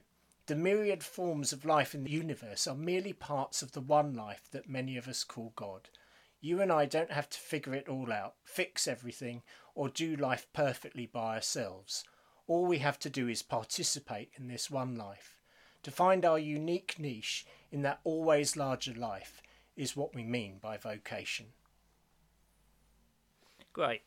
The 0.46 0.54
myriad 0.54 1.02
forms 1.02 1.52
of 1.52 1.64
life 1.64 1.96
in 1.96 2.04
the 2.04 2.12
universe 2.12 2.68
are 2.68 2.76
merely 2.76 3.12
parts 3.12 3.60
of 3.60 3.72
the 3.72 3.80
one 3.80 4.14
life 4.14 4.48
that 4.52 4.68
many 4.68 4.96
of 4.96 5.08
us 5.08 5.24
call 5.24 5.52
God. 5.56 5.88
You 6.40 6.60
and 6.60 6.70
I 6.70 6.86
don't 6.86 7.10
have 7.10 7.28
to 7.30 7.38
figure 7.40 7.74
it 7.74 7.88
all 7.88 8.12
out, 8.12 8.36
fix 8.44 8.86
everything, 8.86 9.42
or 9.74 9.88
do 9.88 10.14
life 10.14 10.46
perfectly 10.52 11.06
by 11.06 11.34
ourselves. 11.34 12.04
All 12.46 12.66
we 12.66 12.78
have 12.78 13.00
to 13.00 13.10
do 13.10 13.26
is 13.26 13.42
participate 13.42 14.30
in 14.38 14.46
this 14.46 14.70
one 14.70 14.94
life. 14.94 15.40
To 15.84 15.90
find 15.90 16.24
our 16.24 16.38
unique 16.38 16.96
niche 16.98 17.46
in 17.70 17.82
that 17.82 18.00
always 18.04 18.56
larger 18.56 18.94
life 18.94 19.42
is 19.76 19.96
what 19.96 20.14
we 20.14 20.24
mean 20.24 20.58
by 20.60 20.76
vocation. 20.76 21.46
Great. 23.72 24.02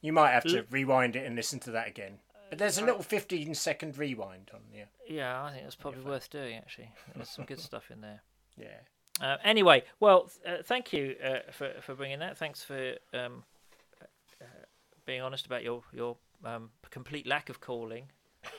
You 0.00 0.12
might 0.12 0.30
have 0.30 0.44
to 0.44 0.64
rewind 0.70 1.16
it 1.16 1.26
and 1.26 1.34
listen 1.34 1.58
to 1.60 1.70
that 1.72 1.88
again. 1.88 2.18
But 2.50 2.58
there's 2.58 2.78
a 2.78 2.84
little 2.84 3.02
15 3.02 3.54
second 3.54 3.96
rewind 3.98 4.50
on 4.54 4.60
there. 4.72 4.88
Yeah, 5.08 5.42
I 5.42 5.50
think 5.52 5.64
that's 5.64 5.74
probably 5.74 6.02
worth 6.02 6.30
doing. 6.30 6.56
Actually, 6.56 6.90
there's 7.16 7.30
some 7.30 7.46
good 7.46 7.60
stuff 7.60 7.90
in 7.90 8.00
there. 8.00 8.22
Yeah. 8.58 8.80
Uh, 9.18 9.38
anyway, 9.42 9.82
well, 9.98 10.30
uh, 10.46 10.56
thank 10.62 10.92
you 10.92 11.16
uh, 11.24 11.50
for 11.50 11.72
for 11.80 11.94
bringing 11.94 12.18
that. 12.18 12.36
Thanks 12.36 12.62
for 12.62 12.96
um, 13.14 13.44
uh, 14.02 14.44
being 15.06 15.22
honest 15.22 15.46
about 15.46 15.62
your 15.62 15.82
your 15.90 16.18
um, 16.44 16.68
complete 16.90 17.26
lack 17.26 17.48
of 17.48 17.62
calling 17.62 18.10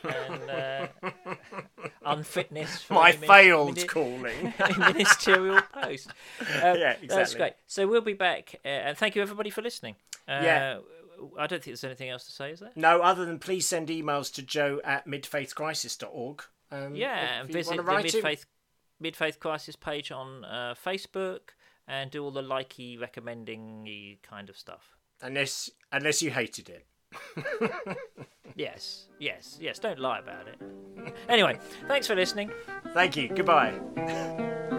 and 0.03 0.49
uh, 0.49 0.87
unfitness. 2.05 2.81
For 2.83 2.93
My 2.95 3.11
failed 3.11 3.75
mini- 3.75 3.87
calling. 3.87 4.53
ministerial 4.77 5.61
post. 5.73 6.09
Uh, 6.41 6.45
Yeah, 6.77 6.93
That's 6.93 7.03
exactly. 7.03 7.37
great. 7.37 7.53
So 7.67 7.87
we'll 7.87 8.01
be 8.01 8.13
back, 8.13 8.55
uh, 8.65 8.67
and 8.67 8.97
thank 8.97 9.15
you 9.15 9.21
everybody 9.21 9.49
for 9.49 9.61
listening. 9.61 9.95
Uh, 10.27 10.41
Yeah. 10.43 10.77
I 11.39 11.47
don't 11.47 11.63
think 11.63 11.65
there's 11.65 11.83
anything 11.85 12.09
else 12.09 12.25
to 12.25 12.31
say, 12.33 12.51
is 12.51 12.59
there? 12.59 12.71
No, 12.75 13.01
other 13.01 13.23
than 13.25 13.39
please 13.39 13.65
send 13.67 13.87
emails 13.87 14.33
to 14.33 14.41
joe 14.41 14.81
at 14.83 15.07
midfaithcrisis.org. 15.07 16.43
Um, 16.71 16.95
Yeah, 16.95 17.39
and 17.41 17.49
visit 17.49 17.77
the. 17.77 17.83
Mid-Faith, 17.83 18.45
Mid-Faith 18.99 19.39
Crisis 19.39 19.75
page 19.77 20.11
on 20.11 20.43
uh, 20.43 20.75
Facebook 20.85 21.51
and 21.87 22.11
do 22.11 22.23
all 22.23 22.31
the 22.31 22.41
likey, 22.41 22.99
recommending 22.99 24.17
kind 24.21 24.49
of 24.49 24.57
stuff. 24.57 24.97
Unless, 25.21 25.69
unless 25.93 26.21
you 26.21 26.31
hated 26.31 26.69
it. 26.69 26.85
Yes, 28.55 29.07
yes, 29.19 29.57
yes. 29.59 29.79
Don't 29.79 29.99
lie 29.99 30.19
about 30.19 30.47
it. 30.47 30.61
Anyway, 31.27 31.59
thanks 31.89 32.07
for 32.07 32.15
listening. 32.15 32.49
Thank 32.93 33.17
you. 33.17 33.27
Goodbye. 33.27 33.73